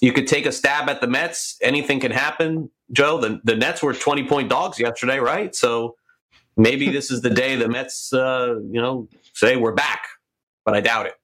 you 0.00 0.12
could 0.12 0.26
take 0.26 0.46
a 0.46 0.52
stab 0.52 0.88
at 0.88 1.00
the 1.00 1.06
Mets. 1.06 1.58
Anything 1.62 2.00
can 2.00 2.10
happen, 2.10 2.68
Joe. 2.90 3.20
The, 3.20 3.40
the 3.44 3.54
Nets 3.54 3.84
were 3.84 3.94
20 3.94 4.26
point 4.26 4.50
dogs 4.50 4.80
yesterday, 4.80 5.18
right? 5.20 5.54
So 5.54 5.94
maybe 6.56 6.90
this 6.90 7.10
is 7.10 7.20
the 7.20 7.30
day 7.30 7.56
the 7.56 7.68
Mets, 7.68 8.12
uh, 8.12 8.56
you 8.70 8.80
know, 8.80 9.08
say 9.32 9.56
we're 9.56 9.72
back, 9.72 10.06
but 10.64 10.74
I 10.74 10.80
doubt 10.80 11.06
it. 11.06 11.14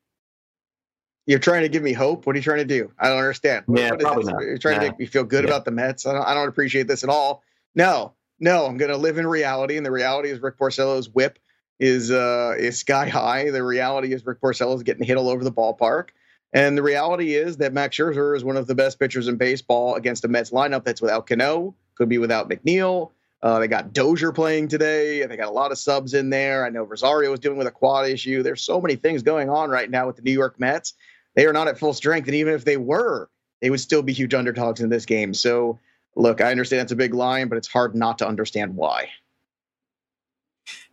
You're 1.26 1.38
trying 1.38 1.62
to 1.62 1.68
give 1.68 1.82
me 1.82 1.92
hope. 1.92 2.26
What 2.26 2.34
are 2.34 2.38
you 2.38 2.42
trying 2.42 2.58
to 2.58 2.64
do? 2.64 2.90
I 2.98 3.08
don't 3.08 3.18
understand. 3.18 3.66
Yeah, 3.68 3.90
what 3.90 4.00
probably 4.00 4.32
not. 4.32 4.42
You're 4.42 4.56
trying 4.56 4.76
nah. 4.76 4.84
to 4.84 4.88
make 4.88 4.98
me 4.98 5.06
feel 5.06 5.24
good 5.24 5.44
yeah. 5.44 5.50
about 5.50 5.66
the 5.66 5.70
Mets. 5.70 6.06
I 6.06 6.14
don't, 6.14 6.26
I 6.26 6.32
don't 6.32 6.48
appreciate 6.48 6.88
this 6.88 7.04
at 7.04 7.10
all. 7.10 7.42
No, 7.74 8.14
no, 8.40 8.66
I'm 8.66 8.78
going 8.78 8.90
to 8.90 8.96
live 8.96 9.18
in 9.18 9.26
reality, 9.26 9.76
and 9.76 9.84
the 9.84 9.90
reality 9.90 10.30
is 10.30 10.40
Rick 10.40 10.58
Porcello's 10.58 11.10
whip 11.10 11.38
is 11.78 12.10
uh, 12.10 12.54
is 12.58 12.78
sky 12.78 13.08
high. 13.08 13.50
The 13.50 13.62
reality 13.62 14.12
is 14.12 14.24
Rick 14.24 14.40
Porcello's 14.40 14.82
getting 14.82 15.04
hit 15.04 15.16
all 15.16 15.28
over 15.28 15.44
the 15.44 15.52
ballpark. 15.52 16.08
And 16.52 16.78
the 16.78 16.82
reality 16.82 17.34
is 17.34 17.58
that 17.58 17.74
Max 17.74 17.96
Scherzer 17.96 18.34
is 18.34 18.42
one 18.42 18.56
of 18.56 18.66
the 18.66 18.74
best 18.74 18.98
pitchers 18.98 19.28
in 19.28 19.36
baseball 19.36 19.96
against 19.96 20.24
a 20.24 20.28
Mets 20.28 20.50
lineup 20.50 20.82
that's 20.84 21.02
without 21.02 21.26
Cano, 21.26 21.74
could 21.94 22.08
be 22.08 22.16
without 22.16 22.48
McNeil, 22.48 23.10
Uh, 23.40 23.60
they 23.60 23.68
got 23.68 23.92
Dozier 23.92 24.32
playing 24.32 24.68
today. 24.68 25.24
They 25.24 25.36
got 25.36 25.48
a 25.48 25.52
lot 25.52 25.70
of 25.70 25.78
subs 25.78 26.14
in 26.14 26.30
there. 26.30 26.64
I 26.64 26.70
know 26.70 26.82
Rosario 26.82 27.30
was 27.30 27.38
dealing 27.38 27.58
with 27.58 27.68
a 27.68 27.72
quad 27.72 28.08
issue. 28.08 28.42
There's 28.42 28.62
so 28.62 28.80
many 28.80 28.96
things 28.96 29.22
going 29.22 29.48
on 29.48 29.70
right 29.70 29.88
now 29.88 30.06
with 30.06 30.16
the 30.16 30.22
New 30.22 30.32
York 30.32 30.58
Mets. 30.58 30.94
They 31.36 31.46
are 31.46 31.52
not 31.52 31.68
at 31.68 31.78
full 31.78 31.92
strength, 31.92 32.26
and 32.26 32.34
even 32.34 32.54
if 32.54 32.64
they 32.64 32.76
were, 32.76 33.30
they 33.60 33.70
would 33.70 33.80
still 33.80 34.02
be 34.02 34.12
huge 34.12 34.34
underdogs 34.34 34.80
in 34.80 34.88
this 34.88 35.06
game. 35.06 35.34
So, 35.34 35.78
look, 36.16 36.40
I 36.40 36.50
understand 36.50 36.82
it's 36.82 36.92
a 36.92 36.96
big 36.96 37.14
line, 37.14 37.48
but 37.48 37.58
it's 37.58 37.68
hard 37.68 37.94
not 37.94 38.18
to 38.18 38.26
understand 38.26 38.74
why. 38.74 39.08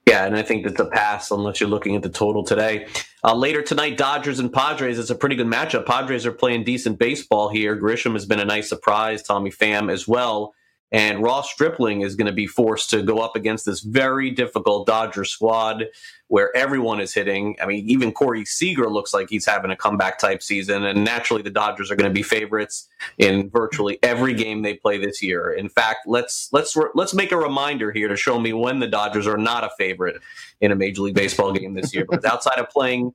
Yeah, 0.07 0.25
and 0.25 0.37
I 0.37 0.43
think 0.43 0.65
that's 0.65 0.79
a 0.79 0.85
pass 0.85 1.31
unless 1.31 1.59
you're 1.59 1.69
looking 1.69 1.95
at 1.95 2.03
the 2.03 2.09
total 2.09 2.43
today. 2.43 2.87
Uh, 3.23 3.33
later 3.33 3.63
tonight, 3.63 3.97
Dodgers 3.97 4.37
and 4.37 4.53
Padres. 4.53 4.99
It's 4.99 5.09
a 5.09 5.15
pretty 5.15 5.35
good 5.35 5.47
matchup. 5.47 5.87
Padres 5.87 6.27
are 6.27 6.31
playing 6.31 6.63
decent 6.63 6.99
baseball 6.99 7.49
here. 7.49 7.75
Grisham 7.75 8.13
has 8.13 8.27
been 8.27 8.39
a 8.39 8.45
nice 8.45 8.69
surprise. 8.69 9.23
Tommy 9.23 9.49
Pham 9.49 9.91
as 9.91 10.07
well. 10.07 10.53
And 10.91 11.21
Ross 11.21 11.51
Stripling 11.51 12.01
is 12.01 12.15
going 12.15 12.27
to 12.27 12.33
be 12.33 12.47
forced 12.47 12.91
to 12.91 13.01
go 13.01 13.17
up 13.17 13.35
against 13.35 13.65
this 13.65 13.81
very 13.81 14.29
difficult 14.29 14.85
Dodger 14.85 15.25
squad 15.25 15.85
where 16.27 16.55
everyone 16.55 16.99
is 16.99 17.13
hitting. 17.13 17.55
I 17.61 17.65
mean, 17.65 17.89
even 17.89 18.11
Corey 18.11 18.45
Seager 18.45 18.89
looks 18.89 19.13
like 19.13 19.29
he's 19.29 19.45
having 19.45 19.71
a 19.71 19.75
comeback 19.75 20.19
type 20.19 20.41
season. 20.41 20.83
And 20.85 21.03
naturally, 21.03 21.41
the 21.41 21.49
Dodgers 21.49 21.91
are 21.91 21.95
going 21.95 22.09
to 22.09 22.13
be 22.13 22.23
favorites 22.23 22.87
in 23.17 23.49
virtually 23.49 23.99
every 24.03 24.33
game 24.33 24.61
they 24.61 24.75
play 24.75 24.97
this 24.97 25.21
year. 25.21 25.51
In 25.51 25.69
fact, 25.69 26.07
let's 26.07 26.49
let's 26.51 26.77
let's 26.93 27.13
make 27.13 27.31
a 27.31 27.37
reminder 27.37 27.91
here 27.91 28.07
to 28.07 28.15
show 28.15 28.39
me 28.39 28.53
when 28.53 28.79
the 28.79 28.87
Dodgers 28.87 29.27
are 29.27 29.37
not 29.37 29.63
a 29.63 29.71
favorite 29.77 30.21
in 30.61 30.71
a 30.71 30.75
Major 30.75 31.01
League 31.01 31.15
Baseball 31.15 31.51
game 31.51 31.73
this 31.73 31.93
year. 31.93 32.05
Because 32.09 32.25
outside 32.25 32.59
of 32.59 32.69
playing 32.69 33.13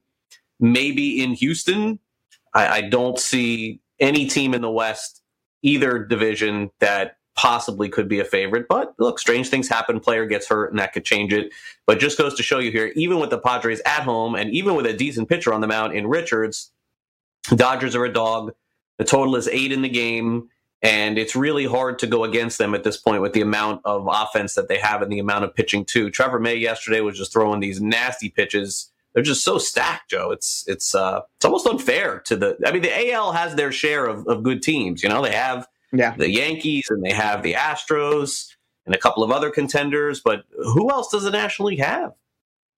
maybe 0.59 1.23
in 1.23 1.35
Houston, 1.35 2.01
I, 2.53 2.67
I 2.67 2.81
don't 2.83 3.19
see 3.19 3.81
any 4.01 4.27
team 4.27 4.55
in 4.55 4.61
the 4.61 4.71
West, 4.71 5.23
either 5.63 6.05
division 6.05 6.71
that 6.81 7.17
possibly 7.41 7.89
could 7.89 8.07
be 8.07 8.21
a 8.21 8.25
favorite. 8.25 8.67
But 8.69 8.93
look, 8.99 9.19
strange 9.19 9.49
things 9.49 9.67
happen. 9.67 9.99
Player 9.99 10.27
gets 10.27 10.47
hurt, 10.47 10.71
and 10.71 10.79
that 10.79 10.93
could 10.93 11.07
change 11.07 11.33
it. 11.33 11.53
But 11.87 11.99
just 11.99 12.19
goes 12.19 12.35
to 12.35 12.43
show 12.43 12.59
you 12.59 12.71
here, 12.71 12.93
even 12.97 13.19
with 13.19 13.31
the 13.31 13.39
Padres 13.39 13.81
at 13.87 14.03
home, 14.03 14.35
and 14.35 14.51
even 14.51 14.75
with 14.75 14.85
a 14.85 14.93
decent 14.93 15.29
pitcher 15.29 15.55
on 15.55 15.63
the 15.63 15.67
mound 15.67 15.95
in 15.95 16.07
Richards, 16.07 16.71
Dodgers 17.57 17.97
are 17.97 18.05
a 18.05 18.13
dog. 18.13 18.53
The 18.99 19.05
total 19.05 19.37
is 19.37 19.49
eight 19.49 19.73
in 19.73 19.81
the 19.81 19.89
game, 19.89 20.49
and 20.83 21.17
it's 21.17 21.35
really 21.35 21.65
hard 21.65 21.99
to 22.01 22.07
go 22.07 22.25
against 22.25 22.59
them 22.59 22.75
at 22.75 22.85
this 22.85 22.99
point 22.99 23.23
with 23.23 23.33
the 23.33 23.41
amount 23.41 23.81
of 23.87 24.07
offense 24.11 24.55
that 24.55 24.69
they 24.69 24.79
have 24.79 25.01
and 25.01 25.11
the 25.11 25.19
amount 25.19 25.45
of 25.45 25.55
pitching 25.55 25.87
too. 25.87 26.11
Trevor 26.11 26.39
May 26.39 26.57
yesterday 26.57 27.01
was 27.01 27.17
just 27.17 27.33
throwing 27.33 27.61
these 27.61 27.81
nasty 27.81 28.29
pitches. 28.29 28.93
They're 29.15 29.23
just 29.23 29.43
so 29.43 29.57
stacked, 29.57 30.11
Joe. 30.11 30.31
It's 30.31 30.65
it's 30.69 30.95
uh 30.95 31.23
it's 31.37 31.45
almost 31.45 31.67
unfair 31.67 32.21
to 32.27 32.37
the. 32.37 32.57
I 32.67 32.73
mean, 32.73 32.83
the 32.83 33.13
AL 33.13 33.33
has 33.33 33.55
their 33.55 33.73
share 33.73 34.07
of, 34.07 34.27
of 34.29 34.43
good 34.43 34.63
teams. 34.63 35.03
You 35.03 35.09
know, 35.09 35.23
they 35.23 35.33
have 35.33 35.67
yeah. 35.93 36.15
the 36.17 36.31
Yankees 36.31 36.87
and 36.91 37.03
they 37.03 37.13
have 37.13 37.43
the 37.43 37.55
Astros 37.55 38.55
and 38.87 38.95
a 38.95 38.99
couple 38.99 39.23
of 39.23 39.31
other 39.31 39.51
contenders. 39.51 40.21
But 40.21 40.45
who 40.57 40.91
else 40.91 41.11
does 41.11 41.25
the 41.25 41.31
National 41.31 41.69
League 41.69 41.81
have? 41.81 42.13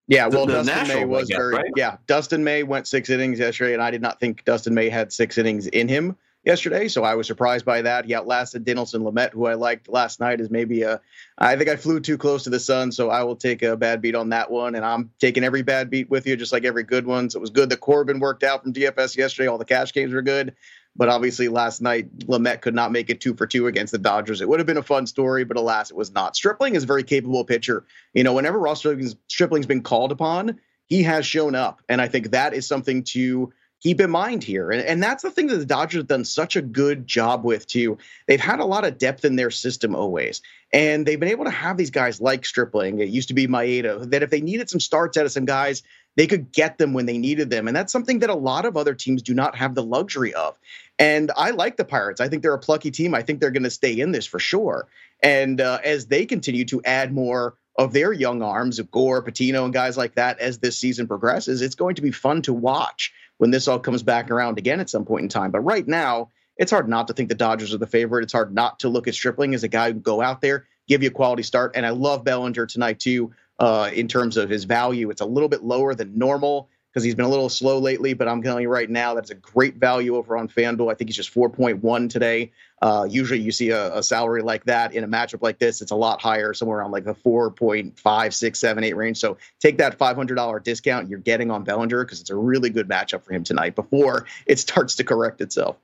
Yeah, 0.09 0.27
well, 0.27 0.47
the, 0.47 0.63
the 0.63 0.65
Dustin 0.65 0.89
May 0.89 1.05
was 1.05 1.29
guess, 1.29 1.37
very 1.39 1.55
right? 1.55 1.71
yeah. 1.77 1.97
Dustin 2.07 2.43
May 2.43 2.65
went 2.65 2.87
six 2.87 3.09
innings 3.09 3.39
yesterday, 3.39 3.73
and 3.73 3.83
I 3.83 3.91
did 3.91 4.03
not 4.03 4.19
think 4.21 4.45
Dustin 4.45 4.75
May 4.75 4.89
had 4.89 5.13
six 5.13 5.39
innings 5.39 5.69
in 5.69 5.89
him 5.89 6.17
yesterday, 6.45 6.89
so 6.89 7.05
I 7.05 7.15
was 7.15 7.27
surprised 7.27 7.65
by 7.65 7.83
that. 7.83 8.05
He 8.05 8.15
outlasted 8.15 8.65
Dinelson 8.65 9.03
Lamet, 9.03 9.33
who 9.33 9.47
I 9.47 9.55
liked 9.55 9.89
last 9.89 10.21
night 10.21 10.41
as 10.41 10.51
maybe 10.51 10.83
a. 10.83 11.01
I 11.39 11.57
think 11.57 11.69
I 11.69 11.77
flew 11.77 12.01
too 12.01 12.19
close 12.19 12.45
to 12.45 12.51
the 12.51 12.61
sun, 12.61 12.93
so 12.93 13.11
I 13.11 13.23
will 13.25 13.37
take 13.37 13.63
a 13.63 13.77
bad 13.77 14.03
beat 14.03 14.15
on 14.15 14.31
that 14.31 14.51
one, 14.51 14.75
and 14.75 14.85
I'm 14.85 15.11
taking 15.21 15.45
every 15.45 15.63
bad 15.63 15.91
beat 15.91 16.11
with 16.11 16.27
you, 16.27 16.37
just 16.37 16.53
like 16.53 16.65
every 16.65 16.83
good 16.83 17.07
one. 17.07 17.31
So 17.31 17.39
it 17.39 17.41
was 17.41 17.51
good 17.51 17.71
that 17.71 17.81
Corbin 17.81 18.21
worked 18.21 18.43
out 18.43 18.63
from 18.63 18.73
DFS 18.73 19.17
yesterday. 19.17 19.49
All 19.49 19.59
the 19.59 19.65
cash 19.65 19.93
games 19.93 20.13
were 20.13 20.23
good. 20.23 20.55
But 20.95 21.09
obviously, 21.09 21.49
last 21.49 21.81
night, 21.81 22.15
Lamet 22.27 22.61
could 22.61 22.75
not 22.75 22.93
make 22.93 23.09
it 23.09 23.21
two 23.21 23.35
for 23.35 23.47
two 23.47 23.67
against 23.67 23.93
the 23.93 23.99
Dodgers. 23.99 24.43
It 24.43 24.49
would 24.49 24.61
have 24.61 24.67
been 24.67 24.77
a 24.77 24.83
fun 24.83 25.07
story, 25.07 25.45
but 25.45 25.57
alas, 25.57 25.91
it 25.91 25.97
was 25.97 26.13
not. 26.13 26.37
Stripling 26.37 26.75
is 26.75 26.83
a 26.83 26.87
very 26.87 27.03
capable 27.03 27.45
pitcher. 27.45 27.87
You 28.13 28.25
know, 28.25 28.35
whenever 28.35 28.59
Ross 28.59 28.85
Stripling's 29.27 29.67
been 29.67 29.83
called 29.83 30.13
upon, 30.13 30.61
he 30.85 31.03
has 31.05 31.25
shown 31.25 31.55
up. 31.55 31.81
And 31.89 32.03
I 32.03 32.09
think 32.09 32.33
that 32.33 32.53
is 32.53 32.67
something 32.67 33.05
to 33.05 33.55
keep 33.83 34.01
in 34.01 34.11
mind 34.11 34.45
here. 34.45 34.71
And, 34.71 34.83
and 34.83 35.03
that's 35.03 35.23
the 35.23 35.31
thing 35.31 35.49
that 35.49 35.57
the 35.57 35.67
Dodgers 35.67 36.01
have 36.01 36.07
done 36.07 36.25
such 36.25 36.57
a 36.57 36.63
good 36.63 37.07
job 37.07 37.45
with, 37.45 37.67
too. 37.67 37.99
They've 38.27 38.41
had 38.41 38.61
a 38.61 38.65
lot 38.65 38.85
of 38.85 38.99
depth 38.99 39.25
in 39.25 39.37
their 39.37 39.51
system 39.51 39.95
always. 39.95 40.41
And 40.73 41.05
they've 41.05 41.21
been 41.21 41.29
able 41.29 41.45
to 41.45 41.51
have 41.51 41.77
these 41.77 41.91
guys 41.91 42.21
like 42.21 42.47
Stripling. 42.47 43.01
It 43.01 43.09
used 43.09 43.29
to 43.29 43.35
be 43.35 43.47
Maeda, 43.47 44.09
that 44.11 44.23
if 44.23 44.31
they 44.31 44.41
needed 44.41 44.71
some 44.71 44.81
starts 44.81 45.17
out 45.17 45.27
of 45.27 45.33
some 45.33 45.45
guys, 45.45 45.83
they 46.17 46.27
could 46.27 46.53
get 46.53 46.79
them 46.79 46.93
when 46.93 47.07
they 47.07 47.19
needed 47.19 47.51
them. 47.51 47.67
And 47.67 47.77
that's 47.77 47.93
something 47.93 48.21
that 48.21 48.31
a 48.31 48.35
lot 48.35 48.67
of 48.67 48.77
other 48.77 48.95
teams 48.95 49.23
do 49.23 49.35
not 49.35 49.57
have 49.57 49.75
the 49.75 49.83
luxury 49.83 50.33
of. 50.35 50.57
And 50.99 51.33
I 51.37 51.51
like 51.51 51.77
the 51.77 51.85
Pirates. 51.85 52.21
I 52.21 52.29
think 52.29 52.43
they're 52.43 52.55
a 52.55 52.59
plucky 52.59 52.91
team. 52.91 53.15
I 53.15 53.23
think 53.23 53.41
they're 53.41 53.51
going 53.51 53.63
to 53.65 53.71
stay 53.71 53.99
in 53.99 54.13
this 54.13 54.27
for 54.27 54.39
sure. 54.39 54.89
And 55.23 55.61
uh, 55.61 55.79
as 55.83 56.07
they 56.07 56.27
continue 56.27 56.65
to 56.67 56.83
add 56.85 57.13
more 57.13 57.55
of 57.77 57.95
their 57.95 58.13
young 58.13 58.43
arms, 58.43 58.79
of 58.79 58.91
Gore, 58.91 59.23
Patino, 59.23 59.65
and 59.65 59.73
guys 59.73 59.97
like 59.97 60.15
that, 60.17 60.39
as 60.39 60.59
this 60.59 60.77
season 60.77 61.09
progresses, 61.09 61.63
it's 61.63 61.75
going 61.75 61.95
to 61.95 62.03
be 62.03 62.11
fun 62.11 62.43
to 62.43 62.53
watch 62.53 63.13
when 63.43 63.51
this 63.51 63.67
all 63.67 63.81
comes 63.81 64.05
back 64.05 64.31
around 64.31 64.57
again 64.57 64.79
at 64.79 64.89
some 64.89 65.05
point 65.05 65.25
in 65.25 65.29
time. 65.29 65.51
But 65.51 65.63
right 65.63 65.85
now, 65.85 66.31
it's 66.57 66.71
hard 66.71 66.89
not 66.89 67.09
to 67.09 67.13
think 67.13 67.29
the 67.29 67.35
Dodgers 67.35 67.75
are 67.75 67.79
the 67.79 67.89
favorite. 67.89 68.23
It's 68.23 68.33
hard 68.33 68.55
not 68.55 68.79
to 68.79 68.89
look 68.89 69.09
at 69.09 69.15
Stripling 69.15 69.53
as 69.53 69.65
a 69.65 69.69
guy 69.69 69.91
who 69.91 69.99
go 69.99 70.23
out 70.23 70.41
there, 70.41 70.69
give 70.87 71.03
you 71.03 71.09
a 71.09 71.13
quality 71.13 71.43
start. 71.43 71.73
And 71.75 71.85
I 71.85 71.91
love 71.91 72.23
Bellinger 72.23 72.67
tonight 72.67 73.01
too 73.01 73.33
uh, 73.59 73.91
in 73.93 74.07
terms 74.07 74.37
of 74.37 74.49
his 74.49 74.63
value. 74.63 75.11
It's 75.11 75.23
a 75.23 75.27
little 75.27 75.49
bit 75.49 75.65
lower 75.65 75.93
than 75.93 76.17
normal 76.17 76.69
because 76.93 77.05
he's 77.05 77.15
been 77.15 77.25
a 77.25 77.29
little 77.29 77.49
slow 77.49 77.79
lately, 77.79 78.13
but 78.13 78.29
I'm 78.29 78.43
telling 78.43 78.63
you 78.63 78.69
right 78.69 78.91
now, 78.91 79.15
that's 79.15 79.31
a 79.31 79.35
great 79.35 79.77
value 79.77 80.17
over 80.17 80.37
on 80.37 80.47
FanDuel. 80.47 80.93
I 80.93 80.95
think 80.95 81.09
he's 81.09 81.17
just 81.17 81.33
4.1 81.33 82.11
today. 82.11 82.53
Uh, 82.83 83.07
usually 83.09 83.41
you 83.41 83.51
see 83.51 83.71
a, 83.71 83.97
a, 83.97 84.03
salary 84.03 84.43
like 84.43 84.65
that 84.65 84.93
in 84.93 85.03
a 85.03 85.09
matchup 85.09 85.41
like 85.41 85.59
this, 85.59 85.81
it's 85.81 85.93
a 85.93 85.97
lot 85.97 86.21
higher, 86.21 86.53
somewhere 86.53 86.81
around 86.81 86.91
like 86.91 87.05
the 87.05 87.15
4.5, 87.15 88.35
6, 88.35 88.59
7, 88.59 88.85
8 88.85 88.97
range. 88.97 89.19
So 89.19 89.39
take 89.61 89.79
that 89.79 89.99
$500 89.99 90.63
discount 90.65 91.09
you're 91.09 91.19
getting 91.21 91.51
on 91.51 91.65
Bellinger 91.65 92.05
because 92.05 92.21
it's 92.21 92.31
a 92.31 92.37
really 92.37 92.69
good 92.69 92.89
matchup 92.89 93.23
for 93.23 93.33
him 93.33 93.43
tonight 93.43 93.75
before 93.75 94.27
it 94.47 94.59
starts 94.59 94.97
to 94.97 95.05
correct 95.05 95.41
itself. 95.41 95.77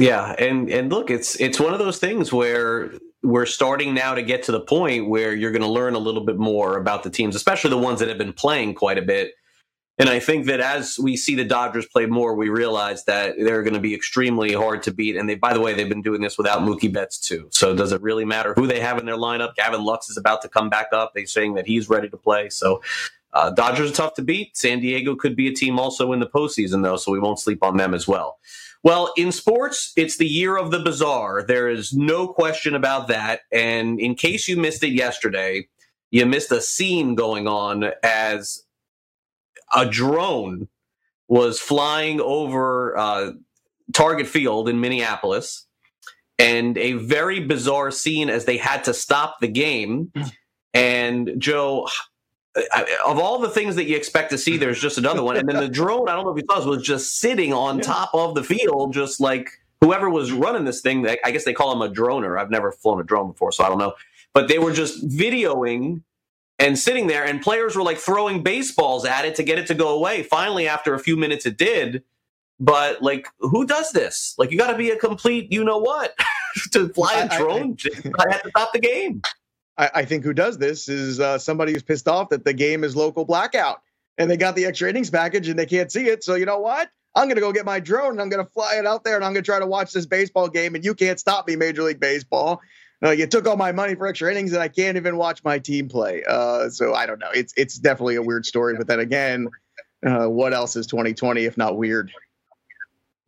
Yeah, 0.00 0.32
and 0.38 0.70
and 0.70 0.90
look, 0.90 1.10
it's 1.10 1.34
it's 1.40 1.58
one 1.58 1.72
of 1.72 1.80
those 1.80 1.98
things 1.98 2.32
where 2.32 2.92
we're 3.24 3.46
starting 3.46 3.94
now 3.94 4.14
to 4.14 4.22
get 4.22 4.44
to 4.44 4.52
the 4.52 4.60
point 4.60 5.08
where 5.08 5.34
you're 5.34 5.50
going 5.50 5.62
to 5.62 5.68
learn 5.68 5.94
a 5.94 5.98
little 5.98 6.24
bit 6.24 6.38
more 6.38 6.76
about 6.76 7.02
the 7.02 7.10
teams, 7.10 7.34
especially 7.34 7.70
the 7.70 7.78
ones 7.78 7.98
that 7.98 8.08
have 8.08 8.18
been 8.18 8.32
playing 8.32 8.74
quite 8.74 8.96
a 8.96 9.02
bit. 9.02 9.34
And 9.98 10.08
I 10.08 10.20
think 10.20 10.46
that 10.46 10.60
as 10.60 10.98
we 10.98 11.16
see 11.16 11.34
the 11.34 11.44
Dodgers 11.44 11.86
play 11.86 12.06
more, 12.06 12.34
we 12.34 12.48
realize 12.48 13.04
that 13.04 13.34
they're 13.36 13.64
going 13.64 13.74
to 13.74 13.80
be 13.80 13.94
extremely 13.94 14.52
hard 14.52 14.82
to 14.84 14.92
beat. 14.92 15.16
And 15.16 15.28
they, 15.28 15.34
by 15.34 15.52
the 15.52 15.60
way, 15.60 15.74
they've 15.74 15.88
been 15.88 16.02
doing 16.02 16.20
this 16.20 16.38
without 16.38 16.60
Mookie 16.60 16.92
Betts 16.92 17.18
too. 17.18 17.48
So 17.50 17.74
does 17.74 17.90
it 17.90 18.00
really 18.00 18.24
matter 18.24 18.54
who 18.54 18.68
they 18.68 18.78
have 18.78 18.98
in 18.98 19.06
their 19.06 19.16
lineup? 19.16 19.56
Gavin 19.56 19.82
Lux 19.82 20.08
is 20.08 20.16
about 20.16 20.40
to 20.42 20.48
come 20.48 20.70
back 20.70 20.88
up. 20.92 21.12
They're 21.14 21.26
saying 21.26 21.54
that 21.54 21.66
he's 21.66 21.88
ready 21.88 22.08
to 22.10 22.16
play. 22.16 22.48
So 22.48 22.80
uh, 23.32 23.50
Dodgers 23.50 23.90
are 23.90 23.94
tough 23.94 24.14
to 24.14 24.22
beat. 24.22 24.56
San 24.56 24.80
Diego 24.80 25.16
could 25.16 25.34
be 25.34 25.48
a 25.48 25.54
team 25.54 25.78
also 25.78 26.12
in 26.12 26.20
the 26.20 26.26
postseason 26.26 26.82
though, 26.82 26.96
so 26.96 27.10
we 27.10 27.18
won't 27.18 27.40
sleep 27.40 27.62
on 27.62 27.76
them 27.76 27.92
as 27.92 28.06
well. 28.06 28.38
Well, 28.84 29.12
in 29.16 29.32
sports, 29.32 29.92
it's 29.96 30.16
the 30.16 30.28
year 30.28 30.56
of 30.56 30.70
the 30.70 30.78
bizarre. 30.78 31.42
There 31.42 31.68
is 31.68 31.92
no 31.92 32.28
question 32.28 32.74
about 32.74 33.08
that. 33.08 33.40
And 33.52 33.98
in 33.98 34.14
case 34.14 34.46
you 34.46 34.56
missed 34.56 34.84
it 34.84 34.92
yesterday, 34.92 35.68
you 36.12 36.24
missed 36.24 36.52
a 36.52 36.60
scene 36.60 37.16
going 37.16 37.48
on 37.48 37.90
as 38.02 38.62
a 39.74 39.86
drone 39.86 40.68
was 41.28 41.60
flying 41.60 42.20
over 42.20 42.96
uh, 42.96 43.32
Target 43.92 44.26
Field 44.26 44.68
in 44.68 44.80
Minneapolis, 44.80 45.66
and 46.38 46.78
a 46.78 46.94
very 46.94 47.40
bizarre 47.40 47.90
scene 47.90 48.30
as 48.30 48.44
they 48.44 48.56
had 48.56 48.84
to 48.84 48.94
stop 48.94 49.40
the 49.40 49.48
game. 49.48 50.12
And 50.74 51.40
Joe, 51.40 51.88
of 53.04 53.18
all 53.18 53.38
the 53.38 53.48
things 53.48 53.74
that 53.76 53.86
you 53.86 53.96
expect 53.96 54.30
to 54.30 54.38
see, 54.38 54.58
there's 54.58 54.80
just 54.80 54.98
another 54.98 55.22
one. 55.22 55.36
And 55.36 55.48
then 55.48 55.56
the 55.56 55.68
drone, 55.68 56.08
I 56.08 56.12
don't 56.12 56.24
know 56.24 56.30
if 56.30 56.36
you 56.36 56.44
saw, 56.48 56.64
was 56.68 56.82
just 56.82 57.18
sitting 57.18 57.52
on 57.52 57.78
yeah. 57.78 57.84
top 57.84 58.10
of 58.14 58.34
the 58.34 58.44
field, 58.44 58.92
just 58.92 59.18
like 59.18 59.48
whoever 59.80 60.10
was 60.10 60.30
running 60.30 60.64
this 60.64 60.80
thing. 60.80 61.08
I 61.24 61.30
guess 61.30 61.44
they 61.44 61.54
call 61.54 61.72
him 61.72 61.82
a 61.82 61.92
droner. 61.92 62.38
I've 62.38 62.50
never 62.50 62.70
flown 62.70 63.00
a 63.00 63.02
drone 63.02 63.32
before, 63.32 63.50
so 63.50 63.64
I 63.64 63.68
don't 63.68 63.78
know. 63.78 63.94
But 64.34 64.48
they 64.48 64.58
were 64.58 64.72
just 64.72 65.08
videoing 65.08 66.02
and 66.58 66.78
sitting 66.78 67.06
there, 67.06 67.24
and 67.24 67.40
players 67.40 67.76
were 67.76 67.82
like 67.82 67.98
throwing 67.98 68.42
baseballs 68.42 69.04
at 69.04 69.24
it 69.24 69.34
to 69.36 69.42
get 69.42 69.58
it 69.58 69.66
to 69.68 69.74
go 69.74 69.94
away. 69.94 70.22
Finally, 70.22 70.66
after 70.66 70.94
a 70.94 70.98
few 70.98 71.16
minutes, 71.16 71.46
it 71.46 71.56
did. 71.56 72.02
But 72.60 73.02
like, 73.02 73.28
who 73.38 73.64
does 73.66 73.92
this? 73.92 74.34
Like, 74.36 74.50
you 74.50 74.58
got 74.58 74.72
to 74.72 74.76
be 74.76 74.90
a 74.90 74.96
complete, 74.96 75.52
you 75.52 75.62
know 75.62 75.78
what, 75.78 76.18
to 76.72 76.88
fly 76.88 77.14
a 77.14 77.38
drone. 77.38 77.76
I, 77.84 78.08
I, 78.08 78.24
I, 78.28 78.32
have 78.32 78.42
to 78.42 78.50
stop 78.50 78.72
the 78.72 78.80
game. 78.80 79.22
I, 79.76 79.90
I 79.94 80.04
think 80.04 80.24
who 80.24 80.34
does 80.34 80.58
this 80.58 80.88
is 80.88 81.20
uh, 81.20 81.38
somebody 81.38 81.72
who's 81.72 81.84
pissed 81.84 82.08
off 82.08 82.30
that 82.30 82.44
the 82.44 82.52
game 82.52 82.82
is 82.82 82.96
local 82.96 83.24
blackout 83.24 83.80
and 84.18 84.28
they 84.28 84.36
got 84.36 84.56
the 84.56 84.66
extra 84.66 84.90
innings 84.90 85.10
package 85.10 85.48
and 85.48 85.58
they 85.58 85.66
can't 85.66 85.92
see 85.92 86.08
it. 86.08 86.24
So 86.24 86.34
you 86.34 86.46
know 86.46 86.58
what? 86.58 86.90
I'm 87.14 87.24
going 87.24 87.36
to 87.36 87.40
go 87.40 87.52
get 87.52 87.64
my 87.64 87.80
drone 87.80 88.12
and 88.12 88.20
I'm 88.20 88.28
going 88.28 88.44
to 88.44 88.50
fly 88.50 88.76
it 88.76 88.86
out 88.86 89.04
there 89.04 89.16
and 89.16 89.24
I'm 89.24 89.32
going 89.32 89.42
to 89.42 89.48
try 89.48 89.58
to 89.58 89.66
watch 89.66 89.92
this 89.92 90.06
baseball 90.06 90.48
game 90.48 90.74
and 90.74 90.84
you 90.84 90.94
can't 90.94 91.18
stop 91.18 91.46
me, 91.46 91.56
Major 91.56 91.82
League 91.82 92.00
Baseball. 92.00 92.60
Uh, 93.02 93.10
you 93.10 93.26
took 93.26 93.46
all 93.46 93.56
my 93.56 93.70
money 93.70 93.94
for 93.94 94.06
extra 94.06 94.30
innings 94.30 94.52
and 94.52 94.60
I 94.60 94.68
can't 94.68 94.96
even 94.96 95.16
watch 95.16 95.44
my 95.44 95.58
team 95.58 95.88
play. 95.88 96.24
Uh, 96.28 96.68
so 96.68 96.94
I 96.94 97.06
don't 97.06 97.20
know. 97.20 97.30
It's 97.32 97.54
it's 97.56 97.78
definitely 97.78 98.16
a 98.16 98.22
weird 98.22 98.44
story. 98.44 98.76
But 98.76 98.88
then 98.88 99.00
again, 99.00 99.48
uh, 100.04 100.26
what 100.26 100.52
else 100.52 100.74
is 100.74 100.86
2020 100.86 101.44
if 101.44 101.56
not 101.56 101.76
weird? 101.76 102.10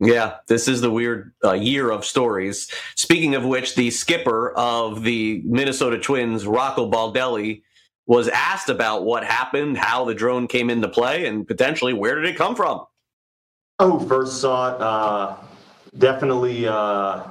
Yeah, 0.03 0.37
this 0.47 0.67
is 0.67 0.81
the 0.81 0.89
weird 0.89 1.31
uh, 1.43 1.53
year 1.53 1.91
of 1.91 2.05
stories. 2.05 2.71
Speaking 2.95 3.35
of 3.35 3.45
which, 3.45 3.75
the 3.75 3.91
skipper 3.91 4.51
of 4.53 5.03
the 5.03 5.43
Minnesota 5.45 5.99
Twins, 5.99 6.47
Rocco 6.47 6.89
Baldelli, 6.89 7.61
was 8.07 8.27
asked 8.29 8.69
about 8.69 9.05
what 9.05 9.23
happened, 9.23 9.77
how 9.77 10.03
the 10.03 10.15
drone 10.15 10.47
came 10.47 10.71
into 10.71 10.87
play, 10.87 11.27
and 11.27 11.47
potentially 11.47 11.93
where 11.93 12.15
did 12.15 12.25
it 12.25 12.35
come 12.35 12.55
from. 12.55 12.83
Oh, 13.77 13.99
first 13.99 14.41
saw 14.41 14.75
it. 14.75 14.81
Uh, 14.81 15.35
definitely 15.97 16.67
uh, 16.67 17.21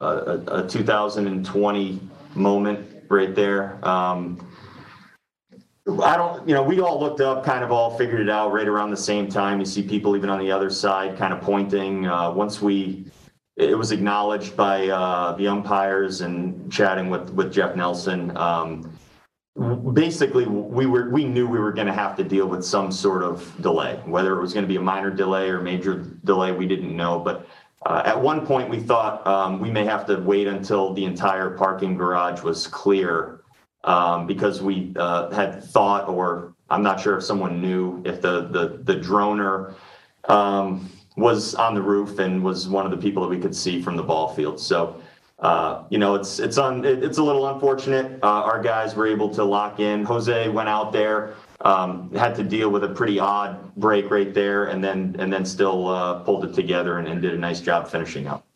a, 0.00 0.06
a, 0.48 0.68
2020 0.68 2.00
moment 2.34 3.04
right 3.08 3.34
there. 3.34 3.78
Um, 3.86 4.52
I 6.02 6.16
don't, 6.16 6.46
you 6.48 6.54
know, 6.54 6.62
we 6.62 6.80
all 6.80 6.98
looked 6.98 7.20
up, 7.20 7.44
kind 7.44 7.62
of 7.62 7.70
all 7.70 7.96
figured 7.96 8.20
it 8.20 8.28
out 8.28 8.52
right 8.52 8.66
around 8.66 8.90
the 8.90 8.96
same 8.96 9.28
time. 9.28 9.60
You 9.60 9.66
see 9.66 9.82
people 9.82 10.16
even 10.16 10.28
on 10.28 10.40
the 10.40 10.50
other 10.50 10.68
side 10.68 11.16
kind 11.16 11.32
of 11.32 11.40
pointing. 11.40 12.06
Uh, 12.06 12.32
once 12.32 12.60
we, 12.60 13.06
it 13.56 13.78
was 13.78 13.92
acknowledged 13.92 14.56
by 14.56 14.88
uh, 14.88 15.32
the 15.36 15.46
umpires 15.46 16.20
and 16.22 16.70
chatting 16.70 17.08
with, 17.08 17.30
with 17.30 17.52
Jeff 17.52 17.76
Nelson. 17.76 18.36
Um, 18.36 18.98
basically, 19.92 20.46
we 20.46 20.86
were 20.86 21.08
we 21.08 21.24
knew 21.24 21.46
we 21.46 21.58
were 21.58 21.72
going 21.72 21.86
to 21.86 21.92
have 21.92 22.16
to 22.16 22.24
deal 22.24 22.46
with 22.46 22.64
some 22.64 22.92
sort 22.92 23.22
of 23.22 23.54
delay, 23.62 24.00
whether 24.04 24.36
it 24.36 24.40
was 24.40 24.52
going 24.52 24.64
to 24.64 24.68
be 24.68 24.76
a 24.76 24.80
minor 24.80 25.10
delay 25.10 25.48
or 25.48 25.60
major 25.60 26.04
delay, 26.24 26.52
we 26.52 26.66
didn't 26.66 26.94
know. 26.94 27.18
But 27.18 27.48
at 28.04 28.20
one 28.20 28.46
point, 28.46 28.68
we 28.68 28.80
thought 28.80 29.26
um, 29.26 29.60
we 29.60 29.70
may 29.70 29.84
have 29.84 30.06
to 30.06 30.16
wait 30.16 30.46
until 30.46 30.92
the 30.94 31.04
entire 31.04 31.50
parking 31.50 31.96
garage 31.96 32.42
was 32.42 32.66
clear 32.66 33.40
um, 33.84 34.26
because 34.26 34.62
we 34.62 34.92
uh, 34.96 35.30
had 35.30 35.62
thought, 35.62 36.08
or 36.08 36.54
I'm 36.70 36.82
not 36.82 37.00
sure 37.00 37.18
if 37.18 37.24
someone 37.24 37.60
knew 37.60 38.02
if 38.04 38.20
the 38.20 39.00
droner 39.02 39.74
um, 40.24 40.90
was 41.16 41.54
on 41.54 41.74
the 41.74 41.82
roof 41.82 42.18
and 42.18 42.42
was 42.42 42.68
one 42.68 42.84
of 42.84 42.90
the 42.90 42.96
people 42.96 43.22
that 43.22 43.28
we 43.28 43.38
could 43.38 43.54
see 43.54 43.80
from 43.80 43.96
the 43.96 44.02
ball 44.02 44.34
field. 44.34 44.60
So. 44.60 45.00
Uh, 45.38 45.84
you 45.90 45.98
know, 45.98 46.14
it's 46.14 46.38
a 46.38 46.42
little 46.72 47.46
unfortunate. 47.48 48.18
Uh, 48.22 48.26
our 48.26 48.62
guys 48.62 48.94
were 48.94 49.06
able 49.06 49.28
to 49.28 49.44
lock 49.44 49.80
in. 49.80 50.02
Jose 50.02 50.48
went 50.48 50.66
out 50.66 50.92
there, 50.92 51.34
um, 51.60 52.12
had 52.14 52.34
to 52.36 52.44
deal 52.44 52.70
with 52.70 52.84
a 52.84 52.88
pretty 52.88 53.18
odd 53.18 53.74
break 53.76 54.10
right 54.10 54.32
there, 54.32 54.66
and 54.66 54.82
then 54.82 55.16
and 55.18 55.32
then 55.32 55.44
still 55.44 55.88
uh, 55.88 56.20
pulled 56.20 56.44
it 56.44 56.54
together 56.54 56.98
and, 56.98 57.08
and, 57.08 57.22
did 57.22 57.34
a 57.34 57.38
nice 57.38 57.60
job 57.60 57.88
finishing 57.88 58.26
up. 58.26 58.46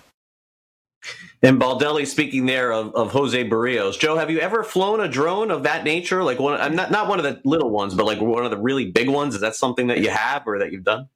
And 1.43 1.59
Baldelli 1.59 2.07
speaking 2.07 2.45
there 2.45 2.73
of, 2.73 2.95
of 2.95 3.13
Jose 3.13 3.49
Berríos. 3.49 3.99
Joe, 3.99 4.19
have 4.19 4.31
you 4.31 4.41
ever 4.41 4.63
flown 4.63 5.01
a 5.01 5.09
drone 5.09 5.51
of 5.51 5.63
that 5.63 5.85
nature? 5.85 6.23
Like 6.23 6.39
one, 6.39 6.61
I'm 6.61 6.77
not 6.77 6.91
not 6.91 7.09
one 7.09 7.19
of 7.19 7.25
the 7.25 7.41
little 7.45 7.71
ones, 7.71 7.95
but 7.95 8.05
like 8.05 8.21
one 8.21 8.45
of 8.45 8.51
the 8.51 8.59
really 8.59 8.91
big 8.91 9.09
ones. 9.09 9.35
Is 9.35 9.41
that 9.41 9.55
something 9.55 9.87
that 9.87 10.01
you 10.01 10.11
have 10.11 10.47
or 10.47 10.59
that 10.59 10.71
you've 10.73 10.85
done? 10.85 11.09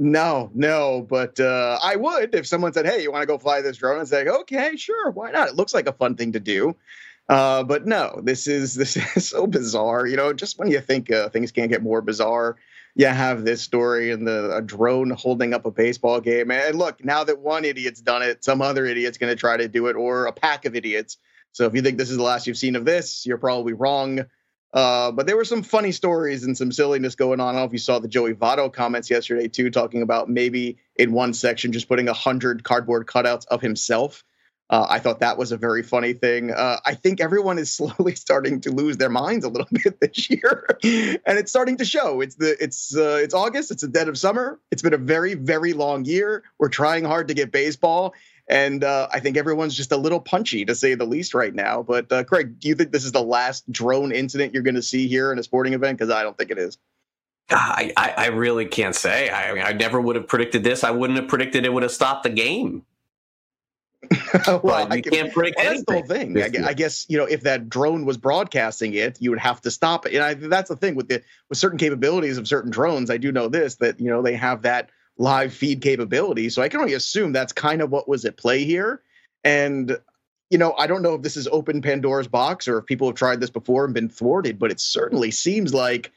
No, 0.00 0.50
no, 0.54 1.04
but 1.08 1.40
uh, 1.40 1.78
I 1.82 1.96
would 1.96 2.34
if 2.34 2.46
someone 2.46 2.72
said, 2.72 2.86
"Hey, 2.86 3.02
you 3.02 3.10
want 3.10 3.22
to 3.22 3.26
go 3.26 3.36
fly 3.36 3.62
this 3.62 3.78
drone?" 3.78 3.98
and 3.98 4.08
say, 4.08 4.28
"Okay, 4.28 4.76
sure, 4.76 5.10
why 5.10 5.32
not?" 5.32 5.48
It 5.48 5.56
looks 5.56 5.74
like 5.74 5.88
a 5.88 5.92
fun 5.92 6.14
thing 6.14 6.32
to 6.32 6.40
do. 6.40 6.76
Uh, 7.28 7.62
but 7.62 7.86
no, 7.86 8.20
this 8.22 8.46
is 8.46 8.74
this 8.74 8.96
is 8.96 9.28
so 9.28 9.46
bizarre. 9.46 10.06
You 10.06 10.16
know, 10.16 10.32
just 10.32 10.58
when 10.58 10.70
you 10.70 10.80
think 10.80 11.10
uh, 11.10 11.28
things 11.28 11.52
can't 11.52 11.70
get 11.70 11.82
more 11.82 12.00
bizarre, 12.00 12.56
you 12.94 13.06
have 13.06 13.44
this 13.44 13.62
story 13.62 14.10
and 14.10 14.26
the 14.26 14.56
a 14.56 14.62
drone 14.62 15.10
holding 15.10 15.54
up 15.54 15.66
a 15.66 15.70
baseball 15.70 16.20
game. 16.20 16.50
And 16.50 16.76
look, 16.76 17.04
now 17.04 17.24
that 17.24 17.38
one 17.40 17.64
idiot's 17.64 18.00
done 18.00 18.22
it, 18.22 18.44
some 18.44 18.62
other 18.62 18.86
idiot's 18.86 19.18
going 19.18 19.30
to 19.30 19.36
try 19.36 19.56
to 19.56 19.68
do 19.68 19.88
it, 19.88 19.96
or 19.96 20.26
a 20.26 20.32
pack 20.32 20.64
of 20.64 20.74
idiots. 20.74 21.18
So 21.52 21.66
if 21.66 21.74
you 21.74 21.82
think 21.82 21.98
this 21.98 22.10
is 22.10 22.16
the 22.16 22.22
last 22.22 22.46
you've 22.46 22.58
seen 22.58 22.76
of 22.76 22.84
this, 22.84 23.26
you're 23.26 23.38
probably 23.38 23.72
wrong. 23.72 24.26
Uh, 24.72 25.10
but 25.10 25.26
there 25.26 25.36
were 25.36 25.46
some 25.46 25.62
funny 25.62 25.92
stories 25.92 26.44
and 26.44 26.56
some 26.56 26.70
silliness 26.70 27.14
going 27.14 27.40
on. 27.40 27.48
I 27.48 27.52
don't 27.52 27.62
know 27.62 27.66
if 27.66 27.72
you 27.72 27.78
saw 27.78 27.98
the 27.98 28.08
Joey 28.08 28.34
Votto 28.34 28.70
comments 28.70 29.08
yesterday 29.08 29.48
too, 29.48 29.70
talking 29.70 30.02
about 30.02 30.28
maybe 30.28 30.76
in 30.96 31.12
one 31.12 31.32
section 31.32 31.72
just 31.72 31.88
putting 31.88 32.08
a 32.08 32.12
hundred 32.12 32.64
cardboard 32.64 33.06
cutouts 33.06 33.46
of 33.46 33.62
himself 33.62 34.24
uh, 34.70 34.86
I 34.88 34.98
thought 34.98 35.20
that 35.20 35.38
was 35.38 35.50
a 35.50 35.56
very 35.56 35.82
funny 35.82 36.12
thing. 36.12 36.50
Uh, 36.50 36.78
I 36.84 36.94
think 36.94 37.20
everyone 37.20 37.58
is 37.58 37.70
slowly 37.76 38.14
starting 38.14 38.60
to 38.62 38.70
lose 38.70 38.96
their 38.96 39.08
minds 39.08 39.44
a 39.44 39.48
little 39.48 39.68
bit 39.72 40.00
this 40.00 40.30
year, 40.30 40.66
and 40.82 41.38
it's 41.38 41.50
starting 41.50 41.76
to 41.78 41.84
show. 41.84 42.20
It's 42.20 42.36
the 42.36 42.56
it's 42.62 42.96
uh, 42.96 43.18
it's 43.22 43.34
August. 43.34 43.70
It's 43.70 43.82
the 43.82 43.88
dead 43.88 44.08
of 44.08 44.18
summer. 44.18 44.60
It's 44.70 44.82
been 44.82 44.94
a 44.94 44.98
very 44.98 45.34
very 45.34 45.72
long 45.72 46.04
year. 46.04 46.44
We're 46.58 46.68
trying 46.68 47.04
hard 47.04 47.28
to 47.28 47.34
get 47.34 47.50
baseball, 47.50 48.14
and 48.48 48.84
uh, 48.84 49.08
I 49.12 49.20
think 49.20 49.36
everyone's 49.36 49.74
just 49.74 49.92
a 49.92 49.96
little 49.96 50.20
punchy 50.20 50.64
to 50.64 50.74
say 50.74 50.94
the 50.94 51.06
least 51.06 51.34
right 51.34 51.54
now. 51.54 51.82
But 51.82 52.10
uh, 52.12 52.24
Craig, 52.24 52.60
do 52.60 52.68
you 52.68 52.74
think 52.74 52.92
this 52.92 53.04
is 53.04 53.12
the 53.12 53.22
last 53.22 53.70
drone 53.70 54.12
incident 54.12 54.54
you're 54.54 54.62
going 54.62 54.74
to 54.74 54.82
see 54.82 55.08
here 55.08 55.32
in 55.32 55.38
a 55.38 55.42
sporting 55.42 55.74
event? 55.74 55.98
Because 55.98 56.12
I 56.12 56.22
don't 56.22 56.36
think 56.36 56.50
it 56.50 56.58
is. 56.58 56.78
I, 57.50 57.92
I, 57.96 58.14
I 58.16 58.26
really 58.26 58.66
can't 58.66 58.94
say. 58.94 59.30
I, 59.30 59.68
I 59.68 59.72
never 59.72 59.98
would 59.98 60.16
have 60.16 60.28
predicted 60.28 60.64
this. 60.64 60.84
I 60.84 60.90
wouldn't 60.90 61.18
have 61.18 61.28
predicted 61.28 61.64
it 61.64 61.72
would 61.72 61.82
have 61.82 61.92
stopped 61.92 62.24
the 62.24 62.30
game. 62.30 62.84
well, 64.62 64.94
you 64.94 65.02
can, 65.02 65.12
can't 65.12 65.32
predict 65.32 65.58
That's 65.58 65.84
the 65.84 65.92
whole 65.92 66.02
thing. 66.04 66.40
I, 66.40 66.68
I, 66.68 66.74
guess 66.74 67.04
you 67.08 67.18
know 67.18 67.24
if 67.24 67.42
that 67.42 67.68
drone 67.68 68.04
was 68.04 68.16
broadcasting 68.16 68.94
it, 68.94 69.20
you 69.20 69.30
would 69.30 69.40
have 69.40 69.60
to 69.62 69.70
stop 69.70 70.06
it. 70.06 70.14
And 70.14 70.22
I, 70.22 70.34
that's 70.34 70.68
the 70.68 70.76
thing 70.76 70.94
with 70.94 71.08
the 71.08 71.22
with 71.48 71.58
certain 71.58 71.78
capabilities 71.78 72.38
of 72.38 72.46
certain 72.46 72.70
drones. 72.70 73.10
I 73.10 73.16
do 73.16 73.32
know 73.32 73.48
this 73.48 73.76
that 73.76 73.98
you 73.98 74.06
know 74.06 74.22
they 74.22 74.34
have 74.34 74.62
that 74.62 74.90
live 75.16 75.52
feed 75.52 75.82
capability, 75.82 76.48
so 76.48 76.62
I 76.62 76.68
can 76.68 76.80
only 76.80 76.94
assume 76.94 77.32
that's 77.32 77.52
kind 77.52 77.82
of 77.82 77.90
what 77.90 78.08
was 78.08 78.24
at 78.24 78.36
play 78.36 78.64
here. 78.64 79.02
And 79.42 79.98
you 80.48 80.58
know, 80.58 80.74
I 80.78 80.86
don't 80.86 81.02
know 81.02 81.14
if 81.14 81.22
this 81.22 81.36
is 81.36 81.48
open 81.48 81.82
Pandora's 81.82 82.28
box 82.28 82.68
or 82.68 82.78
if 82.78 82.86
people 82.86 83.08
have 83.08 83.16
tried 83.16 83.40
this 83.40 83.50
before 83.50 83.84
and 83.84 83.92
been 83.92 84.08
thwarted, 84.08 84.58
but 84.60 84.70
it 84.70 84.80
certainly 84.80 85.32
seems 85.32 85.74
like 85.74 86.12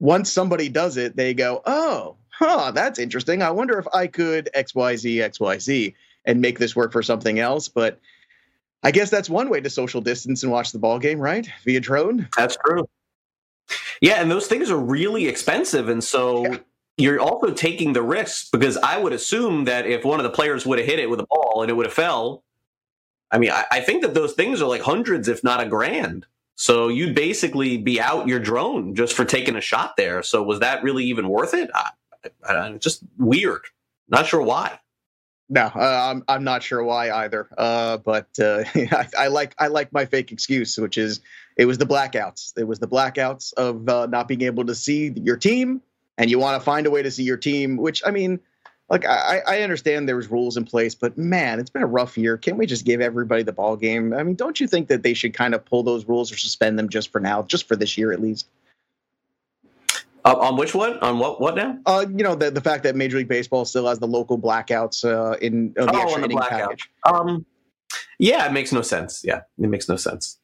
once 0.00 0.30
somebody 0.32 0.68
does 0.68 0.96
it, 0.96 1.14
they 1.14 1.32
go, 1.32 1.62
"Oh, 1.64 2.16
huh, 2.30 2.72
that's 2.72 2.98
interesting. 2.98 3.40
I 3.40 3.52
wonder 3.52 3.78
if 3.78 3.86
I 3.94 4.08
could 4.08 4.50
X 4.52 4.74
Y 4.74 4.96
Z 4.96 5.22
X 5.22 5.38
Y 5.38 5.58
Z." 5.58 5.94
and 6.28 6.40
make 6.40 6.58
this 6.58 6.76
work 6.76 6.92
for 6.92 7.02
something 7.02 7.40
else. 7.40 7.68
But 7.68 7.98
I 8.82 8.92
guess 8.92 9.10
that's 9.10 9.28
one 9.28 9.48
way 9.48 9.60
to 9.60 9.70
social 9.70 10.00
distance 10.00 10.44
and 10.44 10.52
watch 10.52 10.70
the 10.70 10.78
ball 10.78 11.00
game, 11.00 11.18
right? 11.18 11.48
Via 11.64 11.80
drone. 11.80 12.28
That's 12.36 12.56
true. 12.64 12.88
Yeah, 14.00 14.20
and 14.22 14.30
those 14.30 14.46
things 14.46 14.70
are 14.70 14.78
really 14.78 15.26
expensive, 15.26 15.88
and 15.88 16.02
so 16.02 16.44
yeah. 16.46 16.58
you're 16.96 17.20
also 17.20 17.52
taking 17.52 17.92
the 17.92 18.02
risk 18.02 18.52
because 18.52 18.76
I 18.76 18.98
would 18.98 19.12
assume 19.12 19.64
that 19.64 19.86
if 19.86 20.04
one 20.04 20.20
of 20.20 20.24
the 20.24 20.30
players 20.30 20.64
would 20.64 20.78
have 20.78 20.86
hit 20.86 21.00
it 21.00 21.10
with 21.10 21.20
a 21.20 21.26
ball 21.26 21.62
and 21.62 21.70
it 21.70 21.74
would 21.74 21.86
have 21.86 21.92
fell, 21.92 22.44
I 23.30 23.38
mean, 23.38 23.50
I, 23.50 23.64
I 23.72 23.80
think 23.80 24.02
that 24.02 24.14
those 24.14 24.34
things 24.34 24.62
are 24.62 24.68
like 24.68 24.82
hundreds, 24.82 25.28
if 25.28 25.42
not 25.42 25.60
a 25.60 25.66
grand. 25.66 26.26
So 26.54 26.88
you'd 26.88 27.14
basically 27.14 27.76
be 27.76 28.00
out 28.00 28.26
your 28.26 28.40
drone 28.40 28.94
just 28.94 29.14
for 29.14 29.24
taking 29.24 29.56
a 29.56 29.60
shot 29.60 29.96
there. 29.96 30.22
So 30.22 30.42
was 30.42 30.60
that 30.60 30.82
really 30.82 31.04
even 31.04 31.28
worth 31.28 31.54
it? 31.54 31.70
I, 31.74 31.90
I, 32.48 32.72
just 32.78 33.02
weird. 33.16 33.64
Not 34.08 34.26
sure 34.26 34.42
why. 34.42 34.78
No, 35.50 35.62
uh, 35.62 36.12
I'm 36.12 36.24
I'm 36.28 36.44
not 36.44 36.62
sure 36.62 36.82
why 36.82 37.10
either. 37.10 37.48
Uh, 37.56 37.96
but 37.98 38.28
uh, 38.38 38.64
I, 38.74 39.08
I, 39.18 39.28
like 39.28 39.54
I 39.58 39.68
like 39.68 39.92
my 39.92 40.04
fake 40.04 40.30
excuse, 40.30 40.76
which 40.76 40.98
is 40.98 41.20
it 41.56 41.64
was 41.64 41.78
the 41.78 41.86
blackouts. 41.86 42.52
It 42.58 42.64
was 42.64 42.78
the 42.78 42.88
blackouts 42.88 43.54
of 43.54 43.88
uh, 43.88 44.06
not 44.06 44.28
being 44.28 44.42
able 44.42 44.66
to 44.66 44.74
see 44.74 45.12
your 45.16 45.36
team, 45.36 45.80
and 46.18 46.30
you 46.30 46.38
want 46.38 46.60
to 46.60 46.64
find 46.64 46.86
a 46.86 46.90
way 46.90 47.02
to 47.02 47.10
see 47.10 47.22
your 47.22 47.38
team. 47.38 47.78
Which 47.78 48.02
I 48.04 48.10
mean, 48.10 48.40
like 48.90 49.06
I, 49.06 49.40
I 49.46 49.62
understand 49.62 50.06
there 50.06 50.16
was 50.16 50.30
rules 50.30 50.58
in 50.58 50.64
place, 50.64 50.94
but 50.94 51.16
man, 51.16 51.60
it's 51.60 51.70
been 51.70 51.82
a 51.82 51.86
rough 51.86 52.18
year. 52.18 52.36
Can't 52.36 52.58
we 52.58 52.66
just 52.66 52.84
give 52.84 53.00
everybody 53.00 53.42
the 53.42 53.52
ball 53.52 53.76
game? 53.76 54.12
I 54.12 54.22
mean, 54.24 54.34
don't 54.34 54.60
you 54.60 54.68
think 54.68 54.88
that 54.88 55.02
they 55.02 55.14
should 55.14 55.32
kind 55.32 55.54
of 55.54 55.64
pull 55.64 55.82
those 55.82 56.04
rules 56.06 56.30
or 56.30 56.36
suspend 56.36 56.78
them 56.78 56.90
just 56.90 57.10
for 57.10 57.20
now, 57.20 57.42
just 57.42 57.66
for 57.66 57.74
this 57.74 57.96
year 57.96 58.12
at 58.12 58.20
least? 58.20 58.46
Uh, 60.28 60.36
on 60.40 60.56
which 60.56 60.74
one? 60.74 60.98
On 60.98 61.18
what? 61.18 61.40
What 61.40 61.56
now? 61.56 61.78
Uh, 61.86 62.04
you 62.08 62.22
know 62.22 62.34
the 62.34 62.50
the 62.50 62.60
fact 62.60 62.82
that 62.84 62.96
Major 62.96 63.18
League 63.18 63.28
Baseball 63.28 63.64
still 63.64 63.86
has 63.88 63.98
the 63.98 64.06
local 64.06 64.38
blackouts 64.38 65.04
uh, 65.04 65.36
in 65.38 65.74
uh, 65.78 65.86
the 65.86 65.92
oh, 65.94 66.14
on 66.14 66.20
the 66.20 66.28
blackout. 66.28 66.70
Package. 66.70 66.90
Um, 67.10 67.46
yeah, 68.18 68.46
it 68.46 68.52
makes 68.52 68.72
no 68.72 68.82
sense. 68.82 69.22
Yeah, 69.24 69.42
it 69.58 69.68
makes 69.68 69.88
no 69.88 69.96
sense. 69.96 70.38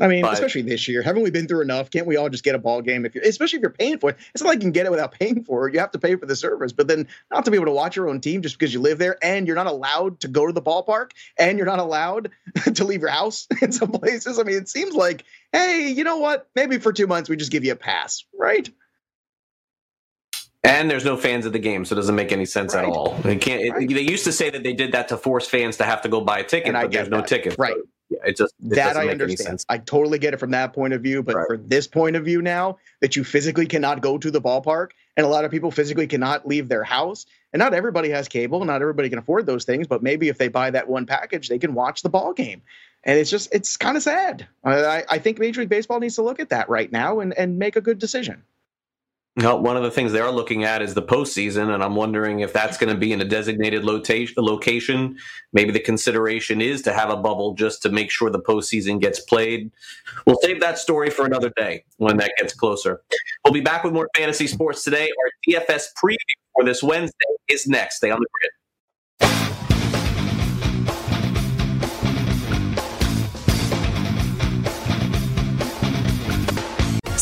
I 0.00 0.08
mean, 0.08 0.22
but, 0.22 0.34
especially 0.34 0.62
this 0.62 0.88
year, 0.88 1.00
haven't 1.00 1.22
we 1.22 1.30
been 1.30 1.48
through 1.48 1.62
enough? 1.62 1.90
Can't 1.90 2.06
we 2.06 2.16
all 2.16 2.28
just 2.28 2.44
get 2.44 2.54
a 2.54 2.58
ball 2.58 2.82
game 2.82 3.06
if 3.06 3.14
you, 3.14 3.22
especially 3.24 3.56
if 3.56 3.62
you're 3.62 3.70
paying 3.70 3.98
for 3.98 4.10
it? 4.10 4.16
It's 4.34 4.42
not 4.42 4.50
like 4.50 4.56
you 4.56 4.62
can 4.62 4.72
get 4.72 4.84
it 4.84 4.90
without 4.90 5.12
paying 5.18 5.42
for 5.42 5.66
it. 5.66 5.74
You 5.74 5.80
have 5.80 5.90
to 5.92 5.98
pay 5.98 6.16
for 6.16 6.26
the 6.26 6.36
service, 6.36 6.72
but 6.72 6.86
then 6.86 7.08
not 7.30 7.44
to 7.46 7.50
be 7.50 7.56
able 7.56 7.66
to 7.66 7.72
watch 7.72 7.96
your 7.96 8.08
own 8.08 8.20
team 8.20 8.42
just 8.42 8.58
because 8.58 8.74
you 8.74 8.80
live 8.80 8.98
there, 8.98 9.16
and 9.22 9.46
you're 9.46 9.56
not 9.56 9.66
allowed 9.66 10.20
to 10.20 10.28
go 10.28 10.46
to 10.46 10.52
the 10.52 10.62
ballpark, 10.62 11.12
and 11.38 11.56
you're 11.56 11.66
not 11.66 11.78
allowed 11.78 12.30
to 12.74 12.84
leave 12.84 13.00
your 13.00 13.10
house 13.10 13.46
in 13.62 13.72
some 13.72 13.90
places. 13.90 14.38
I 14.38 14.42
mean, 14.42 14.56
it 14.56 14.68
seems 14.68 14.94
like, 14.94 15.24
hey, 15.52 15.88
you 15.88 16.04
know 16.04 16.18
what? 16.18 16.48
Maybe 16.54 16.78
for 16.78 16.92
two 16.92 17.06
months 17.06 17.30
we 17.30 17.36
just 17.36 17.50
give 17.50 17.64
you 17.64 17.72
a 17.72 17.76
pass, 17.76 18.24
right? 18.38 18.68
And 20.66 20.90
there's 20.90 21.04
no 21.04 21.16
fans 21.16 21.46
at 21.46 21.52
the 21.52 21.58
game, 21.58 21.84
so 21.84 21.94
it 21.94 21.96
doesn't 21.96 22.14
make 22.14 22.32
any 22.32 22.44
sense 22.44 22.74
right. 22.74 22.84
at 22.84 22.90
all. 22.90 23.14
They 23.22 23.36
can't. 23.36 23.62
It, 23.62 23.70
right. 23.70 23.88
They 23.88 24.00
used 24.00 24.24
to 24.24 24.32
say 24.32 24.50
that 24.50 24.62
they 24.62 24.72
did 24.72 24.92
that 24.92 25.08
to 25.08 25.16
force 25.16 25.46
fans 25.46 25.76
to 25.76 25.84
have 25.84 26.02
to 26.02 26.08
go 26.08 26.20
buy 26.20 26.40
a 26.40 26.44
ticket, 26.44 26.74
and 26.74 26.82
but 26.82 26.90
there's 26.90 27.08
no 27.08 27.22
ticket. 27.22 27.54
Right. 27.56 27.74
So, 27.74 27.82
yeah, 28.08 28.18
it 28.24 28.36
just 28.36 28.54
it 28.60 28.74
that 28.76 28.96
I 28.96 29.08
understand. 29.08 29.64
I 29.68 29.78
totally 29.78 30.18
get 30.18 30.34
it 30.34 30.38
from 30.38 30.50
that 30.52 30.72
point 30.72 30.92
of 30.92 31.02
view, 31.02 31.22
but 31.22 31.36
right. 31.36 31.46
for 31.46 31.56
this 31.56 31.86
point 31.86 32.16
of 32.16 32.24
view 32.24 32.42
now, 32.42 32.78
that 33.00 33.16
you 33.16 33.24
physically 33.24 33.66
cannot 33.66 34.00
go 34.00 34.18
to 34.18 34.30
the 34.30 34.40
ballpark, 34.40 34.90
and 35.16 35.24
a 35.24 35.28
lot 35.28 35.44
of 35.44 35.50
people 35.50 35.70
physically 35.70 36.06
cannot 36.06 36.46
leave 36.46 36.68
their 36.68 36.84
house, 36.84 37.26
and 37.52 37.60
not 37.60 37.74
everybody 37.74 38.10
has 38.10 38.28
cable, 38.28 38.64
not 38.64 38.80
everybody 38.80 39.08
can 39.08 39.18
afford 39.18 39.46
those 39.46 39.64
things, 39.64 39.86
but 39.86 40.02
maybe 40.02 40.28
if 40.28 40.38
they 40.38 40.48
buy 40.48 40.70
that 40.70 40.88
one 40.88 41.06
package, 41.06 41.48
they 41.48 41.58
can 41.58 41.74
watch 41.74 42.02
the 42.02 42.08
ball 42.08 42.32
game, 42.32 42.62
and 43.04 43.18
it's 43.18 43.30
just 43.30 43.52
it's 43.52 43.76
kind 43.76 43.96
of 43.96 44.02
sad. 44.02 44.46
I, 44.64 45.04
I 45.08 45.18
think 45.18 45.38
Major 45.38 45.60
League 45.60 45.68
Baseball 45.68 46.00
needs 46.00 46.16
to 46.16 46.22
look 46.22 46.40
at 46.40 46.50
that 46.50 46.68
right 46.68 46.90
now 46.90 47.20
and 47.20 47.32
and 47.34 47.58
make 47.58 47.76
a 47.76 47.80
good 47.80 47.98
decision. 47.98 48.42
Well, 49.36 49.60
one 49.60 49.76
of 49.76 49.82
the 49.82 49.90
things 49.90 50.12
they 50.12 50.20
are 50.20 50.32
looking 50.32 50.64
at 50.64 50.80
is 50.80 50.94
the 50.94 51.02
postseason, 51.02 51.74
and 51.74 51.84
I'm 51.84 51.94
wondering 51.94 52.40
if 52.40 52.54
that's 52.54 52.78
going 52.78 52.92
to 52.92 52.98
be 52.98 53.12
in 53.12 53.20
a 53.20 53.24
designated 53.24 53.84
location. 53.84 55.18
Maybe 55.52 55.72
the 55.72 55.80
consideration 55.80 56.62
is 56.62 56.80
to 56.82 56.92
have 56.94 57.10
a 57.10 57.18
bubble 57.18 57.52
just 57.52 57.82
to 57.82 57.90
make 57.90 58.10
sure 58.10 58.30
the 58.30 58.40
postseason 58.40 58.98
gets 58.98 59.20
played. 59.20 59.70
We'll 60.26 60.38
save 60.40 60.60
that 60.60 60.78
story 60.78 61.10
for 61.10 61.26
another 61.26 61.52
day 61.54 61.84
when 61.98 62.16
that 62.16 62.32
gets 62.38 62.54
closer. 62.54 63.02
We'll 63.44 63.52
be 63.52 63.60
back 63.60 63.84
with 63.84 63.92
more 63.92 64.08
fantasy 64.16 64.46
sports 64.46 64.82
today. 64.82 65.06
Our 65.06 65.60
DFS 65.60 65.88
preview 66.02 66.16
for 66.54 66.64
this 66.64 66.82
Wednesday 66.82 67.12
is 67.48 67.66
next. 67.66 67.96
Stay 67.96 68.10
on 68.10 68.20
the 68.20 68.26
grid. 68.32 68.55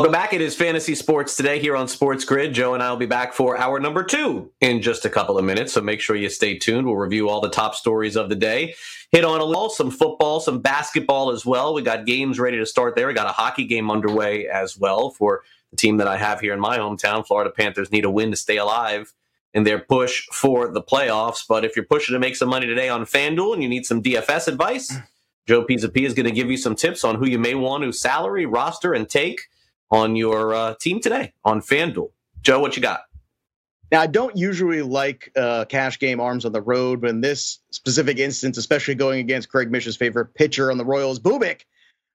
Welcome 0.00 0.12
back. 0.12 0.32
It 0.32 0.40
is 0.40 0.56
Fantasy 0.56 0.94
Sports 0.94 1.36
today 1.36 1.58
here 1.58 1.76
on 1.76 1.86
Sports 1.86 2.24
Grid. 2.24 2.54
Joe 2.54 2.72
and 2.72 2.82
I 2.82 2.88
will 2.88 2.96
be 2.96 3.04
back 3.04 3.34
for 3.34 3.58
hour 3.58 3.78
number 3.78 4.02
two 4.02 4.50
in 4.62 4.80
just 4.80 5.04
a 5.04 5.10
couple 5.10 5.36
of 5.36 5.44
minutes. 5.44 5.74
So 5.74 5.82
make 5.82 6.00
sure 6.00 6.16
you 6.16 6.30
stay 6.30 6.56
tuned. 6.56 6.86
We'll 6.86 6.96
review 6.96 7.28
all 7.28 7.42
the 7.42 7.50
top 7.50 7.74
stories 7.74 8.16
of 8.16 8.30
the 8.30 8.34
day, 8.34 8.74
hit 9.12 9.26
on 9.26 9.42
a 9.42 9.44
little, 9.44 9.68
some 9.68 9.90
football, 9.90 10.40
some 10.40 10.60
basketball 10.60 11.30
as 11.30 11.44
well. 11.44 11.74
We 11.74 11.82
got 11.82 12.06
games 12.06 12.40
ready 12.40 12.56
to 12.56 12.64
start 12.64 12.96
there. 12.96 13.08
We 13.08 13.12
got 13.12 13.26
a 13.26 13.32
hockey 13.32 13.66
game 13.66 13.90
underway 13.90 14.48
as 14.48 14.74
well 14.74 15.10
for 15.10 15.42
the 15.70 15.76
team 15.76 15.98
that 15.98 16.08
I 16.08 16.16
have 16.16 16.40
here 16.40 16.54
in 16.54 16.60
my 16.60 16.78
hometown. 16.78 17.26
Florida 17.26 17.50
Panthers 17.50 17.92
need 17.92 18.06
a 18.06 18.10
win 18.10 18.30
to 18.30 18.38
stay 18.38 18.56
alive 18.56 19.12
in 19.52 19.64
their 19.64 19.80
push 19.80 20.26
for 20.32 20.68
the 20.68 20.80
playoffs. 20.80 21.44
But 21.46 21.62
if 21.66 21.76
you're 21.76 21.84
pushing 21.84 22.14
to 22.14 22.18
make 22.18 22.36
some 22.36 22.48
money 22.48 22.66
today 22.66 22.88
on 22.88 23.04
FanDuel 23.04 23.52
and 23.52 23.62
you 23.62 23.68
need 23.68 23.84
some 23.84 24.02
DFS 24.02 24.48
advice, 24.48 24.96
Joe 25.46 25.66
Pisapia 25.66 26.06
is 26.06 26.14
going 26.14 26.24
to 26.24 26.32
give 26.32 26.50
you 26.50 26.56
some 26.56 26.74
tips 26.74 27.04
on 27.04 27.16
who 27.16 27.26
you 27.26 27.38
may 27.38 27.54
want 27.54 27.84
to 27.84 27.92
salary, 27.92 28.46
roster, 28.46 28.94
and 28.94 29.06
take 29.06 29.42
on 29.90 30.16
your 30.16 30.54
uh, 30.54 30.74
team 30.80 31.00
today 31.00 31.32
on 31.44 31.60
FanDuel. 31.60 32.10
Joe, 32.42 32.60
what 32.60 32.76
you 32.76 32.82
got? 32.82 33.00
Now, 33.90 34.00
I 34.00 34.06
don't 34.06 34.36
usually 34.36 34.82
like 34.82 35.32
uh, 35.36 35.64
cash 35.64 35.98
game 35.98 36.20
arms 36.20 36.44
on 36.44 36.52
the 36.52 36.62
road, 36.62 37.00
but 37.00 37.10
in 37.10 37.20
this 37.20 37.58
specific 37.70 38.18
instance, 38.18 38.56
especially 38.56 38.94
going 38.94 39.18
against 39.18 39.48
Craig 39.48 39.70
Mish's 39.70 39.96
favorite 39.96 40.32
pitcher 40.34 40.70
on 40.70 40.78
the 40.78 40.84
Royals, 40.84 41.18
Bubic, 41.18 41.62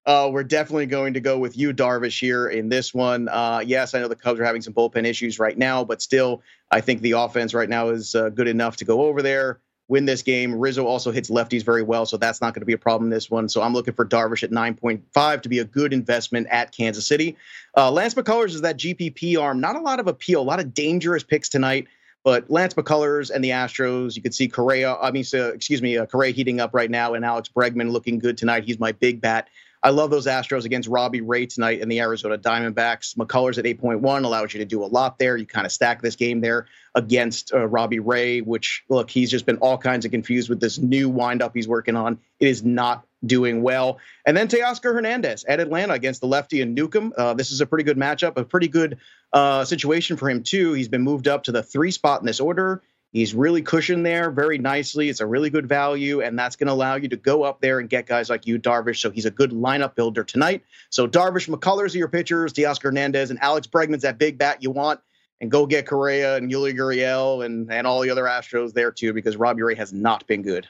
uh, 0.05 0.29
we're 0.31 0.43
definitely 0.43 0.85
going 0.85 1.15
to 1.15 1.19
go 1.19 1.37
with 1.37 1.57
Yu, 1.57 1.73
Darvish, 1.73 2.19
here 2.19 2.47
in 2.47 2.69
this 2.69 2.93
one. 2.93 3.27
Uh, 3.27 3.61
yes, 3.65 3.93
I 3.93 3.99
know 3.99 4.07
the 4.07 4.15
Cubs 4.15 4.39
are 4.39 4.45
having 4.45 4.61
some 4.61 4.73
bullpen 4.73 5.05
issues 5.05 5.39
right 5.39 5.57
now, 5.57 5.83
but 5.83 6.01
still, 6.01 6.43
I 6.71 6.79
think 6.81 7.01
the 7.01 7.13
offense 7.13 7.53
right 7.53 7.67
now 7.67 7.89
is 7.89 8.15
uh, 8.15 8.29
good 8.29 8.47
enough 8.47 8.77
to 8.77 8.85
go 8.85 9.01
over 9.01 9.21
there 9.21 9.59
win 9.87 10.05
this 10.05 10.23
game. 10.23 10.55
Rizzo 10.55 10.85
also 10.85 11.11
hits 11.11 11.29
lefties 11.29 11.63
very 11.63 11.83
well, 11.83 12.05
so 12.05 12.17
that's 12.17 12.41
not 12.41 12.53
going 12.53 12.61
to 12.61 12.65
be 12.65 12.73
a 12.73 12.77
problem 12.77 13.09
this 13.09 13.29
one. 13.29 13.47
So 13.47 13.61
I'm 13.61 13.73
looking 13.73 13.93
for 13.93 14.05
Darvish 14.05 14.43
at 14.43 14.51
9.5 14.51 15.41
to 15.41 15.49
be 15.49 15.59
a 15.59 15.65
good 15.65 15.93
investment 15.93 16.47
at 16.49 16.71
Kansas 16.71 17.05
City. 17.05 17.37
Uh, 17.77 17.91
Lance 17.91 18.15
McCullers 18.15 18.53
is 18.53 18.61
that 18.61 18.77
GPP 18.77 19.39
arm. 19.39 19.59
Not 19.59 19.75
a 19.75 19.79
lot 19.79 19.99
of 19.99 20.07
appeal, 20.07 20.41
a 20.41 20.43
lot 20.43 20.59
of 20.59 20.73
dangerous 20.73 21.23
picks 21.23 21.49
tonight. 21.49 21.87
But 22.23 22.49
Lance 22.49 22.73
McCullers 22.73 23.29
and 23.29 23.43
the 23.43 23.51
Astros, 23.51 24.15
you 24.15 24.23
can 24.23 24.31
see 24.31 24.47
Correa. 24.47 24.95
I 24.95 25.11
mean, 25.11 25.23
so, 25.23 25.49
excuse 25.49 25.79
me, 25.83 25.95
uh, 25.99 26.07
Correa 26.07 26.31
heating 26.31 26.59
up 26.59 26.73
right 26.73 26.89
now, 26.89 27.13
and 27.13 27.23
Alex 27.23 27.49
Bregman 27.55 27.91
looking 27.91 28.17
good 28.17 28.35
tonight. 28.35 28.63
He's 28.63 28.79
my 28.79 28.93
big 28.93 29.21
bat. 29.21 29.47
I 29.83 29.91
love 29.91 30.09
those 30.09 30.25
Astros 30.25 30.65
against 30.65 30.89
Robbie 30.89 31.21
Ray 31.21 31.45
tonight 31.45 31.81
in 31.81 31.89
the 31.89 31.99
Arizona 31.99 32.39
Diamondbacks. 32.39 33.15
McCullers 33.15 33.59
at 33.59 33.65
8.1 33.65 34.23
allows 34.25 34.51
you 34.51 34.59
to 34.59 34.65
do 34.65 34.83
a 34.83 34.87
lot 34.87 35.19
there. 35.19 35.37
You 35.37 35.45
kind 35.45 35.67
of 35.67 35.71
stack 35.71 36.01
this 36.01 36.15
game 36.15 36.41
there 36.41 36.65
against 36.95 37.53
uh, 37.53 37.67
Robbie 37.67 37.99
Ray, 37.99 38.41
which, 38.41 38.83
look, 38.89 39.09
he's 39.09 39.29
just 39.29 39.45
been 39.45 39.57
all 39.57 39.77
kinds 39.77 40.05
of 40.05 40.11
confused 40.11 40.49
with 40.49 40.59
this 40.59 40.77
new 40.77 41.09
windup 41.09 41.53
he's 41.53 41.67
working 41.67 41.95
on. 41.95 42.17
It 42.39 42.47
is 42.47 42.63
not 42.63 43.05
doing 43.25 43.61
well. 43.61 43.99
And 44.25 44.35
then 44.35 44.47
Teoscar 44.47 44.93
Hernandez 44.93 45.43
at 45.43 45.59
Atlanta 45.59 45.93
against 45.93 46.21
the 46.21 46.27
lefty 46.27 46.61
and 46.61 46.73
Newcomb. 46.73 47.13
Uh, 47.17 47.33
this 47.33 47.51
is 47.51 47.59
a 47.59 47.65
pretty 47.65 47.83
good 47.83 47.97
matchup, 47.97 48.37
a 48.37 48.45
pretty 48.45 48.69
good 48.69 48.97
uh, 49.33 49.65
situation 49.65 50.15
for 50.15 50.29
him, 50.29 50.41
too. 50.41 50.73
He's 50.73 50.87
been 50.87 51.01
moved 51.01 51.27
up 51.27 51.43
to 51.43 51.51
the 51.51 51.61
three 51.61 51.91
spot 51.91 52.21
in 52.21 52.25
this 52.25 52.39
order. 52.39 52.81
He's 53.11 53.33
really 53.33 53.61
cushioned 53.61 54.05
there 54.05 54.29
very 54.29 54.57
nicely. 54.57 55.07
It's 55.07 55.21
a 55.21 55.25
really 55.25 55.49
good 55.49 55.69
value, 55.69 56.21
and 56.21 56.37
that's 56.37 56.57
going 56.57 56.67
to 56.67 56.73
allow 56.73 56.95
you 56.95 57.07
to 57.09 57.15
go 57.15 57.43
up 57.43 57.61
there 57.61 57.79
and 57.79 57.89
get 57.89 58.07
guys 58.07 58.29
like 58.29 58.45
Yu, 58.45 58.59
Darvish. 58.59 58.99
So 58.99 59.09
he's 59.09 59.25
a 59.25 59.31
good 59.31 59.51
lineup 59.51 59.95
builder 59.95 60.25
tonight. 60.25 60.63
So 60.89 61.07
Darvish, 61.07 61.47
McCullers 61.47 61.95
are 61.95 61.97
your 61.97 62.09
pitchers, 62.09 62.51
Teoscar 62.51 62.83
Hernandez, 62.83 63.29
and 63.31 63.39
Alex 63.41 63.67
Bregman's 63.67 64.01
that 64.01 64.17
big 64.17 64.37
bat 64.37 64.61
you 64.61 64.71
want. 64.71 64.99
And 65.41 65.51
go 65.51 65.65
get 65.65 65.85
Correa 65.85 66.37
and 66.37 66.51
Yuli 66.51 66.73
Gurriel 66.73 67.45
and, 67.45 67.71
and 67.71 67.85
all 67.85 68.01
the 68.01 68.09
other 68.09 68.23
Astros 68.23 68.73
there 68.73 68.91
too, 68.91 69.13
because 69.13 69.35
Robbie 69.35 69.63
Ray 69.63 69.75
has 69.75 69.91
not 69.91 70.25
been 70.27 70.41
good. 70.41 70.67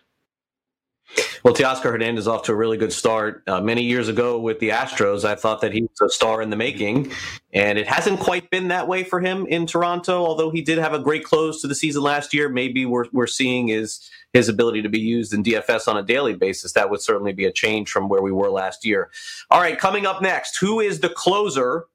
Well, 1.43 1.53
Teoscar 1.53 1.91
Hernandez 1.91 2.28
off 2.28 2.43
to 2.43 2.53
a 2.53 2.55
really 2.55 2.78
good 2.78 2.91
start. 2.91 3.43
Uh, 3.45 3.61
many 3.61 3.84
years 3.84 4.07
ago 4.07 4.39
with 4.39 4.59
the 4.59 4.70
Astros, 4.70 5.24
I 5.24 5.36
thought 5.36 5.61
that 5.61 5.72
he 5.72 5.84
was 5.84 6.01
a 6.01 6.09
star 6.09 6.41
in 6.41 6.49
the 6.49 6.55
making, 6.55 7.11
and 7.53 7.78
it 7.78 7.88
hasn't 7.88 8.20
quite 8.20 8.49
been 8.49 8.70
that 8.70 8.88
way 8.88 9.03
for 9.03 9.22
him 9.22 9.45
in 9.45 9.68
Toronto. 9.68 10.26
Although 10.26 10.49
he 10.49 10.63
did 10.63 10.80
have 10.80 10.93
a 10.93 10.99
great 10.99 11.24
close 11.24 11.61
to 11.61 11.68
the 11.68 11.76
season 11.76 12.01
last 12.01 12.34
year, 12.34 12.49
maybe 12.49 12.88
we're 12.88 13.05
we're 13.11 13.28
seeing 13.28 13.70
is 13.70 14.09
his 14.34 14.49
ability 14.49 14.82
to 14.82 14.89
be 14.89 14.99
used 14.99 15.34
in 15.34 15.43
DFS 15.43 15.88
on 15.88 15.97
a 15.97 16.03
daily 16.03 16.34
basis. 16.34 16.74
That 16.74 16.89
would 16.89 17.01
certainly 17.01 17.32
be 17.32 17.45
a 17.45 17.51
change 17.51 17.91
from 17.91 18.09
where 18.09 18.24
we 18.24 18.32
were 18.32 18.49
last 18.49 18.84
year. 18.84 19.11
All 19.51 19.61
right, 19.61 19.78
coming 19.78 20.07
up 20.07 20.24
next, 20.24 20.57
who 20.57 20.80
is 20.80 21.01
the 21.01 21.09
closer 21.09 21.86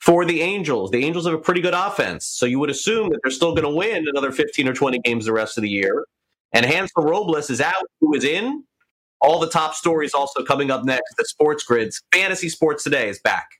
for 0.00 0.24
the 0.24 0.42
Angels? 0.42 0.90
The 0.90 1.04
Angels 1.04 1.26
have 1.26 1.34
a 1.34 1.38
pretty 1.38 1.60
good 1.60 1.74
offense, 1.74 2.26
so 2.26 2.46
you 2.46 2.58
would 2.58 2.70
assume 2.70 3.10
that 3.10 3.20
they're 3.22 3.30
still 3.30 3.54
going 3.54 3.64
to 3.64 3.70
win 3.70 4.06
another 4.08 4.32
15 4.32 4.68
or 4.68 4.74
20 4.74 4.98
games 5.00 5.24
the 5.24 5.32
rest 5.32 5.56
of 5.56 5.62
the 5.62 5.70
year. 5.70 6.04
And 6.52 6.66
Hansel 6.66 7.04
Robles 7.04 7.48
is 7.50 7.60
out. 7.60 7.84
Who 8.00 8.14
is 8.14 8.24
in? 8.24 8.64
All 9.20 9.38
the 9.38 9.50
top 9.50 9.74
stories 9.74 10.14
also 10.14 10.42
coming 10.42 10.70
up 10.70 10.84
next. 10.84 11.14
The 11.16 11.24
Sports 11.26 11.62
Grids 11.62 12.02
Fantasy 12.12 12.48
Sports 12.48 12.82
Today 12.82 13.08
is 13.08 13.20
back. 13.20 13.59